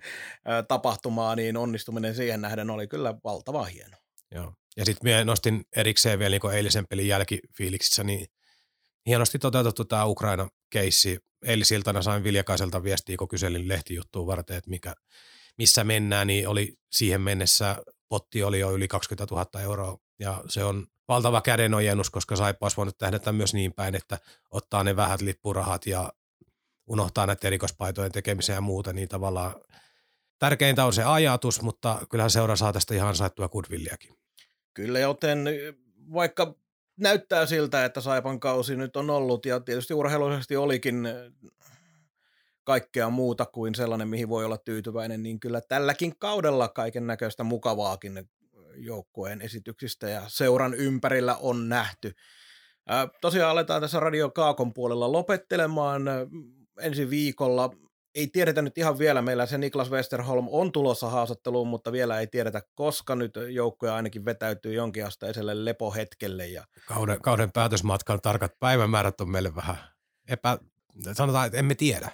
tapahtumaa, 0.68 1.36
niin 1.36 1.58
onnistuminen 1.58 2.16
siihen 2.16 2.42
nähden 2.42 2.70
oli 2.70 2.88
kyllä 2.88 3.16
valtava 3.24 3.64
hieno. 3.64 3.98
Joo. 4.32 4.54
Ja 4.78 4.86
sitten 4.86 5.28
nostin 5.28 5.66
erikseen 5.76 6.20
vielä 6.20 6.38
niin 6.44 6.54
eilisen 6.54 6.88
pelin 6.88 7.08
jälkifiiliksissä, 7.08 8.04
niin 8.04 8.28
hienosti 9.06 9.40
toteutettu 9.40 9.86
tämä 9.86 10.06
Ukraina-keissi. 10.06 11.20
Eilisiltana 11.46 12.02
sain 12.02 12.24
Viljakaiselta 12.24 12.84
viestiä, 12.84 13.18
kun 13.18 13.28
kyselin 13.28 13.68
lehtijuttuun 13.68 14.28
varten, 14.28 14.58
että 14.58 14.70
mikä, 14.70 14.94
missä 15.58 15.84
mennään, 15.84 16.28
niin 16.28 16.48
oli 16.48 16.74
siihen 16.92 17.22
mennessä 17.22 17.76
potti 18.10 18.44
oli 18.44 18.60
jo 18.60 18.72
yli 18.72 18.88
20 18.88 19.36
000 19.36 19.62
euroa 19.62 19.98
ja 20.20 20.44
se 20.50 20.64
on 20.64 20.88
valtava 21.08 21.42
kädenojennus, 21.42 22.10
koska 22.10 22.36
Saipa 22.36 22.66
olisi 22.66 22.78
voinut 22.78 22.98
tähdätä 22.98 23.32
myös 23.32 23.54
niin 23.54 23.74
päin, 23.74 23.96
että 23.96 24.20
ottaa 24.52 24.84
ne 24.84 24.96
vähät 24.96 25.22
lippurahat 25.22 25.86
ja 25.86 26.14
unohtaa 26.88 27.26
näitä 27.26 27.48
erikoispaitojen 27.48 28.12
tekemiseen 28.12 28.58
ja 28.58 28.62
muuta, 28.62 28.94
niin 28.94 29.10
tavallaan 29.10 29.56
tärkeintä 30.40 30.86
on 30.86 30.94
se 30.94 31.04
ajatus, 31.04 31.62
mutta 31.62 32.00
kyllähän 32.10 32.32
seura 32.32 32.56
saa 32.56 32.74
tästä 32.74 32.96
ihan 32.96 33.16
saettua 33.16 33.50
goodwilliakin. 33.50 34.23
Kyllä, 34.74 35.00
joten 35.00 35.46
vaikka 36.14 36.56
näyttää 36.98 37.46
siltä, 37.46 37.86
että 37.86 38.02
Saipan 38.02 38.40
kausi 38.40 38.76
nyt 38.76 38.96
on 38.96 39.10
ollut 39.10 39.46
ja 39.46 39.60
tietysti 39.60 39.94
urheilullisesti 39.94 40.56
olikin 40.56 41.08
kaikkea 42.64 43.10
muuta 43.10 43.46
kuin 43.46 43.76
sellainen, 43.76 44.08
mihin 44.08 44.30
voi 44.30 44.46
olla 44.46 44.58
tyytyväinen, 44.58 45.24
niin 45.24 45.40
kyllä 45.40 45.62
tälläkin 45.62 46.14
kaudella 46.20 46.68
kaiken 46.68 47.08
näköistä 47.08 47.44
mukavaakin 47.44 48.30
joukkueen 48.76 49.42
esityksistä 49.42 50.10
ja 50.10 50.22
seuran 50.28 50.74
ympärillä 50.74 51.36
on 51.36 51.70
nähty. 51.70 52.12
Tosiaan 53.22 53.52
aletaan 53.52 53.82
tässä 53.82 54.00
Radio 54.00 54.30
Kaakon 54.30 54.74
puolella 54.74 55.12
lopettelemaan 55.12 56.02
ensi 56.80 57.10
viikolla 57.10 57.70
ei 58.16 58.28
tiedetä 58.28 58.62
nyt 58.62 58.78
ihan 58.78 59.00
vielä. 59.00 59.22
Meillä 59.22 59.46
se 59.46 59.58
Niklas 59.58 59.92
Westerholm 59.92 60.48
on 60.52 60.72
tulossa 60.72 61.10
haastatteluun, 61.10 61.68
mutta 61.68 61.92
vielä 61.92 62.20
ei 62.20 62.28
tiedetä, 62.28 62.62
koska 62.76 63.16
nyt 63.16 63.34
joukkoja 63.50 63.96
ainakin 63.96 64.26
vetäytyy 64.26 64.74
jonkinasteiselle 64.74 65.66
lepohetkelle. 65.66 66.48
Ja... 66.48 66.64
Kauden, 66.88 67.22
kauden 67.22 67.52
päätösmatkan 67.52 68.22
tarkat 68.22 68.60
päivämäärät 68.60 69.22
on 69.22 69.30
meille 69.30 69.56
vähän 69.56 69.78
epä... 70.28 70.58
Sanotaan, 71.14 71.46
että 71.46 71.58
emme 71.58 71.76
tiedä. 71.76 72.12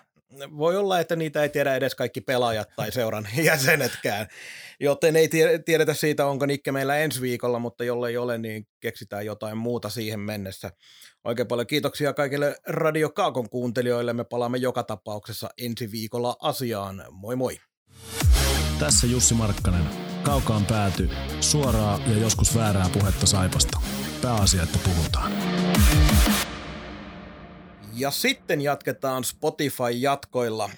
Voi 0.57 0.77
olla, 0.77 0.99
että 0.99 1.15
niitä 1.15 1.43
ei 1.43 1.49
tiedä 1.49 1.75
edes 1.75 1.95
kaikki 1.95 2.21
pelaajat 2.21 2.69
tai 2.75 2.91
seuran 2.91 3.27
jäsenetkään, 3.43 4.27
joten 4.79 5.15
ei 5.15 5.29
tiedetä 5.65 5.93
siitä, 5.93 6.25
onko 6.25 6.45
Nikke 6.45 6.71
meillä 6.71 6.97
ensi 6.97 7.21
viikolla, 7.21 7.59
mutta 7.59 7.83
jollei 7.83 8.17
ole, 8.17 8.37
niin 8.37 8.67
keksitään 8.79 9.25
jotain 9.25 9.57
muuta 9.57 9.89
siihen 9.89 10.19
mennessä. 10.19 10.71
Oikein 11.23 11.47
paljon 11.47 11.67
kiitoksia 11.67 12.13
kaikille 12.13 12.55
Radio 12.67 13.09
Kaakon 13.09 13.49
kuuntelijoille. 13.49 14.13
Me 14.13 14.23
palaamme 14.23 14.57
joka 14.57 14.83
tapauksessa 14.83 15.49
ensi 15.57 15.91
viikolla 15.91 16.35
asiaan. 16.41 17.03
Moi 17.11 17.35
moi! 17.35 17.59
Tässä 18.79 19.07
Jussi 19.07 19.33
Markkanen. 19.33 19.83
Kaukaan 20.23 20.65
pääty. 20.65 21.09
Suoraa 21.39 21.99
ja 22.07 22.17
joskus 22.17 22.55
väärää 22.55 22.89
puhetta 22.93 23.25
Saipasta. 23.25 23.81
Pääasia, 24.21 24.63
että 24.63 24.79
puhutaan. 24.85 25.31
Ja 27.99 28.11
sitten 28.11 28.61
jatketaan 28.61 29.23
Spotify-jatkoilla. 29.23 30.69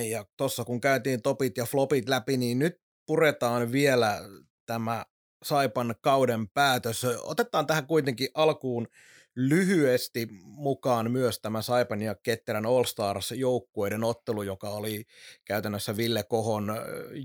Ja 0.00 0.24
tuossa 0.36 0.64
kun 0.64 0.80
käytiin 0.80 1.22
topit 1.22 1.56
ja 1.56 1.66
flopit 1.66 2.08
läpi, 2.08 2.36
niin 2.36 2.58
nyt 2.58 2.80
puretaan 3.06 3.72
vielä 3.72 4.20
tämä 4.66 5.06
Saipan 5.44 5.94
kauden 6.00 6.48
päätös. 6.48 7.04
Otetaan 7.04 7.66
tähän 7.66 7.86
kuitenkin 7.86 8.28
alkuun 8.34 8.88
lyhyesti 9.36 10.28
mukaan 10.42 11.10
myös 11.10 11.40
tämä 11.40 11.62
Saipan 11.62 12.02
ja 12.02 12.14
Ketterän 12.14 12.66
All 12.66 12.84
Stars 12.84 13.30
joukkueiden 13.30 14.04
ottelu, 14.04 14.42
joka 14.42 14.70
oli 14.70 15.04
käytännössä 15.44 15.96
Ville 15.96 16.22
Kohon 16.22 16.76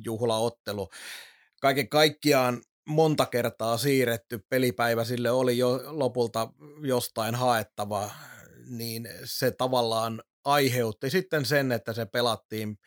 juhlaottelu. 0.05 0.89
Kaiken 1.61 1.89
kaikkiaan 1.89 2.61
monta 2.87 3.25
kertaa 3.25 3.77
siirretty 3.77 4.45
pelipäivä 4.49 5.03
sille 5.03 5.31
oli 5.31 5.57
jo 5.57 5.81
lopulta 5.85 6.49
jostain 6.81 7.35
haettava, 7.35 8.11
niin 8.69 9.09
se 9.23 9.51
tavallaan 9.51 10.23
aiheutti 10.45 11.09
sitten 11.09 11.45
sen, 11.45 11.71
että 11.71 11.93
se 11.93 12.05
pelattiin 12.05 12.77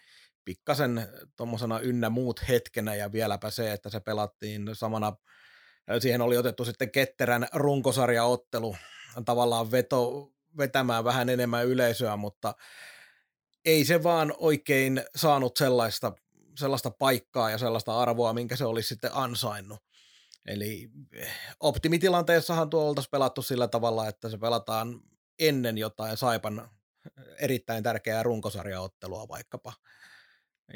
pikkasen 0.45 1.09
tuommoisena 1.37 1.79
ynnä 1.79 2.11
muut 2.11 2.49
hetkenä 2.49 2.95
ja 2.95 3.13
vieläpä 3.13 3.51
se, 3.51 3.73
että 3.73 3.91
se 3.91 4.01
pelattiin 4.01 4.71
samana, 4.73 5.17
siihen 5.99 6.21
oli 6.21 6.37
otettu 6.37 6.65
sitten 6.65 6.91
ketterän 6.91 7.49
runkosarjaottelu, 7.53 8.77
tavallaan 9.25 9.71
veto, 9.71 10.33
vetämään 10.59 11.05
vähän 11.05 11.29
enemmän 11.29 11.67
yleisöä, 11.67 12.17
mutta 12.17 12.55
ei 13.65 13.85
se 13.85 14.03
vaan 14.03 14.35
oikein 14.39 15.05
saanut 15.17 15.57
sellaista, 15.57 16.13
sellaista 16.59 16.91
paikkaa 16.91 17.51
ja 17.51 17.59
sellaista 17.59 17.99
arvoa, 17.99 18.33
minkä 18.33 18.57
se 18.57 18.65
olisi 18.65 18.89
sitten 18.89 19.11
ansainnut. 19.15 19.79
Eli 20.47 20.91
eh, 21.13 21.33
optimitilanteessahan 21.61 22.71
tuo 22.71 22.89
oltaisiin 22.89 23.11
pelattu 23.11 23.43
sillä 23.43 23.69
tavalla, 23.69 24.09
että 24.09 24.29
se 24.29 24.39
pelataan 24.39 25.01
ennen 25.41 25.79
jotain 25.79 26.17
Saipan 26.17 26.71
erittäin 27.39 27.83
tärkeää 27.83 28.23
runkosarjaottelua 28.23 29.29
vaikkapa. 29.29 29.73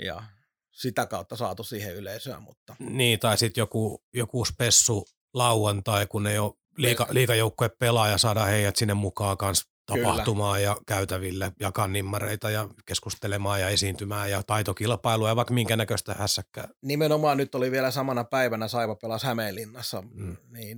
Ja 0.04 0.22
sitä 0.70 1.06
kautta 1.06 1.36
saatu 1.36 1.64
siihen 1.64 1.94
yleisöä. 1.94 2.40
Mutta... 2.40 2.76
Niin, 2.78 3.18
tai 3.18 3.38
sitten 3.38 3.62
joku, 3.62 4.04
joku 4.14 4.44
spessu 4.44 5.06
lauantai, 5.34 6.06
kun 6.06 6.26
ei 6.26 6.38
ole 6.38 6.52
liika, 6.76 7.06
liikajoukkue 7.10 7.68
pelaa 7.68 8.08
ja 8.08 8.18
saada 8.18 8.44
heidät 8.44 8.76
sinne 8.76 8.94
mukaan 8.94 9.36
kanssa 9.36 9.74
tapahtumaan 9.86 10.58
Kyllä. 10.58 10.70
ja 10.70 10.76
käytäville, 10.86 11.52
jakaa 11.60 11.88
nimmareita 11.88 12.50
ja 12.50 12.68
keskustelemaan 12.86 13.60
ja 13.60 13.68
esiintymään 13.68 14.30
ja 14.30 14.42
taitokilpailua 14.42 15.28
ja 15.28 15.36
vaikka 15.36 15.54
minkä 15.54 15.76
näköistä 15.76 16.14
hässäkkää. 16.14 16.68
Nimenomaan 16.82 17.36
nyt 17.36 17.54
oli 17.54 17.70
vielä 17.70 17.90
samana 17.90 18.24
päivänä 18.24 18.68
Saiva 18.68 18.94
pelas 18.94 19.22
Hämeenlinnassa, 19.22 20.02
mm. 20.02 20.36
niin 20.50 20.76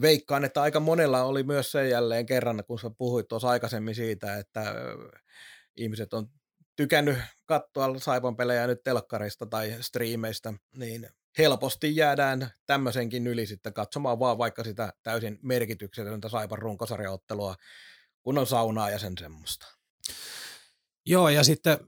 veikkaan, 0.00 0.44
että 0.44 0.62
aika 0.62 0.80
monella 0.80 1.22
oli 1.22 1.42
myös 1.42 1.72
se 1.72 1.88
jälleen 1.88 2.26
kerran, 2.26 2.64
kun 2.66 2.78
sä 2.78 2.90
puhuit 2.98 3.28
tuossa 3.28 3.48
aikaisemmin 3.48 3.94
siitä, 3.94 4.36
että 4.36 4.74
ihmiset 5.76 6.14
on 6.14 6.28
tykännyt 6.76 7.18
katsoa 7.46 7.98
Saipan 7.98 8.36
pelejä 8.36 8.66
nyt 8.66 8.82
telkkarista 8.82 9.46
tai 9.46 9.76
striimeistä, 9.80 10.52
niin 10.76 11.08
helposti 11.38 11.96
jäädään 11.96 12.50
tämmöisenkin 12.66 13.26
yli 13.26 13.46
sitten 13.46 13.74
katsomaan 13.74 14.18
vaan 14.18 14.38
vaikka 14.38 14.64
sitä 14.64 14.92
täysin 15.02 15.38
merkityksetöntä 15.42 16.28
Saipan 16.28 16.58
runkosarjaottelua, 16.58 17.54
kun 18.22 18.38
on 18.38 18.46
saunaa 18.46 18.90
ja 18.90 18.98
sen 18.98 19.12
semmoista. 19.18 19.66
Joo, 21.06 21.28
ja 21.28 21.44
sitten 21.44 21.78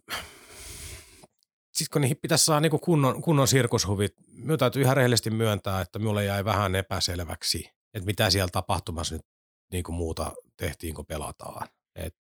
sitten 1.77 1.93
kun 1.93 2.01
niihin 2.01 2.19
pitäisi 2.23 2.45
saada 2.45 2.61
niinku 2.61 2.79
kunnon, 2.79 3.23
kunnon 3.23 3.49
sirkushuvit, 3.49 4.15
minun 4.33 4.59
täytyy 4.59 4.83
ihan 4.83 4.97
rehellisesti 4.97 5.31
myöntää, 5.31 5.81
että 5.81 5.99
minulle 5.99 6.25
jäi 6.25 6.45
vähän 6.45 6.75
epäselväksi, 6.75 7.71
että 7.97 8.07
mitä 8.07 8.31
siellä 8.31 8.49
tapahtumassa 8.53 9.15
nyt 9.15 9.27
niinku 9.73 9.93
muuta 9.93 10.33
tehtiin, 10.57 10.95
kun 10.95 11.07
pelataan. 11.07 11.69
Et, 11.95 12.17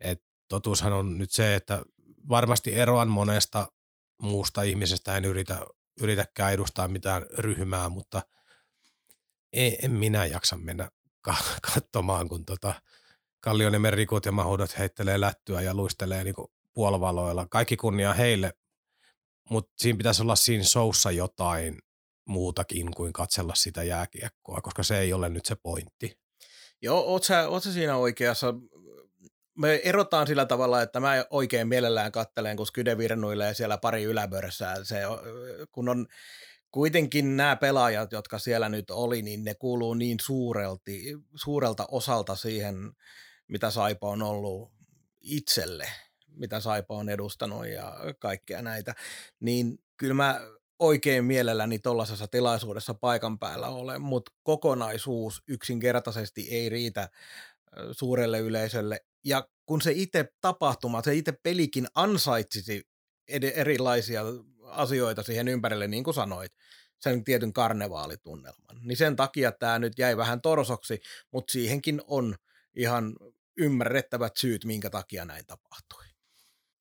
et 0.00 0.22
totuushan 0.48 0.92
on 0.92 1.18
nyt 1.18 1.30
se, 1.30 1.54
että 1.54 1.82
varmasti 2.28 2.74
eroan 2.74 3.08
monesta 3.08 3.72
muusta 4.22 4.62
ihmisestä, 4.62 5.16
en 5.16 5.24
yritä 5.24 5.66
yritäkään 6.00 6.52
edustaa 6.52 6.88
mitään 6.88 7.26
ryhmää, 7.38 7.88
mutta 7.88 8.22
en, 9.52 9.92
minä 9.92 10.26
jaksa 10.26 10.56
mennä 10.56 10.90
katsomaan, 11.74 12.28
kun 12.28 12.44
tota 12.44 12.74
Kallioniemen 13.40 13.92
rikut 13.92 14.26
ja 14.26 14.32
mahudat 14.32 14.78
heittelee 14.78 15.20
lättyä 15.20 15.60
ja 15.62 15.74
luistelee 15.74 16.24
niin 16.24 16.34
puolvaloilla. 16.74 17.46
Kaikki 17.50 17.76
kunnia 17.76 18.14
heille, 18.14 18.52
mutta 19.50 19.72
siinä 19.78 19.96
pitäisi 19.96 20.22
olla 20.22 20.36
siinä 20.36 20.64
soussa 20.64 21.10
jotain 21.10 21.78
muutakin 22.30 22.94
kuin 22.94 23.12
katsella 23.12 23.54
sitä 23.54 23.82
jääkiekkoa, 23.82 24.60
koska 24.60 24.82
se 24.82 24.98
ei 24.98 25.12
ole 25.12 25.28
nyt 25.28 25.46
se 25.46 25.56
pointti. 25.62 26.18
Joo, 26.82 27.00
oot 27.00 27.24
sä, 27.24 27.48
oot 27.48 27.62
sä 27.62 27.72
siinä 27.72 27.96
oikeassa 27.96 28.54
me 29.60 29.80
erotaan 29.84 30.26
sillä 30.26 30.46
tavalla, 30.46 30.82
että 30.82 31.00
mä 31.00 31.24
oikein 31.30 31.68
mielellään 31.68 32.12
kattelen, 32.12 32.56
kun 32.56 32.66
Skyde 32.66 32.98
virnuilee 32.98 33.54
siellä 33.54 33.78
pari 33.78 34.02
yläbörsää. 34.04 34.84
Se, 34.84 35.00
kun 35.72 35.88
on 35.88 36.06
kuitenkin 36.70 37.36
nämä 37.36 37.56
pelaajat, 37.56 38.12
jotka 38.12 38.38
siellä 38.38 38.68
nyt 38.68 38.90
oli, 38.90 39.22
niin 39.22 39.44
ne 39.44 39.54
kuuluu 39.54 39.94
niin 39.94 40.16
suurelti, 40.20 41.02
suurelta 41.34 41.86
osalta 41.90 42.36
siihen, 42.36 42.76
mitä 43.48 43.70
Saipa 43.70 44.08
on 44.08 44.22
ollut 44.22 44.72
itselle, 45.20 45.86
mitä 46.28 46.60
Saipa 46.60 46.94
on 46.94 47.08
edustanut 47.08 47.66
ja 47.66 47.96
kaikkea 48.18 48.62
näitä, 48.62 48.94
niin 49.40 49.78
kyllä 49.96 50.14
mä 50.14 50.40
oikein 50.80 51.24
mielelläni 51.24 51.78
tuollaisessa 51.78 52.26
tilaisuudessa 52.26 52.94
paikan 52.94 53.38
päällä 53.38 53.68
olen, 53.68 54.02
mutta 54.02 54.32
kokonaisuus 54.42 55.42
yksinkertaisesti 55.48 56.48
ei 56.50 56.68
riitä 56.68 57.08
suurelle 57.92 58.38
yleisölle 58.38 59.00
ja 59.24 59.48
kun 59.66 59.80
se 59.80 59.92
itse 59.94 60.32
tapahtuma, 60.40 61.02
se 61.02 61.14
itse 61.14 61.32
pelikin 61.32 61.86
ansaitsisi 61.94 62.82
ed- 63.28 63.52
erilaisia 63.54 64.22
asioita 64.64 65.22
siihen 65.22 65.48
ympärille, 65.48 65.88
niin 65.88 66.04
kuin 66.04 66.14
sanoit, 66.14 66.52
sen 67.00 67.24
tietyn 67.24 67.52
karnevaalitunnelman, 67.52 68.76
niin 68.82 68.96
sen 68.96 69.16
takia 69.16 69.52
tämä 69.52 69.78
nyt 69.78 69.92
jäi 69.98 70.16
vähän 70.16 70.40
torsoksi, 70.40 71.00
mutta 71.32 71.52
siihenkin 71.52 72.02
on 72.06 72.36
ihan 72.76 73.16
ymmärrettävät 73.56 74.36
syyt, 74.36 74.64
minkä 74.64 74.90
takia 74.90 75.24
näin 75.24 75.46
tapahtui. 75.46 76.04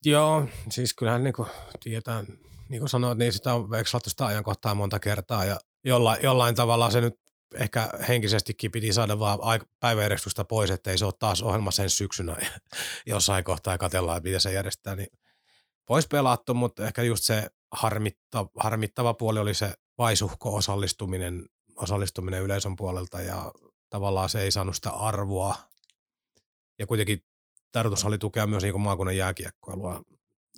Joo, 0.06 0.48
siis 0.70 0.94
kyllähän 0.94 1.24
niin 1.24 1.34
kuin 1.34 1.50
tietää, 1.84 2.24
niin 2.70 2.80
kuin 2.80 2.90
sanoit, 2.90 3.18
niin 3.18 3.34
sitä 3.34 3.54
on 3.54 3.70
vekslattu 3.70 4.10
sitä 4.10 4.26
ajankohtaa 4.26 4.76
monta 4.76 5.00
kertaa 5.00 5.46
ja 5.46 5.60
jollain, 5.84 6.24
jollain 6.24 6.56
tavalla 6.56 6.92
se 6.92 7.02
nyt 7.02 7.20
ehkä 7.54 7.90
henkisestikin 8.08 8.72
piti 8.72 8.94
saada 8.94 9.20
vaan 9.20 9.40
päiväjärjestystä 9.80 10.46
pois, 10.46 10.72
ettei 10.72 10.98
se 10.98 11.06
ole 11.06 11.14
taas 11.20 11.42
ohjelma 11.42 11.72
sen 11.72 11.90
syksynä 11.90 12.38
jossain 13.06 13.44
kohtaa 13.44 13.74
ja 13.74 13.78
katsellaan, 13.78 14.24
miten 14.24 14.42
se 14.42 14.54
järjestää, 14.54 14.96
niin 14.96 15.08
pois 15.86 16.08
pelattu, 16.08 16.54
mutta 16.54 16.88
ehkä 16.88 17.04
just 17.04 17.24
se 17.24 17.48
harmittava, 17.72 18.50
harmittava 18.58 19.14
puoli 19.14 19.40
oli 19.40 19.54
se 19.54 19.74
vaisuhko 19.98 20.56
osallistuminen, 20.56 21.46
osallistuminen 21.76 22.42
yleisön 22.42 22.76
puolelta 22.76 23.22
ja 23.22 23.52
tavallaan 23.90 24.30
se 24.30 24.42
ei 24.42 24.52
saanut 24.52 24.76
sitä 24.76 24.90
arvoa. 24.90 25.56
Ja 26.80 26.88
kuitenkin 26.88 27.26
tarkoitus 27.72 28.06
oli 28.06 28.18
tukea 28.18 28.48
myös 28.48 28.64
niin 28.64 28.82
maakunnan 28.82 29.18
jääkiekkoilua, 29.18 30.04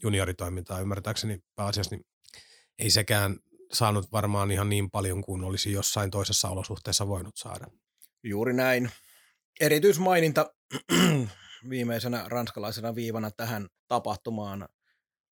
junioritoimintaa 0.03 0.79
ymmärtääkseni 0.79 1.39
pääasiassa, 1.55 1.95
niin 1.95 2.05
ei 2.79 2.89
sekään 2.89 3.39
saanut 3.73 4.11
varmaan 4.11 4.51
ihan 4.51 4.69
niin 4.69 4.91
paljon 4.91 5.23
kuin 5.23 5.43
olisi 5.43 5.71
jossain 5.71 6.11
toisessa 6.11 6.49
olosuhteessa 6.49 7.07
voinut 7.07 7.37
saada. 7.37 7.67
Juuri 8.23 8.53
näin. 8.53 8.91
Erityismaininta 9.59 10.53
viimeisenä 11.69 12.23
ranskalaisena 12.27 12.95
viivana 12.95 13.31
tähän 13.31 13.67
tapahtumaan 13.87 14.67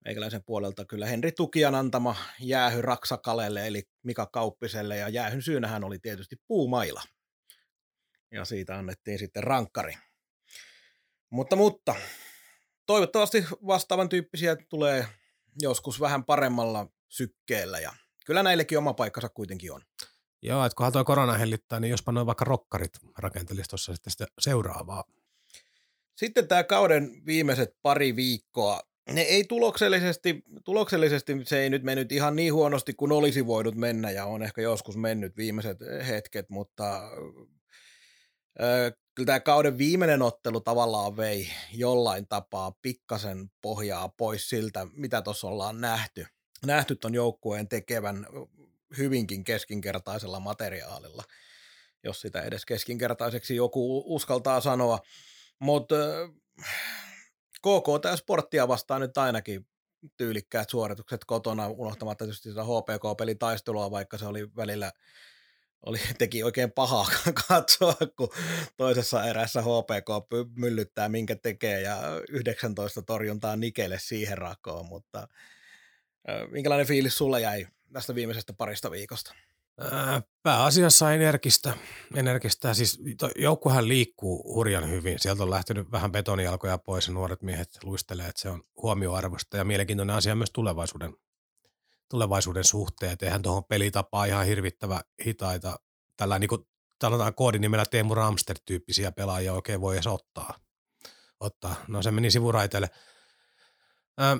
meikäläisen 0.05 0.43
puolelta 0.45 0.85
kyllä 0.85 1.05
Henri 1.05 1.31
Tukian 1.31 1.75
antama 1.75 2.15
jäähy 2.39 2.81
Raksakalelle 2.81 3.67
eli 3.67 3.83
Mika 4.03 4.25
Kauppiselle 4.25 4.97
ja 4.97 5.09
jäähyn 5.09 5.41
syynähän 5.41 5.83
oli 5.83 5.99
tietysti 5.99 6.35
puumaila. 6.47 7.01
Ja 8.31 8.45
siitä 8.45 8.77
annettiin 8.77 9.19
sitten 9.19 9.43
rankkari. 9.43 9.93
Mutta, 11.29 11.55
mutta 11.55 11.95
toivottavasti 12.89 13.45
vastaavan 13.67 14.09
tyyppisiä 14.09 14.55
tulee 14.55 15.07
joskus 15.61 15.99
vähän 15.99 16.23
paremmalla 16.23 16.87
sykkeellä 17.09 17.79
ja 17.79 17.93
kyllä 18.25 18.43
näillekin 18.43 18.77
oma 18.77 18.93
paikkansa 18.93 19.29
kuitenkin 19.29 19.71
on. 19.71 19.81
Joo, 20.41 20.65
että 20.65 20.75
kunhan 20.75 20.93
tuo 20.93 21.05
korona 21.05 21.33
hellittää, 21.33 21.79
niin 21.79 21.91
jospa 21.91 22.11
noin 22.11 22.27
vaikka 22.27 22.45
rokkarit 22.45 22.91
rakentelisi 23.17 23.69
tuossa 23.69 23.93
sitten 23.93 24.11
sitä 24.11 24.27
seuraavaa. 24.39 25.03
Sitten 26.15 26.47
tämä 26.47 26.63
kauden 26.63 27.25
viimeiset 27.25 27.75
pari 27.81 28.15
viikkoa, 28.15 28.81
ne 29.11 29.21
ei 29.21 29.43
tuloksellisesti, 29.43 30.43
tuloksellisesti 30.63 31.33
se 31.43 31.59
ei 31.59 31.69
nyt 31.69 31.83
mennyt 31.83 32.11
ihan 32.11 32.35
niin 32.35 32.53
huonosti 32.53 32.93
kuin 32.93 33.11
olisi 33.11 33.45
voinut 33.45 33.75
mennä 33.75 34.11
ja 34.11 34.25
on 34.25 34.43
ehkä 34.43 34.61
joskus 34.61 34.97
mennyt 34.97 35.37
viimeiset 35.37 35.77
hetket, 36.07 36.49
mutta 36.49 37.01
kyllä 39.15 39.25
tämä 39.25 39.39
kauden 39.39 39.77
viimeinen 39.77 40.21
ottelu 40.21 40.61
tavallaan 40.61 41.17
vei 41.17 41.47
jollain 41.73 42.27
tapaa 42.27 42.71
pikkasen 42.81 43.51
pohjaa 43.61 44.09
pois 44.09 44.49
siltä, 44.49 44.87
mitä 44.93 45.21
tuossa 45.21 45.47
ollaan 45.47 45.81
nähty. 45.81 46.25
Nähty 46.65 46.95
ton 46.95 47.13
joukkueen 47.13 47.67
tekevän 47.67 48.27
hyvinkin 48.97 49.43
keskinkertaisella 49.43 50.39
materiaalilla, 50.39 51.23
jos 52.03 52.21
sitä 52.21 52.41
edes 52.41 52.65
keskinkertaiseksi 52.65 53.55
joku 53.55 54.03
uskaltaa 54.15 54.61
sanoa. 54.61 54.99
Mutta 55.59 55.95
KK 57.57 58.01
tämä 58.01 58.15
sporttia 58.15 58.67
vastaan 58.67 59.01
nyt 59.01 59.17
ainakin 59.17 59.67
tyylikkäät 60.17 60.69
suoritukset 60.69 61.25
kotona, 61.25 61.67
unohtamatta 61.67 62.25
tietysti 62.25 62.49
sitä 62.49 62.63
HPK-pelitaistelua, 62.63 63.91
vaikka 63.91 64.17
se 64.17 64.25
oli 64.25 64.55
välillä 64.55 64.91
oli, 65.85 65.97
teki 66.17 66.43
oikein 66.43 66.71
pahaa 66.71 67.07
katsoa, 67.47 67.95
kun 68.17 68.29
toisessa 68.77 69.25
erässä 69.25 69.61
HPK 69.61 70.09
myllyttää 70.55 71.09
minkä 71.09 71.35
tekee 71.35 71.81
ja 71.81 71.97
19 72.29 73.01
torjuntaa 73.01 73.55
Nikelle 73.55 73.99
siihen 73.99 74.37
rakoon, 74.37 74.85
mutta 74.85 75.27
minkälainen 76.51 76.87
fiilis 76.87 77.17
sulla 77.17 77.39
jäi 77.39 77.67
tästä 77.93 78.15
viimeisestä 78.15 78.53
parista 78.53 78.91
viikosta? 78.91 79.33
Pääasiassa 80.43 81.13
energistä. 81.13 81.73
energistä. 82.15 82.73
Siis 82.73 82.99
joukkuhan 83.35 83.87
liikkuu 83.87 84.53
hurjan 84.53 84.89
hyvin. 84.89 85.19
Sieltä 85.19 85.43
on 85.43 85.49
lähtenyt 85.49 85.91
vähän 85.91 86.11
betonijalkoja 86.11 86.77
pois 86.77 87.07
ja 87.07 87.13
nuoret 87.13 87.41
miehet 87.41 87.69
luistelee, 87.83 88.27
että 88.27 88.41
se 88.41 88.49
on 88.49 88.63
huomioarvosta 88.81 89.57
ja 89.57 89.63
mielenkiintoinen 89.63 90.15
asia 90.15 90.35
myös 90.35 90.51
tulevaisuuden, 90.51 91.13
tulevaisuuden 92.09 92.63
suhteen. 92.63 93.11
Et 93.11 93.23
eihän 93.23 93.41
tuohon 93.41 93.65
pelitapaa 93.65 94.25
ihan 94.25 94.45
hirvittävä 94.45 95.01
hitaita. 95.25 95.79
Tällä 96.17 96.39
niin 96.39 96.49
kuin 96.49 96.67
sanotaan 97.01 97.35
koodinimellä 97.35 97.85
Teemu 97.85 98.15
Ramster-tyyppisiä 98.15 99.11
pelaajia 99.11 99.53
oikein 99.53 99.81
voi 99.81 99.95
edes 99.95 100.07
ottaa. 100.07 100.59
ottaa. 101.39 101.75
No 101.87 102.01
se 102.01 102.11
meni 102.11 102.31
sivuraiteelle. 102.31 102.89
Ähm, 104.21 104.39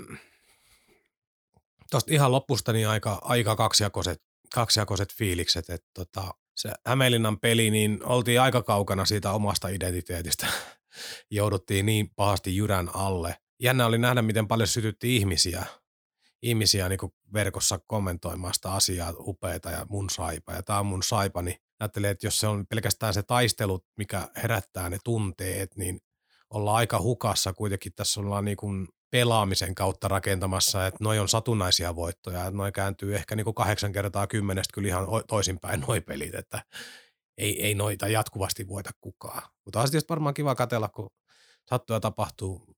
Tuosta 1.91 2.13
ihan 2.13 2.31
lopusta 2.31 2.73
niin 2.73 2.87
aika, 2.87 3.19
aika 3.21 3.55
kaksijakoiset, 3.55 4.21
kaksijakoiset 4.53 5.13
fiilikset, 5.13 5.69
että 5.69 5.89
tota, 5.93 6.33
se 6.55 6.71
Hämeenlinnan 6.85 7.39
peli, 7.39 7.71
niin 7.71 7.99
oltiin 8.03 8.41
aika 8.41 8.63
kaukana 8.63 9.05
siitä 9.05 9.31
omasta 9.31 9.67
identiteetistä. 9.67 10.47
Jouduttiin 11.31 11.85
niin 11.85 12.09
pahasti 12.15 12.55
jyrän 12.55 12.95
alle. 12.95 13.35
Jännä 13.59 13.85
oli 13.85 13.97
nähdä, 13.97 14.21
miten 14.21 14.47
paljon 14.47 14.67
sytytti 14.67 15.15
ihmisiä, 15.15 15.65
ihmisiä 16.41 16.89
niin 16.89 16.99
kuin 16.99 17.11
verkossa 17.33 17.79
kommentoimaan 17.87 18.53
sitä 18.53 18.73
asiaa, 18.73 19.13
upeita 19.19 19.71
ja 19.71 19.85
mun 19.89 20.09
saipa 20.09 20.53
ja 20.53 20.63
tämä 20.63 20.79
on 20.79 20.85
mun 20.85 21.03
saipa, 21.03 21.41
niin 21.41 21.57
että 21.79 22.27
jos 22.27 22.39
se 22.39 22.47
on 22.47 22.67
pelkästään 22.67 23.13
se 23.13 23.23
taistelu, 23.23 23.79
mikä 23.97 24.27
herättää 24.35 24.89
ne 24.89 24.97
tunteet, 25.03 25.77
niin 25.77 25.99
ollaan 26.49 26.77
aika 26.77 27.01
hukassa 27.01 27.53
kuitenkin. 27.53 27.93
Tässä 27.95 28.19
ollaan 28.19 28.45
niin 28.45 28.57
kuin 28.57 28.87
pelaamisen 29.11 29.75
kautta 29.75 30.07
rakentamassa, 30.07 30.87
että 30.87 31.03
noi 31.03 31.19
on 31.19 31.29
satunnaisia 31.29 31.95
voittoja, 31.95 32.39
että 32.45 32.57
noi 32.57 32.71
kääntyy 32.71 33.15
ehkä 33.15 33.35
niin 33.35 33.43
kuin 33.43 33.55
kahdeksan 33.55 33.91
kertaa 33.91 34.27
kymmenestä 34.27 34.73
kyllä 34.73 34.87
ihan 34.87 35.07
toisinpäin 35.27 35.79
noi 35.87 36.01
pelit, 36.01 36.35
että 36.35 36.61
ei, 37.37 37.65
ei 37.65 37.75
noita 37.75 38.07
jatkuvasti 38.07 38.67
voita 38.67 38.91
kukaan. 39.01 39.41
Mutta 39.65 39.79
on 39.79 39.89
tietysti 39.89 40.09
varmaan 40.09 40.33
kiva 40.33 40.55
katella, 40.55 40.89
kun 40.89 41.09
sattuu 41.69 41.93
ja 41.93 41.99
tapahtuu. 41.99 42.75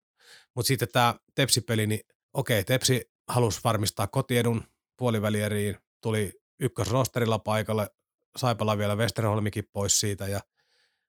Mutta 0.55 0.67
sitten 0.67 0.87
tämä 0.93 1.15
Tepsi-peli, 1.35 1.87
niin 1.87 2.01
okei, 2.33 2.63
Tepsi 2.63 3.11
halusi 3.31 3.59
varmistaa 3.63 4.07
kotiedun 4.07 4.63
puolivälieriin, 4.97 5.77
tuli 6.01 6.41
ykkösrosterilla 6.59 7.39
paikalle, 7.39 7.89
Saipala 8.37 8.77
vielä 8.77 8.95
Westerholmikin 8.95 9.69
pois 9.73 9.99
siitä 9.99 10.27
ja 10.27 10.39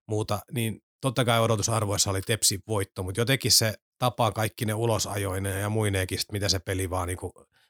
muuta, 0.07 0.41
niin 0.53 0.83
totta 1.01 1.25
kai 1.25 1.41
odotusarvoissa 1.41 2.11
oli 2.11 2.23
Tepsi 2.23 2.61
voitto, 2.69 3.03
mutta 3.03 3.21
jotenkin 3.21 3.53
se 3.53 3.75
tapaa 3.99 4.33
kaikki 4.33 4.65
ne 4.65 4.75
ulosajoineen 4.75 5.61
ja 5.61 5.69
muineenkin, 5.69 6.19
mitä 6.33 6.49
se 6.49 6.59
peli 6.59 6.91
vaan 6.91 7.09
niin 7.09 7.19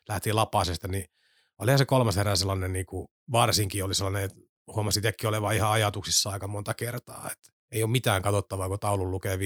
lähti 0.08 0.32
lapasesta, 0.32 0.88
niin 0.88 1.04
olihan 1.58 1.78
se 1.78 1.84
kolmas 1.84 2.16
erä 2.16 2.36
sellainen, 2.36 2.72
niin 2.72 2.86
kuin 2.86 3.08
varsinkin 3.32 3.84
oli 3.84 3.94
sellainen, 3.94 4.24
että 4.24 4.36
huomasi 4.74 4.98
itsekin 4.98 5.28
olevan 5.28 5.54
ihan 5.54 5.70
ajatuksissa 5.70 6.30
aika 6.30 6.48
monta 6.48 6.74
kertaa, 6.74 7.28
että 7.32 7.52
ei 7.70 7.82
ole 7.82 7.90
mitään 7.90 8.22
katsottavaa, 8.22 8.68
kun 8.68 8.78
taulun 8.78 9.10
lukee 9.10 9.36
5-0 9.36 9.40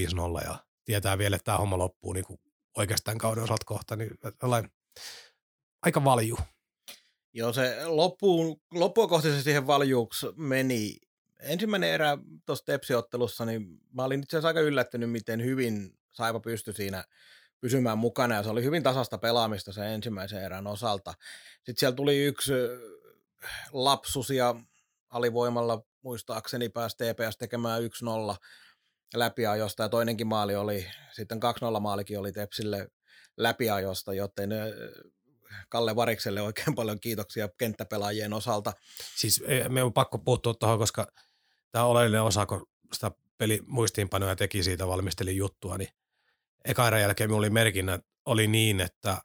ja 0.45 0.65
tietää 0.85 1.17
vielä, 1.17 1.35
että 1.35 1.45
tämä 1.45 1.57
homma 1.57 1.77
loppuu 1.77 2.13
niin 2.13 2.25
kuin 2.25 2.39
oikeastaan 2.77 3.17
kauden 3.17 3.43
osalta 3.43 3.65
kohta, 3.65 3.95
niin 3.95 4.11
aika 5.81 6.03
valju. 6.03 6.37
Joo, 7.33 7.53
se 7.53 7.85
loppuun, 7.85 8.61
loppua 8.73 9.07
kohti 9.07 9.41
siihen 9.41 9.67
valjuuksi 9.67 10.27
meni. 10.35 10.97
Ensimmäinen 11.39 11.89
erä 11.89 12.17
tuossa 12.45 12.65
Tepsi-ottelussa, 12.65 13.45
niin 13.45 13.79
mä 13.93 14.03
olin 14.03 14.23
itse 14.23 14.37
asiassa 14.37 14.47
aika 14.47 14.59
yllättynyt, 14.59 15.11
miten 15.11 15.43
hyvin 15.43 15.97
Saipa 16.11 16.39
pystyi 16.39 16.73
siinä 16.73 17.03
pysymään 17.59 17.97
mukana 17.97 18.35
ja 18.35 18.43
se 18.43 18.49
oli 18.49 18.63
hyvin 18.63 18.83
tasasta 18.83 19.17
pelaamista 19.17 19.73
sen 19.73 19.87
ensimmäisen 19.87 20.43
erän 20.43 20.67
osalta. 20.67 21.13
Sitten 21.55 21.75
siellä 21.77 21.95
tuli 21.95 22.23
yksi 22.23 22.53
lapsus 23.71 24.29
ja 24.29 24.55
alivoimalla 25.09 25.81
muistaakseni 26.01 26.69
pääsi 26.69 26.97
TPS 26.97 27.37
tekemään 27.37 27.81
1-0 27.83 27.85
läpiajosta 29.15 29.83
ja 29.83 29.89
toinenkin 29.89 30.27
maali 30.27 30.55
oli, 30.55 30.87
sitten 31.11 31.39
2-0 31.77 31.79
maalikin 31.79 32.19
oli 32.19 32.31
Tepsille 32.31 32.87
läpiajosta, 33.37 34.13
joten 34.13 34.49
Kalle 35.69 35.95
Varikselle 35.95 36.41
oikein 36.41 36.75
paljon 36.75 36.99
kiitoksia 36.99 37.49
kenttäpelaajien 37.57 38.33
osalta. 38.33 38.73
Siis 39.15 39.43
e, 39.47 39.69
me 39.69 39.83
on 39.83 39.93
pakko 39.93 40.17
puuttua 40.17 40.53
tuohon, 40.53 40.79
koska 40.79 41.07
tämä 41.71 41.85
on 41.85 41.91
oleellinen 41.91 42.23
osa, 42.23 42.45
kun 42.45 42.67
sitä 42.93 43.11
peli 43.37 43.59
muistiinpanoja 43.67 44.35
teki 44.35 44.63
siitä, 44.63 44.87
valmistelin 44.87 45.37
juttua, 45.37 45.77
niin 45.77 45.89
eka 46.65 46.87
erän 46.87 47.01
jälkeen 47.01 47.29
minulla 47.29 47.39
oli 47.39 47.49
merkinnä, 47.49 47.99
oli 48.25 48.47
niin, 48.47 48.81
että, 48.81 49.17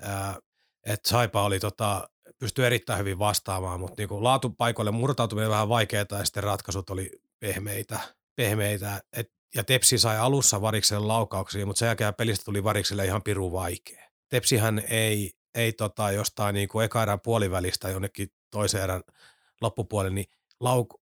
ää, 0.00 0.38
että 0.86 1.08
Saipa 1.08 1.42
oli 1.42 1.60
tota, 1.60 2.08
pystyi 2.38 2.64
erittäin 2.64 2.98
hyvin 2.98 3.18
vastaamaan, 3.18 3.80
mutta 3.80 4.02
niin 4.02 4.24
laatupaikoille 4.24 4.90
murtautuminen 4.90 5.50
vähän 5.50 5.68
vaikeaa 5.68 6.06
ja 6.10 6.24
sitten 6.24 6.42
ratkaisut 6.42 6.90
oli 6.90 7.10
pehmeitä. 7.40 8.00
pehmeitä. 8.36 9.02
Et, 9.12 9.32
ja 9.54 9.64
Tepsi 9.64 9.98
sai 9.98 10.18
alussa 10.18 10.60
Varikselle 10.60 11.06
laukauksia, 11.06 11.66
mutta 11.66 11.78
sen 11.78 11.86
jälkeen 11.86 12.14
pelistä 12.14 12.44
tuli 12.44 12.64
Varikselle 12.64 13.04
ihan 13.04 13.22
piru 13.22 13.52
vaikea. 13.52 14.08
Tepsihän 14.28 14.82
ei, 14.88 15.32
ei 15.54 15.72
tota, 15.72 16.10
jostain 16.10 16.54
niin 16.54 16.68
kuin 16.68 16.84
eka 16.84 17.02
erän 17.02 17.20
puolivälistä 17.20 17.88
jonnekin 17.88 18.28
toisen 18.50 18.82
erän 18.82 19.02
loppupuolelle, 19.60 20.14
niin 20.14 20.26
lauk- 20.64 21.00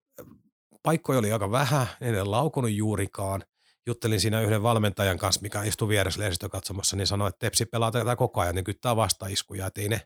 paikkoja 0.83 1.19
oli 1.19 1.31
aika 1.31 1.51
vähän, 1.51 1.87
en 2.01 2.31
laukunut 2.31 2.71
juurikaan 2.71 3.43
juttelin 3.87 4.19
siinä 4.19 4.41
yhden 4.41 4.63
valmentajan 4.63 5.17
kanssa, 5.17 5.41
mikä 5.41 5.63
istui 5.63 5.87
vieressä 5.87 6.21
lehdistö 6.21 6.49
katsomassa, 6.49 6.95
niin 6.95 7.07
sanoi, 7.07 7.29
että 7.29 7.39
Tepsi 7.39 7.65
pelaa 7.65 7.91
tätä 7.91 8.15
koko 8.15 8.41
ajan, 8.41 8.55
niin 8.55 8.63
kyttää 8.63 8.95
vastaiskuja, 8.95 9.67
että 9.67 9.81
ei 9.81 9.89
ne, 9.89 10.01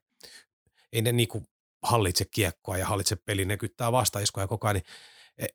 ei 0.94 1.02
ne 1.02 1.12
niinku 1.12 1.44
hallitse 1.84 2.26
kiekkoa 2.26 2.78
ja 2.78 2.86
hallitse 2.86 3.16
peli, 3.16 3.46
ne 3.46 3.58
kyttää 3.58 3.92
vastaiskuja 3.92 4.48
koko 4.48 4.68
ajan. 4.68 4.76
Niin 4.76 4.86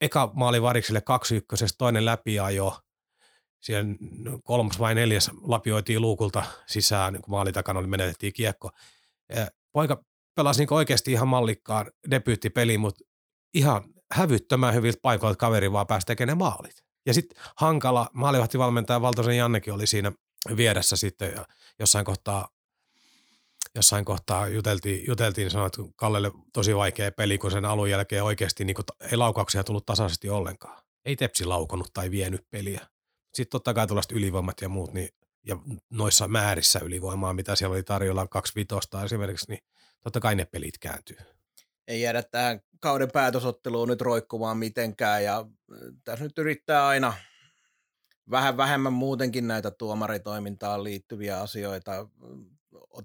eka 0.01 0.31
maali 0.35 0.63
varikselle 0.63 1.01
kaksi 1.01 1.37
ykkösestä, 1.37 1.79
toinen 1.79 2.05
läpiajo, 2.05 2.79
siellä 3.61 3.95
kolmas 4.45 4.79
vai 4.79 4.95
neljäs 4.95 5.31
lapioitiin 5.43 6.01
luukulta 6.01 6.45
sisään, 6.67 7.15
kun 7.23 7.31
maali 7.31 7.53
takana 7.53 7.79
oli 7.79 7.87
menetettiin 7.87 8.33
kiekko. 8.33 8.71
Poika 9.73 10.05
pelasi 10.37 10.61
niin 10.61 10.73
oikeasti 10.73 11.13
ihan 11.13 11.29
mallikkaan 11.29 11.91
debyyttipeli, 12.11 12.79
mutta 12.79 13.05
ihan 13.55 13.85
hävyttömän 14.13 14.75
hyviltä 14.75 14.99
paikoilta 15.03 15.37
kaveri 15.37 15.73
vaan 15.73 15.87
pääsi 15.87 16.07
tekemään 16.07 16.39
maalit. 16.39 16.85
Ja 17.07 17.15
sitten 17.15 17.43
hankala, 17.57 18.11
maalivahtivalmentaja 18.13 19.01
Valtosen 19.01 19.37
Jannekin 19.37 19.73
oli 19.73 19.87
siinä 19.87 20.13
vieressä 20.57 20.97
sitten 20.97 21.33
jossain 21.79 22.05
kohtaa 22.05 22.49
jossain 23.75 24.05
kohtaa 24.05 24.49
juteltiin, 24.49 25.05
juteltiin 25.07 25.51
sanoin, 25.51 25.67
että 25.67 25.93
Kallelle 25.97 26.31
tosi 26.53 26.77
vaikea 26.77 27.13
peli, 27.13 27.39
kun 27.39 27.51
sen 27.51 27.65
alun 27.65 27.91
jälkeen 27.91 28.25
oikeasti 28.25 28.65
niin 28.65 28.77
ei 29.11 29.17
laukauksia 29.17 29.65
tullut 29.65 29.87
tasaisesti 29.87 30.31
ollenkaan. 30.31 30.83
Ei 31.05 31.17
Tepsi 31.17 31.45
laukonut 31.45 31.89
tai 31.95 32.11
vienyt 32.11 32.51
peliä. 32.51 32.81
Sitten 33.35 33.53
totta 33.53 33.75
kai 33.75 33.87
tuollaiset 33.87 34.13
ylivoimat 34.13 34.61
ja 34.61 34.69
muut, 34.69 34.93
niin, 34.93 35.09
ja 35.47 35.57
noissa 35.91 36.29
määrissä 36.29 36.81
ylivoimaa, 36.83 37.35
mitä 37.35 37.57
siellä 37.57 37.75
oli 37.75 37.83
tarjolla, 37.83 38.27
kaksi 38.27 38.53
vitosta 38.57 39.05
esimerkiksi, 39.05 39.47
niin 39.49 39.65
totta 40.03 40.21
kai 40.21 40.35
ne 40.35 40.45
pelit 40.45 40.79
kääntyy 40.79 41.17
ei 41.89 42.01
jäädä 42.01 42.23
tähän 42.23 42.61
kauden 42.81 43.11
päätösotteluun 43.13 43.89
nyt 43.89 44.01
roikkumaan 44.01 44.59
mitenkään 44.59 45.25
ja 45.25 45.47
tässä 46.05 46.25
nyt 46.25 46.39
yrittää 46.39 46.87
aina, 46.87 47.15
vähän 48.31 48.57
vähemmän 48.57 48.93
muutenkin 48.93 49.49
näitä 49.49 49.71
tuomaritoimintaan 49.71 50.85
liittyviä 50.85 51.41
asioita. 51.41 52.09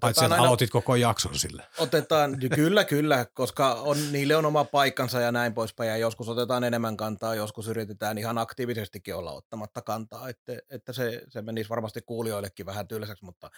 Paitsi, 0.00 0.24
että 0.24 0.36
aloitit 0.36 0.70
koko 0.70 0.96
jakson 0.96 1.38
sille. 1.38 1.66
Otetaan, 1.78 2.36
kyllä, 2.54 2.84
kyllä, 2.84 3.26
koska 3.34 3.74
on, 3.74 4.12
niille 4.12 4.36
on 4.36 4.46
oma 4.46 4.64
paikkansa 4.64 5.20
ja 5.20 5.32
näin 5.32 5.54
poispäin, 5.54 5.90
ja 5.90 5.96
joskus 5.96 6.28
otetaan 6.28 6.64
enemmän 6.64 6.96
kantaa, 6.96 7.34
joskus 7.34 7.68
yritetään 7.68 8.18
ihan 8.18 8.38
aktiivisestikin 8.38 9.14
olla 9.14 9.32
ottamatta 9.32 9.82
kantaa, 9.82 10.28
että, 10.28 10.52
että 10.70 10.92
se, 10.92 11.22
se 11.28 11.42
menisi 11.42 11.70
varmasti 11.70 12.00
kuulijoillekin 12.06 12.66
vähän 12.66 12.88
tylsäksi, 12.88 13.24
mutta 13.24 13.50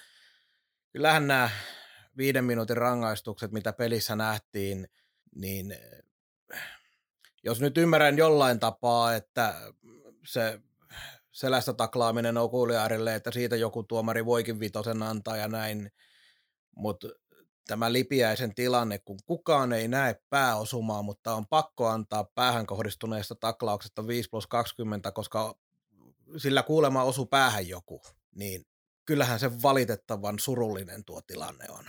kyllähän 0.93 1.27
nämä 1.27 1.51
viiden 2.17 2.45
minuutin 2.45 2.77
rangaistukset, 2.77 3.53
mitä 3.53 3.73
pelissä 3.73 4.17
nähtiin, 4.17 4.89
niin 5.35 5.77
jos 7.45 7.61
nyt 7.61 7.79
ymmärrän 7.79 8.19
jollain 8.19 8.61
tapaa, 8.61 9.15
että 9.15 9.55
se 10.27 10.61
selästä 11.33 11.73
taklaaminen 11.73 12.37
on 12.37 12.51
kuulijaarille, 12.51 13.15
että 13.15 13.31
siitä 13.31 13.57
joku 13.57 13.83
tuomari 13.83 14.27
voikin 14.27 14.61
vitosen 14.61 15.03
antaa 15.03 15.37
ja 15.37 15.49
näin, 15.49 15.93
mutta 16.77 17.09
tämä 17.67 17.93
lipiäisen 17.93 18.55
tilanne, 18.55 18.99
kun 18.99 19.19
kukaan 19.27 19.73
ei 19.73 19.89
näe 19.89 20.21
pääosumaa, 20.31 21.03
mutta 21.03 21.35
on 21.35 21.47
pakko 21.47 21.89
antaa 21.89 22.25
päähän 22.25 22.67
kohdistuneesta 22.67 23.35
taklauksesta 23.35 24.07
5 24.07 24.29
plus 24.29 24.47
20, 24.47 25.13
koska 25.13 25.55
sillä 26.37 26.63
kuulema 26.63 27.03
osu 27.03 27.27
päähän 27.27 27.69
joku, 27.69 28.03
niin 28.35 28.67
kyllähän 29.05 29.41
se 29.41 29.63
valitettavan 29.63 30.39
surullinen 30.39 31.05
tuo 31.05 31.21
tilanne 31.27 31.67
on. 31.69 31.85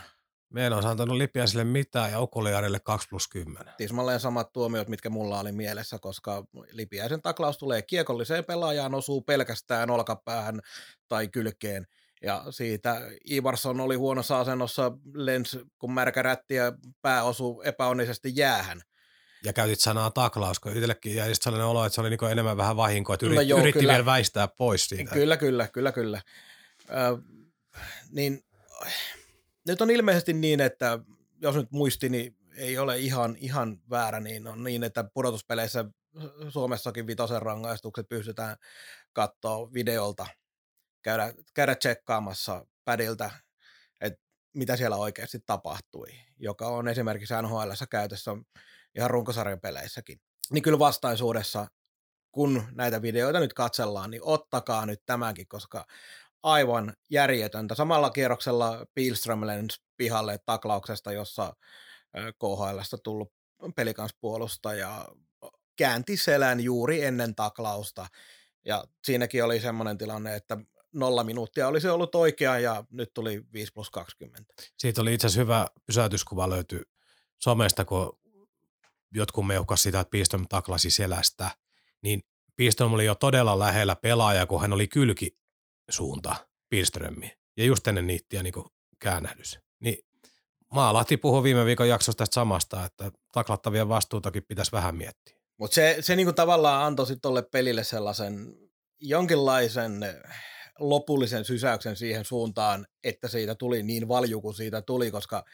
Me 0.50 0.66
en 0.66 0.74
olisi 0.74 0.88
antanut 0.88 1.18
Lipiäiselle 1.18 1.64
mitään 1.64 2.12
ja 2.12 2.20
Okuliarille 2.20 2.80
2 2.80 3.08
plus 3.10 3.28
10. 3.28 3.74
Tismalleen 3.78 4.20
samat 4.20 4.54
tuomiot, 4.54 4.88
mitkä 4.88 5.10
mulla 5.10 5.40
oli 5.40 5.52
mielessä, 5.52 6.00
koska 6.00 6.44
Lipiäisen 6.72 7.22
taklaus 7.22 7.58
tulee 7.58 7.82
kiekolliseen 7.82 8.46
pelaajaan, 8.46 8.96
osuu 8.96 9.22
pelkästään 9.22 9.90
olkapäähän 9.90 10.62
tai 11.08 11.28
kylkeen. 11.28 11.88
Ja 12.24 12.46
siitä 12.50 13.02
Ivarsson 13.32 13.80
oli 13.80 13.96
huonossa 13.96 14.40
asennossa, 14.40 14.92
lens 15.14 15.58
kun 15.80 15.94
märkä 15.94 16.22
rätti 16.22 16.56
ja 16.56 16.74
pää 17.02 17.24
osuu 17.24 17.62
epäonnisesti 17.62 18.32
jäähän. 18.36 18.82
Ja 19.44 19.54
käytit 19.54 19.80
sanaa 19.80 20.12
taklaus, 20.12 20.60
kun 20.60 20.72
itsellekin 20.72 21.16
jäi 21.16 21.36
sellainen 21.36 21.68
olo, 21.68 21.86
että 21.86 21.96
se 21.96 22.02
oli 22.02 22.10
niin 22.10 22.32
enemmän 22.32 22.58
vähän 22.58 22.78
vahinkoa, 22.78 23.14
että 23.14 23.26
yrit, 23.26 23.36
no 23.36 23.42
joo, 23.42 23.60
yritti 23.60 23.80
kyllä. 23.80 23.94
vielä 23.94 24.06
väistää 24.06 24.48
pois 24.48 24.86
siitä. 24.86 25.14
Kyllä, 25.14 25.38
kyllä, 25.38 25.68
kyllä, 25.68 25.92
kyllä. 25.92 26.22
Ö, 26.90 27.22
niin 28.12 28.44
nyt 29.68 29.82
on 29.82 29.90
ilmeisesti 29.90 30.34
niin, 30.34 30.62
että 30.62 31.00
jos 31.42 31.56
nyt 31.56 31.72
muistini 31.72 32.36
ei 32.56 32.78
ole 32.78 32.98
ihan, 32.98 33.38
ihan 33.40 33.78
väärä, 33.90 34.20
niin 34.20 34.48
on 34.48 34.64
niin, 34.64 34.84
että 34.84 35.04
pudotuspeleissä 35.04 35.86
Suomessakin 36.50 37.08
vitosen 37.08 37.42
rangaistukset 37.42 38.10
pystytään 38.10 38.58
katsoa 39.14 39.74
videolta, 39.74 40.28
käydä, 41.02 41.34
käydä 41.54 41.76
tsekkaamassa 41.76 42.66
pädiltä, 42.86 43.32
että 44.02 44.20
mitä 44.54 44.76
siellä 44.76 44.96
oikeasti 44.96 45.40
tapahtui, 45.46 46.08
joka 46.38 46.68
on 46.68 46.88
esimerkiksi 46.88 47.34
NHL 47.42 47.72
käytössä 47.90 48.32
ihan 48.96 49.10
runkosarjan 49.10 49.60
peleissäkin. 49.60 50.22
Niin 50.52 50.64
kyllä 50.64 50.80
vastaisuudessa, 50.80 51.68
kun 52.32 52.64
näitä 52.72 53.02
videoita 53.02 53.40
nyt 53.40 53.54
katsellaan, 53.54 54.12
niin 54.12 54.22
ottakaa 54.24 54.86
nyt 54.86 55.02
tämäkin, 55.06 55.48
koska 55.48 55.86
aivan 56.44 56.94
järjetöntä. 57.10 57.76
Samalla 57.76 58.10
kierroksella 58.10 58.86
Pilström 58.94 59.40
pihalle 59.98 60.40
taklauksesta, 60.46 61.12
jossa 61.12 61.54
KHLstä 62.14 62.98
tullut 63.04 63.34
pelikanspuolustaja 63.76 65.06
käänti 65.76 66.18
selän 66.18 66.60
juuri 66.60 67.04
ennen 67.04 67.36
taklausta. 67.36 68.08
Ja 68.66 68.84
siinäkin 69.04 69.44
oli 69.44 69.60
semmoinen 69.60 69.98
tilanne, 69.98 70.36
että 70.36 70.58
nolla 70.94 71.24
minuuttia 71.24 71.68
olisi 71.68 71.88
ollut 71.88 72.16
oikea 72.16 72.60
ja 72.60 72.84
nyt 72.90 73.14
tuli 73.14 73.44
5 73.54 73.74
plus 73.74 73.90
20. 73.90 74.54
Siitä 74.78 75.02
oli 75.02 75.14
itse 75.14 75.28
asiassa 75.28 75.42
hyvä 75.42 75.68
pysäytyskuva 75.86 76.50
löyty 76.50 76.82
somesta, 77.40 77.86
kun 77.86 78.20
jotkut 79.14 79.48
meuhkas 79.48 79.84
sitä, 79.84 80.00
että 80.00 80.12
Piston 80.12 80.48
taklasi 80.48 80.90
selästä, 80.90 81.52
niin 82.02 82.22
Piston 82.56 82.94
oli 82.94 83.06
jo 83.06 83.16
todella 83.16 83.60
lähellä 83.60 83.96
pelaaja, 83.96 84.46
kun 84.46 84.62
hän 84.62 84.74
oli 84.74 84.88
kylki 84.88 85.38
suunta 85.90 86.36
Pilströmiin. 86.70 87.32
Ja 87.58 87.64
just 87.64 87.88
ennen 87.88 88.08
niittiä 88.08 88.44
niin 88.44 88.54
käännähdys. 89.00 89.60
Niin 89.80 90.06
Maalahti 90.74 91.18
puhui 91.18 91.44
viime 91.44 91.66
viikon 91.66 91.90
jaksosta 91.90 92.18
tästä 92.18 92.34
samasta, 92.34 92.86
että 92.86 93.12
taklattavia 93.34 93.90
vastuutakin 93.90 94.44
pitäisi 94.48 94.72
vähän 94.72 94.96
miettiä. 94.96 95.38
Mutta 95.58 95.76
se, 95.76 95.98
se 96.00 96.16
niinku 96.16 96.34
tavallaan 96.34 96.86
antoi 96.86 97.08
sitten 97.08 97.22
tolle 97.22 97.42
pelille 97.42 97.84
sellaisen 97.84 98.56
jonkinlaisen 99.00 100.06
lopullisen 100.90 101.46
sysäyksen 101.46 101.96
siihen 101.96 102.26
suuntaan, 102.26 102.88
että 103.04 103.28
siitä 103.28 103.56
tuli 103.56 103.84
niin 103.84 104.08
valju 104.08 104.42
kuin 104.42 104.56
siitä 104.56 104.82
tuli, 104.82 105.12
koska 105.12 105.46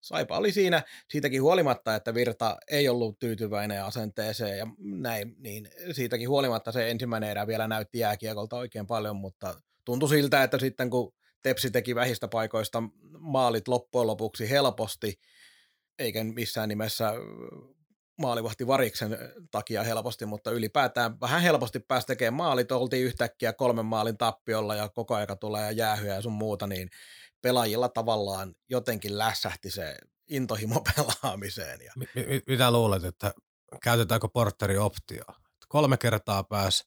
Saipa 0.00 0.38
oli 0.38 0.52
siinä 0.52 0.82
siitäkin 1.10 1.42
huolimatta, 1.42 1.94
että 1.94 2.14
Virta 2.14 2.56
ei 2.70 2.88
ollut 2.88 3.18
tyytyväinen 3.18 3.84
asenteeseen 3.84 4.58
ja 4.58 4.66
näin, 4.78 5.34
niin 5.38 5.68
siitäkin 5.92 6.28
huolimatta 6.28 6.72
se 6.72 6.90
ensimmäinen 6.90 7.30
erä 7.30 7.46
vielä 7.46 7.68
näytti 7.68 7.98
jääkiekolta 7.98 8.56
oikein 8.56 8.86
paljon, 8.86 9.16
mutta 9.16 9.60
tuntui 9.84 10.08
siltä, 10.08 10.42
että 10.42 10.58
sitten 10.58 10.90
kun 10.90 11.12
Tepsi 11.46 11.70
teki 11.70 11.94
vähistä 11.94 12.28
paikoista 12.28 12.82
maalit 13.18 13.68
loppujen 13.68 14.06
lopuksi 14.06 14.50
helposti, 14.50 15.20
eikä 15.98 16.24
missään 16.24 16.68
nimessä 16.68 17.12
maalivahti 18.18 18.66
variksen 18.66 19.18
takia 19.50 19.82
helposti, 19.82 20.26
mutta 20.26 20.50
ylipäätään 20.50 21.20
vähän 21.20 21.42
helposti 21.42 21.80
pääsi 21.80 22.06
tekemään 22.06 22.34
maalit, 22.34 22.72
oltiin 22.72 23.04
yhtäkkiä 23.04 23.52
kolmen 23.52 23.86
maalin 23.86 24.18
tappiolla 24.18 24.74
ja 24.74 24.88
koko 24.88 25.14
aika 25.14 25.36
tulee 25.36 25.72
jäähyä 25.72 26.14
ja 26.14 26.22
sun 26.22 26.32
muuta, 26.32 26.66
niin 26.66 26.90
pelaajilla 27.42 27.88
tavallaan 27.88 28.54
jotenkin 28.68 29.18
lässähti 29.18 29.70
se 29.70 29.96
intohimo 30.28 30.82
pelaamiseen. 30.96 31.80
Ja... 31.80 31.92
Mitä 32.46 32.70
luulet, 32.70 33.04
että 33.04 33.34
käytetäänkö 33.82 34.28
porteri 34.28 34.78
optio? 34.78 35.24
Kolme 35.68 35.96
kertaa 35.96 36.44
pääsi 36.44 36.84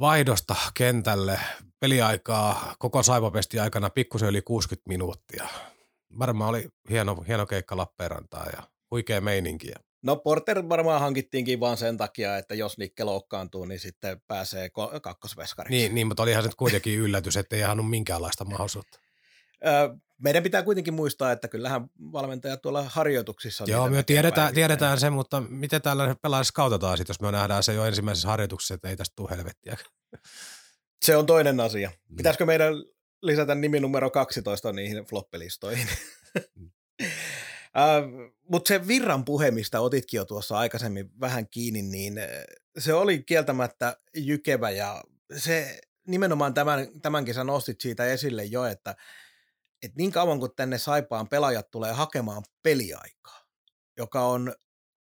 vaihdosta 0.00 0.56
kentälle 0.74 1.40
peliaikaa 1.80 2.74
koko 2.78 3.02
Saipapesti 3.02 3.58
aikana 3.60 3.90
pikkusen 3.90 4.28
yli 4.28 4.42
60 4.42 4.88
minuuttia. 4.88 5.48
Varmaan 6.18 6.50
oli 6.50 6.68
hieno, 6.90 7.24
hieno 7.28 7.46
keikka 7.46 7.76
Lappeenrantaa 7.76 8.46
ja 8.46 8.62
huikea 8.90 9.20
meininki. 9.20 9.72
No 10.02 10.16
Porter 10.16 10.68
varmaan 10.68 11.00
hankittiinkin 11.00 11.60
vaan 11.60 11.76
sen 11.76 11.96
takia, 11.96 12.36
että 12.36 12.54
jos 12.54 12.78
Nikke 12.78 13.04
loukkaantuu, 13.04 13.64
niin 13.64 13.80
sitten 13.80 14.20
pääsee 14.28 14.70
kakkosveskariksi. 15.02 15.76
Niin, 15.76 15.94
niin 15.94 16.06
mutta 16.06 16.22
olihan 16.22 16.42
se 16.42 16.50
kuitenkin 16.56 16.98
yllätys, 16.98 17.36
että 17.36 17.56
ei 17.56 17.64
ole 17.64 17.82
minkäänlaista 17.82 18.44
mahdollisuutta. 18.44 18.98
Meidän 20.18 20.42
pitää 20.42 20.62
kuitenkin 20.62 20.94
muistaa, 20.94 21.32
että 21.32 21.48
kyllähän 21.48 21.86
valmentajat 22.12 22.62
tuolla 22.62 22.82
harjoituksissa... 22.88 23.64
Joo, 23.68 23.88
me 23.88 24.02
tiedetään, 24.02 24.54
tiedetään 24.54 25.00
se, 25.00 25.10
mutta 25.10 25.40
miten 25.40 25.82
täällä 25.82 26.16
pelaajassa 26.22 26.52
kautetaan 26.52 26.96
sitten, 26.96 27.14
jos 27.14 27.20
me 27.20 27.32
nähdään 27.32 27.62
se 27.62 27.74
jo 27.74 27.84
ensimmäisessä 27.84 28.28
harjoituksessa, 28.28 28.74
että 28.74 28.88
ei 28.88 28.96
tästä 28.96 29.12
tule 29.16 29.30
helvettiä. 29.30 29.76
Se 31.04 31.16
on 31.16 31.26
toinen 31.26 31.60
asia. 31.60 31.90
Mm. 32.08 32.16
Pitäisikö 32.16 32.46
meidän 32.46 32.74
lisätä 33.22 33.54
nimi 33.54 33.80
numero 33.80 34.10
12 34.10 34.72
niihin 34.72 35.04
floppelistoihin? 35.04 35.88
Uh, 37.76 38.34
Mutta 38.50 38.68
se 38.68 38.86
virran 38.88 39.24
puhe, 39.24 39.50
mistä 39.50 39.80
otitkin 39.80 40.18
jo 40.18 40.24
tuossa 40.24 40.58
aikaisemmin 40.58 41.20
vähän 41.20 41.48
kiinni, 41.48 41.82
niin 41.82 42.14
se 42.78 42.94
oli 42.94 43.22
kieltämättä 43.22 43.96
jykevä 44.16 44.70
ja 44.70 45.02
se 45.36 45.80
nimenomaan 46.06 46.54
tämän, 46.54 47.00
tämän 47.02 47.24
kesän 47.24 47.46
nostit 47.46 47.80
siitä 47.80 48.04
esille 48.04 48.44
jo, 48.44 48.64
että, 48.64 48.96
että 49.82 49.96
niin 49.96 50.12
kauan 50.12 50.38
kuin 50.38 50.50
tänne 50.56 50.78
Saipaan 50.78 51.28
pelaajat 51.28 51.70
tulee 51.70 51.92
hakemaan 51.92 52.42
peliaikaa, 52.62 53.40
joka 53.96 54.22
on 54.22 54.54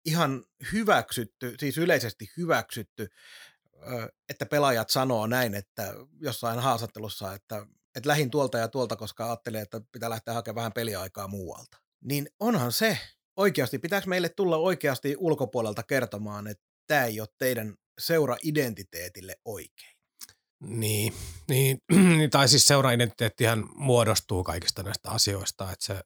ihan 0.04 0.44
hyväksytty, 0.72 1.54
siis 1.58 1.78
yleisesti 1.78 2.30
hyväksytty 2.36 3.08
että 4.28 4.46
pelaajat 4.46 4.90
sanoo 4.90 5.26
näin, 5.26 5.54
että 5.54 5.94
jossain 6.20 6.58
haastattelussa, 6.58 7.34
että, 7.34 7.66
että 7.96 8.08
lähin 8.08 8.30
tuolta 8.30 8.58
ja 8.58 8.68
tuolta, 8.68 8.96
koska 8.96 9.26
ajattelee, 9.26 9.62
että 9.62 9.80
pitää 9.92 10.10
lähteä 10.10 10.34
hakemaan 10.34 10.56
vähän 10.56 10.72
peliaikaa 10.72 11.28
muualta. 11.28 11.83
Niin 12.04 12.26
onhan 12.40 12.72
se 12.72 12.98
oikeasti, 13.36 13.78
pitääkö 13.78 14.06
meille 14.06 14.28
tulla 14.28 14.56
oikeasti 14.56 15.16
ulkopuolelta 15.18 15.82
kertomaan, 15.82 16.46
että 16.46 16.64
tämä 16.86 17.04
ei 17.04 17.20
ole 17.20 17.28
teidän 17.38 17.74
seura-identiteetille 17.98 19.36
oikein? 19.44 19.94
Niin, 20.60 21.14
niin, 21.48 21.78
tai 22.30 22.48
siis 22.48 22.66
seura-identiteettihän 22.66 23.64
muodostuu 23.74 24.44
kaikista 24.44 24.82
näistä 24.82 25.10
asioista, 25.10 25.72
että 25.72 25.84
se, 25.84 26.00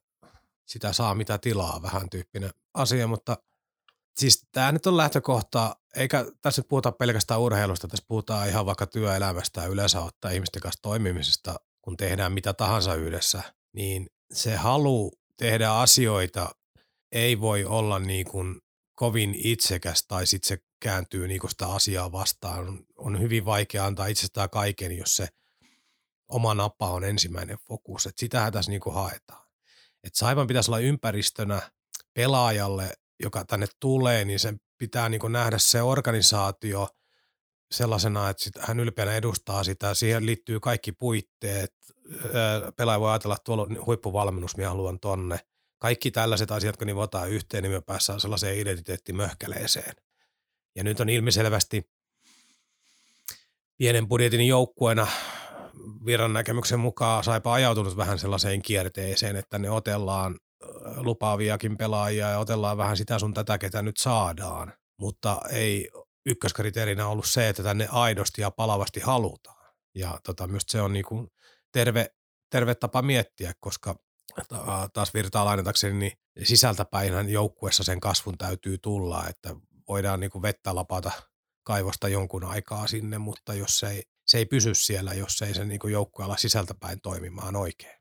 sitä 0.67 0.93
saa 0.93 1.15
mitä 1.15 1.37
tilaa 1.37 1.81
vähän 1.81 2.09
tyyppinen 2.09 2.51
asia, 2.73 3.07
mutta 3.07 3.37
siis 4.19 4.47
tämä 4.51 4.71
nyt 4.71 4.85
on 4.85 4.97
lähtökohta, 4.97 5.75
eikä 5.95 6.25
tässä 6.41 6.61
puhuta 6.69 6.91
pelkästään 6.91 7.39
urheilusta, 7.39 7.87
tässä 7.87 8.05
puhutaan 8.07 8.49
ihan 8.49 8.65
vaikka 8.65 8.87
työelämästä 8.87 9.61
ja 9.61 9.67
yleensä 9.67 10.01
ottaa 10.01 10.31
ihmisten 10.31 10.61
kanssa 10.61 10.81
toimimisesta, 10.81 11.55
kun 11.81 11.97
tehdään 11.97 12.31
mitä 12.31 12.53
tahansa 12.53 12.95
yhdessä, 12.95 13.43
niin 13.73 14.07
se 14.33 14.55
halu 14.55 15.18
tehdä 15.39 15.71
asioita 15.71 16.49
ei 17.11 17.39
voi 17.39 17.65
olla 17.65 17.99
niin 17.99 18.25
kuin 18.25 18.61
kovin 18.95 19.35
itsekäs 19.37 20.05
tai 20.07 20.27
sitten 20.27 20.47
se 20.47 20.63
kääntyy 20.79 21.27
niinku 21.27 21.47
sitä 21.47 21.67
asiaa 21.67 22.11
vastaan. 22.11 22.79
On, 22.97 23.19
hyvin 23.19 23.45
vaikea 23.45 23.85
antaa 23.85 24.07
itsestään 24.07 24.49
kaiken, 24.49 24.97
jos 24.97 25.15
se 25.15 25.27
oma 26.29 26.53
napa 26.53 26.89
on 26.89 27.03
ensimmäinen 27.03 27.57
fokus. 27.67 28.05
Et 28.05 28.17
sitähän 28.17 28.53
tässä 28.53 28.71
niinku 28.71 28.91
haetaan. 28.91 29.47
Et 30.03 30.15
Saipan 30.15 30.47
pitäisi 30.47 30.71
olla 30.71 30.79
ympäristönä 30.79 31.71
pelaajalle, 32.13 32.93
joka 33.19 33.45
tänne 33.45 33.67
tulee, 33.79 34.25
niin 34.25 34.39
sen 34.39 34.57
pitää 34.77 35.09
niinku 35.09 35.27
nähdä 35.27 35.57
se 35.57 35.81
organisaatio 35.81 36.87
sellaisena, 37.71 38.29
että 38.29 38.43
sit 38.43 38.53
hän 38.59 38.79
ylpeänä 38.79 39.15
edustaa 39.15 39.63
sitä. 39.63 39.93
Siihen 39.93 40.25
liittyy 40.25 40.59
kaikki 40.59 40.91
puitteet. 40.91 41.73
Pelaaja 42.75 42.99
voi 42.99 43.09
ajatella, 43.09 43.35
että 43.35 43.43
tuolla 43.43 43.63
on 43.63 43.85
huippuvalmennus, 43.85 44.57
minä 44.57 44.69
haluan 44.69 44.99
tonne. 44.99 45.39
Kaikki 45.79 46.11
tällaiset 46.11 46.51
asiat, 46.51 46.77
kun 46.77 46.87
nivotaan 46.87 47.29
yhteen, 47.29 47.63
niin 47.63 47.71
me 47.71 47.81
päässään 47.81 48.19
sellaiseen 48.19 48.59
identiteettimöhkäleeseen. 48.59 49.93
Ja 50.75 50.83
nyt 50.83 50.99
on 50.99 51.09
ilmiselvästi 51.09 51.89
pienen 53.77 54.07
budjetin 54.07 54.47
joukkueena 54.47 55.07
virran 56.05 56.33
näkemyksen 56.33 56.79
mukaan 56.79 57.23
Saipa 57.23 57.53
ajautunut 57.53 57.97
vähän 57.97 58.19
sellaiseen 58.19 58.61
kierteeseen, 58.61 59.35
että 59.35 59.59
ne 59.59 59.69
otellaan 59.69 60.39
lupaaviakin 60.95 61.77
pelaajia 61.77 62.29
ja 62.29 62.39
otellaan 62.39 62.77
vähän 62.77 62.97
sitä 62.97 63.19
sun 63.19 63.33
tätä, 63.33 63.57
ketä 63.57 63.81
nyt 63.81 63.97
saadaan. 63.97 64.73
Mutta 64.97 65.41
ei 65.51 65.89
ykköskriteerinä 66.29 67.07
ollut 67.07 67.25
se, 67.25 67.49
että 67.49 67.63
tänne 67.63 67.87
aidosti 67.91 68.41
ja 68.41 68.51
palavasti 68.51 68.99
halutaan. 68.99 69.73
Ja 69.95 70.19
tota, 70.23 70.47
myös 70.47 70.63
se 70.67 70.81
on 70.81 70.93
niinku 70.93 71.27
terve, 71.71 72.09
terve 72.49 72.75
tapa 72.75 73.01
miettiä, 73.01 73.53
koska 73.59 73.95
taas 74.93 75.13
virtaa 75.13 75.45
lainatakseni, 75.45 75.99
niin 75.99 76.11
sisältäpäinhän 76.43 77.29
joukkuessa 77.29 77.83
sen 77.83 77.99
kasvun 77.99 78.37
täytyy 78.37 78.77
tulla, 78.77 79.27
että 79.27 79.55
voidaan 79.87 80.19
niinku 80.19 80.41
vettä 80.41 80.75
lapata 80.75 81.11
kaivosta 81.63 82.07
jonkun 82.07 82.43
aikaa 82.43 82.87
sinne, 82.87 83.17
mutta 83.17 83.53
jos 83.53 83.79
se 83.79 83.89
ei, 83.89 84.03
se 84.27 84.37
ei 84.37 84.45
pysy 84.45 84.75
siellä, 84.75 85.13
jos 85.13 85.41
ei 85.41 85.53
se 85.53 85.65
niinku 85.65 85.87
joukkue 85.87 86.25
ala 86.25 86.37
sisältäpäin 86.37 87.01
toimimaan 87.01 87.55
oikein. 87.55 87.99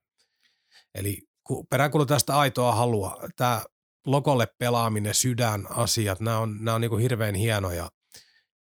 Eli 0.95 1.22
peräänkuulutan 1.70 2.14
tästä 2.14 2.39
aitoa 2.39 2.74
halua. 2.74 3.16
Tämä 3.37 3.62
logolle 4.07 4.47
pelaaminen, 4.59 5.14
sydän, 5.14 5.66
asiat, 5.70 6.20
nämä 6.20 6.39
on, 6.39 6.57
nämä 6.61 6.74
on 6.74 6.81
niin 6.81 6.99
hirveän 6.99 7.35
hienoja 7.35 7.89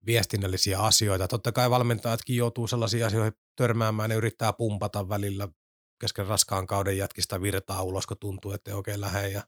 viestinnällisiä 0.07 0.79
asioita. 0.79 1.29
Totta 1.29 1.53
kai 1.53 1.71
valmentajatkin 1.71 2.37
joutuu 2.37 2.67
sellaisiin 2.67 3.07
asioihin 3.07 3.33
törmäämään, 3.57 4.11
ne 4.11 4.17
yrittää 4.17 4.53
pumpata 4.53 5.09
välillä 5.09 5.49
kesken 6.01 6.27
raskaan 6.27 6.67
kauden 6.67 6.99
jätkistä 6.99 7.43
virtaa 7.43 7.83
ulos, 7.83 8.07
kun 8.07 8.17
tuntuu, 8.21 8.53
että 8.53 8.71
ei 8.71 8.75
oikein 8.75 9.01
lähde 9.01 9.29
ja 9.29 9.43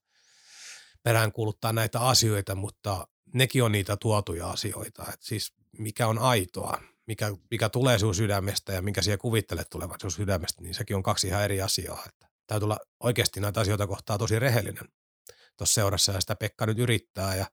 peräänkuuluttaa 1.02 1.72
näitä 1.72 2.00
asioita, 2.00 2.54
mutta 2.54 3.08
nekin 3.34 3.62
on 3.62 3.72
niitä 3.72 3.96
tuotuja 3.96 4.50
asioita. 4.50 5.04
Et 5.12 5.22
siis 5.22 5.52
mikä 5.78 6.06
on 6.06 6.18
aitoa, 6.18 6.82
mikä, 7.06 7.32
mikä 7.50 7.68
tulee 7.68 7.98
sinun 7.98 8.14
sydämestä 8.14 8.72
ja 8.72 8.82
minkä 8.82 9.02
siellä 9.02 9.18
kuvittelet 9.18 9.70
tulevan 9.70 10.00
sinun 10.00 10.12
sydämestä, 10.12 10.62
niin 10.62 10.74
sekin 10.74 10.96
on 10.96 11.02
kaksi 11.02 11.26
ihan 11.26 11.44
eri 11.44 11.62
asiaa. 11.62 12.02
Että 12.08 12.28
täytyy 12.46 12.66
olla 12.66 12.78
oikeasti 13.00 13.40
näitä 13.40 13.60
asioita 13.60 13.86
kohtaa 13.86 14.18
tosi 14.18 14.38
rehellinen 14.38 14.88
tuossa 15.56 15.74
seurassa 15.74 16.12
ja 16.12 16.20
sitä 16.20 16.36
Pekka 16.36 16.66
nyt 16.66 16.78
yrittää 16.78 17.36
ja 17.36 17.46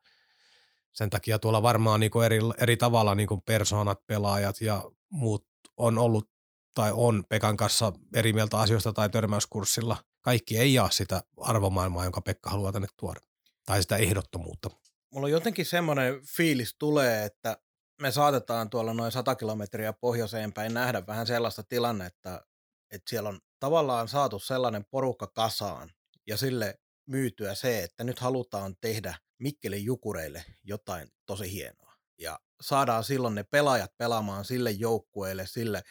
sen 0.93 1.09
takia 1.09 1.39
tuolla 1.39 1.61
varmaan 1.61 1.99
niin 1.99 2.11
eri, 2.25 2.39
eri 2.57 2.77
tavalla 2.77 3.15
niin 3.15 3.41
persoonat, 3.45 4.07
pelaajat 4.07 4.61
ja 4.61 4.83
muut 5.09 5.45
on 5.77 5.97
ollut 5.97 6.29
tai 6.73 6.91
on 6.95 7.23
Pekan 7.29 7.57
kanssa 7.57 7.93
eri 8.15 8.33
mieltä 8.33 8.59
asioista 8.59 8.93
tai 8.93 9.09
törmäyskurssilla. 9.09 9.97
Kaikki 10.21 10.57
ei 10.57 10.73
jaa 10.73 10.89
sitä 10.89 11.23
arvomaailmaa, 11.37 12.03
jonka 12.03 12.21
Pekka 12.21 12.49
haluaa 12.49 12.71
tänne 12.71 12.87
tuoda, 12.97 13.19
tai 13.65 13.81
sitä 13.81 13.97
ehdottomuutta. 13.97 14.69
Mulla 15.13 15.25
on 15.25 15.31
jotenkin 15.31 15.65
semmoinen 15.65 16.21
fiilis 16.37 16.75
tulee, 16.79 17.25
että 17.25 17.57
me 18.01 18.11
saatetaan 18.11 18.69
tuolla 18.69 18.93
noin 18.93 19.11
100 19.11 19.35
kilometriä 19.35 19.93
pohjoiseen 19.93 20.53
päin 20.53 20.73
nähdä 20.73 21.07
vähän 21.07 21.27
sellaista 21.27 21.63
tilannetta, 21.63 22.45
että 22.91 23.09
siellä 23.09 23.29
on 23.29 23.39
tavallaan 23.59 24.07
saatu 24.07 24.39
sellainen 24.39 24.85
porukka 24.91 25.27
kasaan 25.27 25.89
ja 26.27 26.37
sille 26.37 26.79
myytyä 27.05 27.55
se, 27.55 27.83
että 27.83 28.03
nyt 28.03 28.19
halutaan 28.19 28.75
tehdä 28.81 29.15
Mikkelin 29.43 29.85
jukureille 29.85 30.45
jotain 30.63 31.07
tosi 31.25 31.51
hienoa. 31.51 31.93
Ja 32.17 32.39
saadaan 32.61 33.03
silloin 33.03 33.35
ne 33.35 33.43
pelaajat 33.43 33.97
pelaamaan 33.97 34.45
sille 34.45 34.71
joukkueelle, 34.71 35.47
sille, 35.47 35.83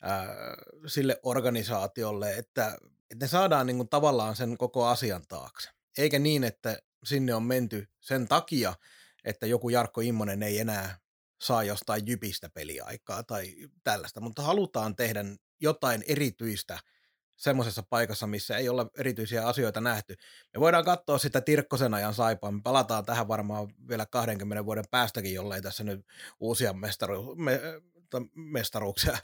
ää, 0.00 0.28
sille 0.86 1.20
organisaatiolle, 1.22 2.34
että, 2.34 2.78
että 3.10 3.24
ne 3.24 3.28
saadaan 3.28 3.66
niin 3.66 3.76
kuin 3.76 3.88
tavallaan 3.88 4.36
sen 4.36 4.58
koko 4.58 4.86
asian 4.86 5.22
taakse. 5.28 5.70
Eikä 5.98 6.18
niin, 6.18 6.44
että 6.44 6.78
sinne 7.04 7.34
on 7.34 7.42
menty 7.42 7.88
sen 8.00 8.28
takia, 8.28 8.74
että 9.24 9.46
joku 9.46 9.68
Jarkko 9.68 10.00
Immonen 10.00 10.42
ei 10.42 10.58
enää 10.58 10.98
saa 11.40 11.62
jostain 11.62 12.06
jypistä 12.06 12.48
peliaikaa 12.48 13.22
tai 13.22 13.54
tällaista, 13.84 14.20
mutta 14.20 14.42
halutaan 14.42 14.96
tehdä 14.96 15.24
jotain 15.60 16.04
erityistä 16.06 16.78
semmoisessa 17.38 17.82
paikassa, 17.90 18.26
missä 18.26 18.56
ei 18.56 18.68
olla 18.68 18.90
erityisiä 18.98 19.46
asioita 19.46 19.80
nähty. 19.80 20.16
Me 20.54 20.60
voidaan 20.60 20.84
katsoa 20.84 21.18
sitä 21.18 21.40
Tirkkosen 21.40 21.94
ajan 21.94 22.14
saipaa, 22.14 22.52
me 22.52 22.60
palataan 22.64 23.04
tähän 23.04 23.28
varmaan 23.28 23.68
vielä 23.88 24.06
20 24.06 24.64
vuoden 24.64 24.84
päästäkin, 24.90 25.34
jollei 25.34 25.62
tässä 25.62 25.84
nyt 25.84 26.06
uusia 26.40 26.72
mestaru- 26.72 27.36
me, 27.36 27.60
mestaruuksia, 28.34 29.18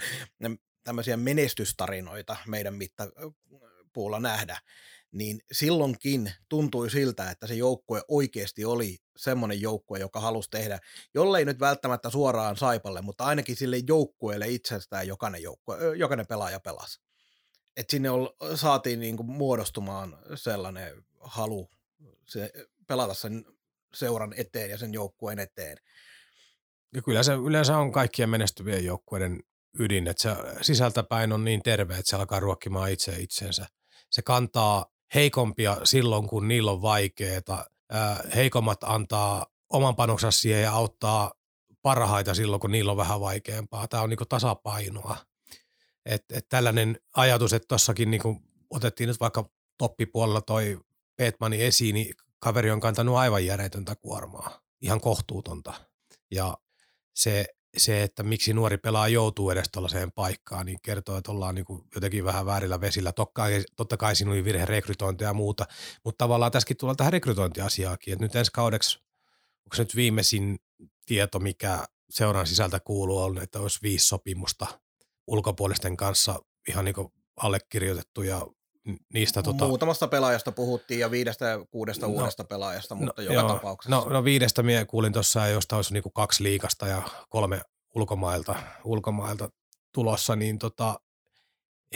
tämmöisiä 0.84 1.16
menestystarinoita 1.16 2.36
meidän 2.46 2.74
mittapuulla 2.74 4.20
nähdä, 4.20 4.58
niin 5.12 5.40
silloinkin 5.52 6.32
tuntui 6.48 6.90
siltä, 6.90 7.30
että 7.30 7.46
se 7.46 7.54
joukkue 7.54 8.02
oikeasti 8.08 8.64
oli 8.64 8.96
semmoinen 9.16 9.60
joukkue, 9.60 9.98
joka 9.98 10.20
halusi 10.20 10.50
tehdä, 10.50 10.78
jollei 11.14 11.44
nyt 11.44 11.60
välttämättä 11.60 12.10
suoraan 12.10 12.56
Saipalle, 12.56 13.02
mutta 13.02 13.24
ainakin 13.24 13.56
sille 13.56 13.76
joukkueelle 13.88 14.48
itsestään 14.48 15.08
jokainen, 15.08 15.42
joukkue, 15.42 15.96
jokainen 15.96 16.26
pelaaja 16.26 16.60
pelasi. 16.60 17.03
Et 17.76 17.90
sinne 17.90 18.10
ol, 18.10 18.28
saatiin 18.54 19.00
niinku 19.00 19.22
muodostumaan 19.22 20.18
sellainen 20.34 21.04
halu 21.20 21.70
se, 22.24 22.52
pelata 22.86 23.14
sen 23.14 23.44
seuran 23.94 24.34
eteen 24.36 24.70
ja 24.70 24.78
sen 24.78 24.92
joukkueen 24.92 25.38
eteen. 25.38 25.76
Ja 26.94 27.02
kyllä 27.02 27.22
se 27.22 27.32
yleensä 27.32 27.78
on 27.78 27.92
kaikkien 27.92 28.30
menestyvien 28.30 28.84
joukkueiden 28.84 29.40
ydin, 29.78 30.08
että 30.08 30.22
se 30.22 30.30
sisältäpäin 30.62 31.32
on 31.32 31.44
niin 31.44 31.62
terve, 31.62 31.94
että 31.94 32.10
se 32.10 32.16
alkaa 32.16 32.40
ruokkimaan 32.40 32.90
itse 32.90 33.20
itsensä. 33.20 33.66
Se 34.10 34.22
kantaa 34.22 34.86
heikompia 35.14 35.76
silloin, 35.84 36.28
kun 36.28 36.48
niillä 36.48 36.70
on 36.70 36.82
vaikeaa. 36.82 37.64
Heikommat 38.34 38.84
antaa 38.84 39.46
oman 39.70 39.96
panoksensa 39.96 40.40
siihen 40.40 40.62
ja 40.62 40.72
auttaa 40.72 41.32
parhaita 41.82 42.34
silloin, 42.34 42.60
kun 42.60 42.70
niillä 42.70 42.90
on 42.90 42.96
vähän 42.96 43.20
vaikeampaa. 43.20 43.88
Tämä 43.88 44.02
on 44.02 44.10
niin 44.10 44.18
tasapainoa. 44.28 45.16
Et, 46.06 46.24
et 46.32 46.48
tällainen 46.48 46.98
ajatus, 47.16 47.52
että 47.52 47.68
tuossakin 47.68 48.10
niin 48.10 48.22
otettiin 48.70 49.08
nyt 49.08 49.20
vaikka 49.20 49.50
toppipuolella 49.78 50.40
toi 50.40 50.80
Petmani 51.16 51.62
esiin, 51.62 51.94
niin 51.94 52.14
kaveri 52.38 52.70
on 52.70 52.80
kantanut 52.80 53.16
aivan 53.16 53.46
järjetöntä 53.46 53.96
kuormaa, 53.96 54.60
ihan 54.82 55.00
kohtuutonta. 55.00 55.74
Ja 56.30 56.58
se 57.14 57.46
se, 57.76 58.02
että 58.02 58.22
miksi 58.22 58.52
nuori 58.52 58.78
pelaa 58.78 59.08
joutuu 59.08 59.50
edes 59.50 59.68
tuollaiseen 59.72 60.12
paikkaan, 60.12 60.66
niin 60.66 60.78
kertoo, 60.82 61.16
että 61.18 61.30
ollaan 61.30 61.54
niin 61.54 61.66
jotenkin 61.94 62.24
vähän 62.24 62.46
väärillä 62.46 62.80
vesillä. 62.80 63.12
Totta 63.12 63.32
kai, 63.34 63.64
totta 63.76 63.96
kai 63.96 64.16
siinä 64.16 64.32
oli 64.32 64.44
virhe 64.44 64.64
rekrytointia 64.64 65.28
ja 65.28 65.34
muuta, 65.34 65.66
mutta 66.04 66.24
tavallaan 66.24 66.52
tässäkin 66.52 66.76
tulee 66.76 66.94
tähän 66.94 67.12
rekrytointiasiaakin, 67.12 68.12
että 68.12 68.24
nyt 68.24 68.36
ensi 68.36 68.52
kaudeksi, 68.52 68.98
onko 69.64 69.76
se 69.76 69.82
nyt 69.82 69.96
viimeisin 69.96 70.58
tieto, 71.06 71.38
mikä 71.38 71.84
seuran 72.10 72.46
sisältä 72.46 72.80
kuuluu, 72.80 73.18
on, 73.18 73.38
että 73.38 73.58
olisi 73.60 73.78
viisi 73.82 74.06
sopimusta 74.06 74.66
ulkopuolisten 75.26 75.96
kanssa 75.96 76.38
ihan 76.68 76.84
niin 76.84 76.94
allekirjoitettu 77.36 78.22
ja 78.22 78.46
niistä 79.14 79.42
tota... 79.42 79.66
Muutamasta 79.66 80.08
pelaajasta 80.08 80.52
puhuttiin 80.52 81.00
ja 81.00 81.10
viidestä 81.10 81.44
ja 81.44 81.64
kuudesta 81.70 82.06
no, 82.06 82.12
uudesta 82.12 82.44
pelaajasta, 82.44 82.94
mutta 82.94 83.22
no, 83.22 83.24
joka 83.24 83.34
joo, 83.34 83.48
tapauksessa. 83.48 83.96
No, 83.96 84.08
no 84.08 84.24
viidestä 84.24 84.62
minä 84.62 84.84
kuulin 84.84 85.12
tuossa, 85.12 85.48
josta 85.48 85.76
olisi 85.76 85.92
niinku 85.92 86.10
kaksi 86.10 86.42
liikasta 86.42 86.86
ja 86.86 87.02
kolme 87.28 87.60
ulkomailta, 87.94 88.54
ulkomailta 88.84 89.48
tulossa, 89.92 90.36
niin 90.36 90.58
tota, 90.58 91.00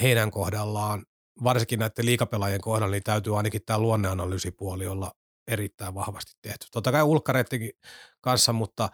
heidän 0.03 0.31
kohdallaan, 0.31 1.05
varsinkin 1.45 1.79
näiden 1.79 2.07
liikapelaajien 2.07 2.61
kohdalla, 2.61 2.93
niin 2.93 3.03
täytyy 3.03 3.37
ainakin 3.37 3.63
tämä 3.67 3.79
luonneanalyysipuoli 3.79 4.87
olla 4.87 5.13
erittäin 5.49 5.95
vahvasti 5.95 6.33
tehty. 6.43 6.67
Totta 6.73 6.93
kai 6.93 7.03
ulkkareittikin 7.03 7.73
kanssa, 8.21 8.53
mutta 8.53 8.89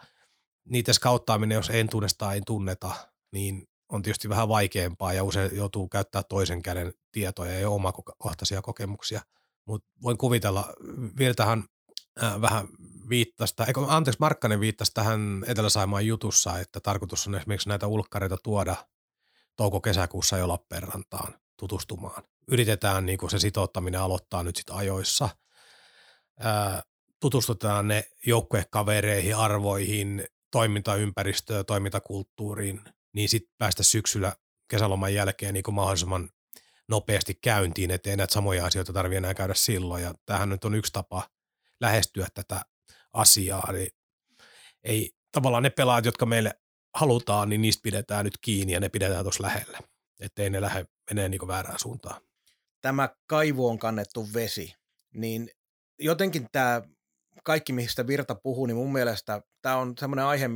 niitä 0.69 0.93
skauttaaminen, 0.93 1.55
jos 1.55 1.69
en 1.69 1.89
tunne 1.89 2.07
tai 2.17 2.35
ei 2.35 2.41
tunneta, 2.45 2.91
niin 3.31 3.67
on 3.89 4.01
tietysti 4.01 4.29
vähän 4.29 4.49
vaikeampaa 4.49 5.13
ja 5.13 5.23
usein 5.23 5.57
joutuu 5.57 5.87
käyttää 5.87 6.23
toisen 6.23 6.61
käden 6.61 6.93
tietoja 7.11 7.59
ja 7.59 7.69
omakohtaisia 7.69 8.61
kokemuksia. 8.61 9.21
Mutta 9.65 9.89
voin 10.03 10.17
kuvitella, 10.17 10.73
Virtahan 11.17 11.63
äh, 12.23 12.41
vähän 12.41 12.67
viittasi, 13.09 13.53
eikö, 13.67 13.81
anteeksi 13.87 14.19
Markkanen 14.19 14.59
viittasi 14.59 14.91
tähän 14.93 15.45
Etelä-Saimaan 15.47 16.07
jutussa, 16.07 16.59
että 16.59 16.79
tarkoitus 16.79 17.27
on 17.27 17.35
esimerkiksi 17.35 17.69
näitä 17.69 17.87
ulkkareita 17.87 18.37
tuoda 18.43 18.75
touko-kesäkuussa 19.55 20.37
jo 20.37 20.47
Lappeenrantaan 20.47 21.33
tutustumaan. 21.57 22.23
Yritetään 22.47 23.05
niin 23.05 23.29
se 23.29 23.39
sitouttaminen 23.39 24.01
aloittaa 24.01 24.43
nyt 24.43 24.55
sitten 24.55 24.75
ajoissa. 24.75 25.29
Ää, 26.39 26.83
tutustutaan 27.19 27.87
ne 27.87 28.03
joukkuekavereihin, 28.25 29.35
arvoihin, 29.35 30.27
toimintaympäristöön, 30.51 31.65
toimintakulttuuriin, 31.65 32.81
niin 33.15 33.29
sitten 33.29 33.55
päästä 33.57 33.83
syksyllä 33.83 34.35
kesäloman 34.67 35.13
jälkeen 35.13 35.53
niin 35.53 35.63
kuin 35.63 35.75
mahdollisimman 35.75 36.29
nopeasti 36.87 37.39
käyntiin, 37.41 37.91
ettei 37.91 38.17
näitä 38.17 38.33
samoja 38.33 38.65
asioita 38.65 38.93
tarvitse 38.93 39.17
enää 39.17 39.33
käydä 39.33 39.53
silloin. 39.53 40.03
Ja 40.03 40.13
tämähän 40.25 40.49
nyt 40.49 40.65
on 40.65 40.75
yksi 40.75 40.93
tapa 40.93 41.29
lähestyä 41.81 42.27
tätä 42.33 42.61
asiaa. 43.13 43.67
Eli 43.69 43.89
ei 44.83 45.11
tavallaan 45.31 45.63
ne 45.63 45.69
pelaajat, 45.69 46.05
jotka 46.05 46.25
meille 46.25 46.59
halutaan, 46.95 47.49
niin 47.49 47.61
niistä 47.61 47.81
pidetään 47.83 48.25
nyt 48.25 48.37
kiinni 48.41 48.73
ja 48.73 48.79
ne 48.79 48.89
pidetään 48.89 49.23
tuossa 49.23 49.43
lähellä, 49.43 49.79
ettei 50.19 50.49
ne 50.49 50.61
lähde 50.61 50.85
menee 51.09 51.29
niin 51.29 51.47
väärään 51.47 51.79
suuntaan. 51.79 52.21
Tämä 52.81 53.09
kaivuon 53.27 53.79
kannettu 53.79 54.27
vesi, 54.33 54.73
niin 55.13 55.49
jotenkin 55.99 56.47
tämä 56.51 56.81
kaikki, 57.43 57.73
mistä 57.73 58.07
Virta 58.07 58.35
puhuu, 58.35 58.65
niin 58.65 58.77
mun 58.77 58.93
mielestä 58.93 59.41
tämä 59.61 59.77
on 59.77 59.93
semmoinen 59.99 60.25
aihe, 60.25 60.49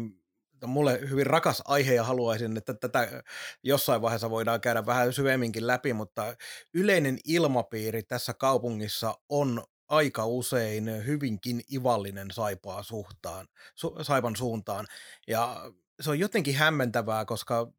mulle 0.67 0.99
hyvin 1.09 1.27
rakas 1.27 1.61
aihe 1.65 1.93
ja 1.93 2.03
haluaisin, 2.03 2.57
että 2.57 2.73
tätä 2.73 3.23
jossain 3.63 4.01
vaiheessa 4.01 4.29
voidaan 4.29 4.61
käydä 4.61 4.85
vähän 4.85 5.13
syvemminkin 5.13 5.67
läpi, 5.67 5.93
mutta 5.93 6.35
yleinen 6.73 7.17
ilmapiiri 7.25 8.03
tässä 8.03 8.33
kaupungissa 8.33 9.15
on 9.29 9.63
aika 9.87 10.25
usein 10.25 11.05
hyvinkin 11.05 11.61
ivallinen 11.73 12.31
saipaa 12.31 12.83
suhtaan, 12.83 13.47
su, 13.75 13.95
saipan 14.01 14.35
suuntaan. 14.35 14.87
Ja 15.27 15.71
se 16.01 16.09
on 16.09 16.19
jotenkin 16.19 16.55
hämmentävää, 16.55 17.25
koska 17.25 17.71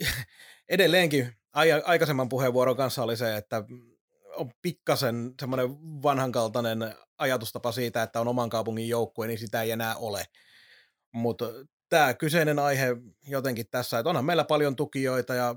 edelleenkin 0.68 1.36
aikaisemman 1.84 2.28
puheenvuoron 2.28 2.76
kanssa 2.76 3.02
oli 3.02 3.16
se, 3.16 3.36
että 3.36 3.64
on 4.36 4.50
pikkasen 4.62 5.34
semmoinen 5.40 5.70
vanhankaltainen 6.02 6.94
ajatustapa 7.18 7.72
siitä, 7.72 8.02
että 8.02 8.20
on 8.20 8.28
oman 8.28 8.50
kaupungin 8.50 8.88
joukkue, 8.88 9.26
niin 9.26 9.38
sitä 9.38 9.62
ei 9.62 9.70
enää 9.70 9.96
ole. 9.96 10.24
Mutta 11.14 11.44
tämä 11.88 12.14
kyseinen 12.14 12.58
aihe 12.58 12.96
jotenkin 13.26 13.66
tässä, 13.70 13.98
että 13.98 14.10
onhan 14.10 14.24
meillä 14.24 14.44
paljon 14.44 14.76
tukijoita 14.76 15.34
ja 15.34 15.54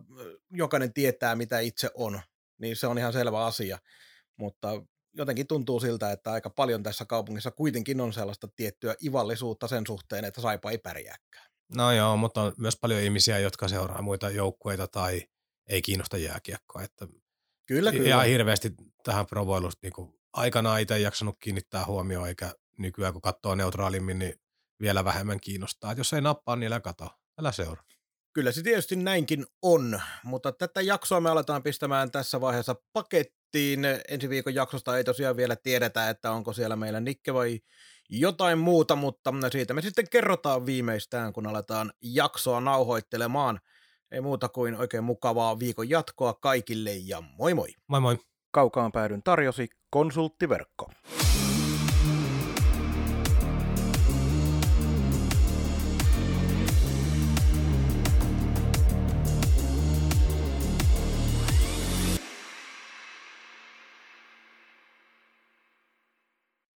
jokainen 0.52 0.94
tietää, 0.94 1.36
mitä 1.36 1.60
itse 1.60 1.90
on, 1.94 2.22
niin 2.58 2.76
se 2.76 2.88
on 2.88 2.98
ihan 2.98 3.14
selvä 3.14 3.46
asia. 3.46 3.78
Mutta 4.38 4.84
jotenkin 5.14 5.48
tuntuu 5.48 5.80
siltä, 5.80 6.12
että 6.12 6.32
aika 6.32 6.50
paljon 6.50 6.84
tässä 6.84 7.06
kaupungissa 7.06 7.52
kuitenkin 7.52 8.02
on 8.02 8.14
sellaista 8.14 8.48
tiettyä 8.56 8.96
ivallisuutta 9.06 9.68
sen 9.68 9.84
suhteen, 9.88 10.26
että 10.26 10.42
saipa 10.42 10.72
ei 10.72 10.78
pärjääkään. 10.78 11.48
No 11.76 11.92
joo, 11.92 12.18
mutta 12.18 12.42
on 12.42 12.54
myös 12.58 12.78
paljon 12.82 13.02
ihmisiä, 13.02 13.40
jotka 13.40 13.68
seuraa 13.68 14.02
muita 14.02 14.30
joukkueita 14.30 14.88
tai 14.88 15.24
ei 15.70 15.82
kiinnosta 15.82 16.18
jääkiekkoa. 16.18 16.84
Että 16.84 17.08
kyllä, 17.66 17.92
kyllä. 17.92 18.10
Ja 18.10 18.20
hirveästi 18.20 18.74
tähän 19.04 19.26
provoilusta 19.26 19.80
niin 19.84 20.20
aikanaan 20.34 20.82
itse 20.82 21.00
jaksanut 21.00 21.36
kiinnittää 21.40 21.86
huomioon, 21.86 22.28
eikä 22.28 22.52
nykyään 22.78 23.14
kun 23.14 23.22
katsoo 23.22 23.56
neutraalimmin, 23.56 24.20
niin 24.20 24.34
vielä 24.82 25.06
vähemmän 25.06 25.40
kiinnostaa. 25.40 25.92
Et 25.92 25.98
jos 25.98 26.14
ei 26.14 26.22
nappaa, 26.22 26.56
niin 26.56 26.68
älä 26.68 26.80
kato, 26.80 27.10
älä 27.40 27.52
seuraa. 27.52 27.84
Kyllä 28.34 28.52
se 28.52 28.62
tietysti 28.62 28.96
näinkin 28.96 29.46
on, 29.62 30.02
mutta 30.24 30.52
tätä 30.52 30.82
jaksoa 30.82 31.22
me 31.22 31.30
aletaan 31.30 31.64
pistämään 31.64 32.12
tässä 32.12 32.42
vaiheessa 32.42 32.76
pakettiin. 32.94 33.80
Ensi 34.10 34.30
viikon 34.30 34.56
jaksosta 34.56 34.98
ei 34.98 35.04
tosiaan 35.04 35.38
vielä 35.38 35.56
tiedetä, 35.56 36.10
että 36.10 36.32
onko 36.32 36.54
siellä 36.54 36.76
meillä 36.76 37.00
Nikke 37.00 37.34
vai 37.34 37.60
jotain 38.10 38.58
muuta, 38.58 38.96
mutta 38.96 39.34
siitä 39.52 39.74
me 39.74 39.82
sitten 39.82 40.10
kerrotaan 40.10 40.66
viimeistään, 40.66 41.34
kun 41.34 41.48
aletaan 41.48 41.94
jaksoa 42.02 42.62
nauhoittelemaan. 42.62 43.60
Ei 44.12 44.22
muuta 44.22 44.50
kuin 44.50 44.76
oikein 44.76 45.04
mukavaa 45.04 45.60
viikon 45.60 45.90
jatkoa 45.90 46.34
kaikille 46.34 46.96
ja 46.96 47.22
moi 47.22 47.54
moi! 47.54 47.70
Moi 47.88 48.00
moi! 48.00 48.18
Kaukaan 48.52 48.92
päädyn 48.92 49.24
tarjosi 49.24 49.68
konsulttiverkko. 49.90 50.92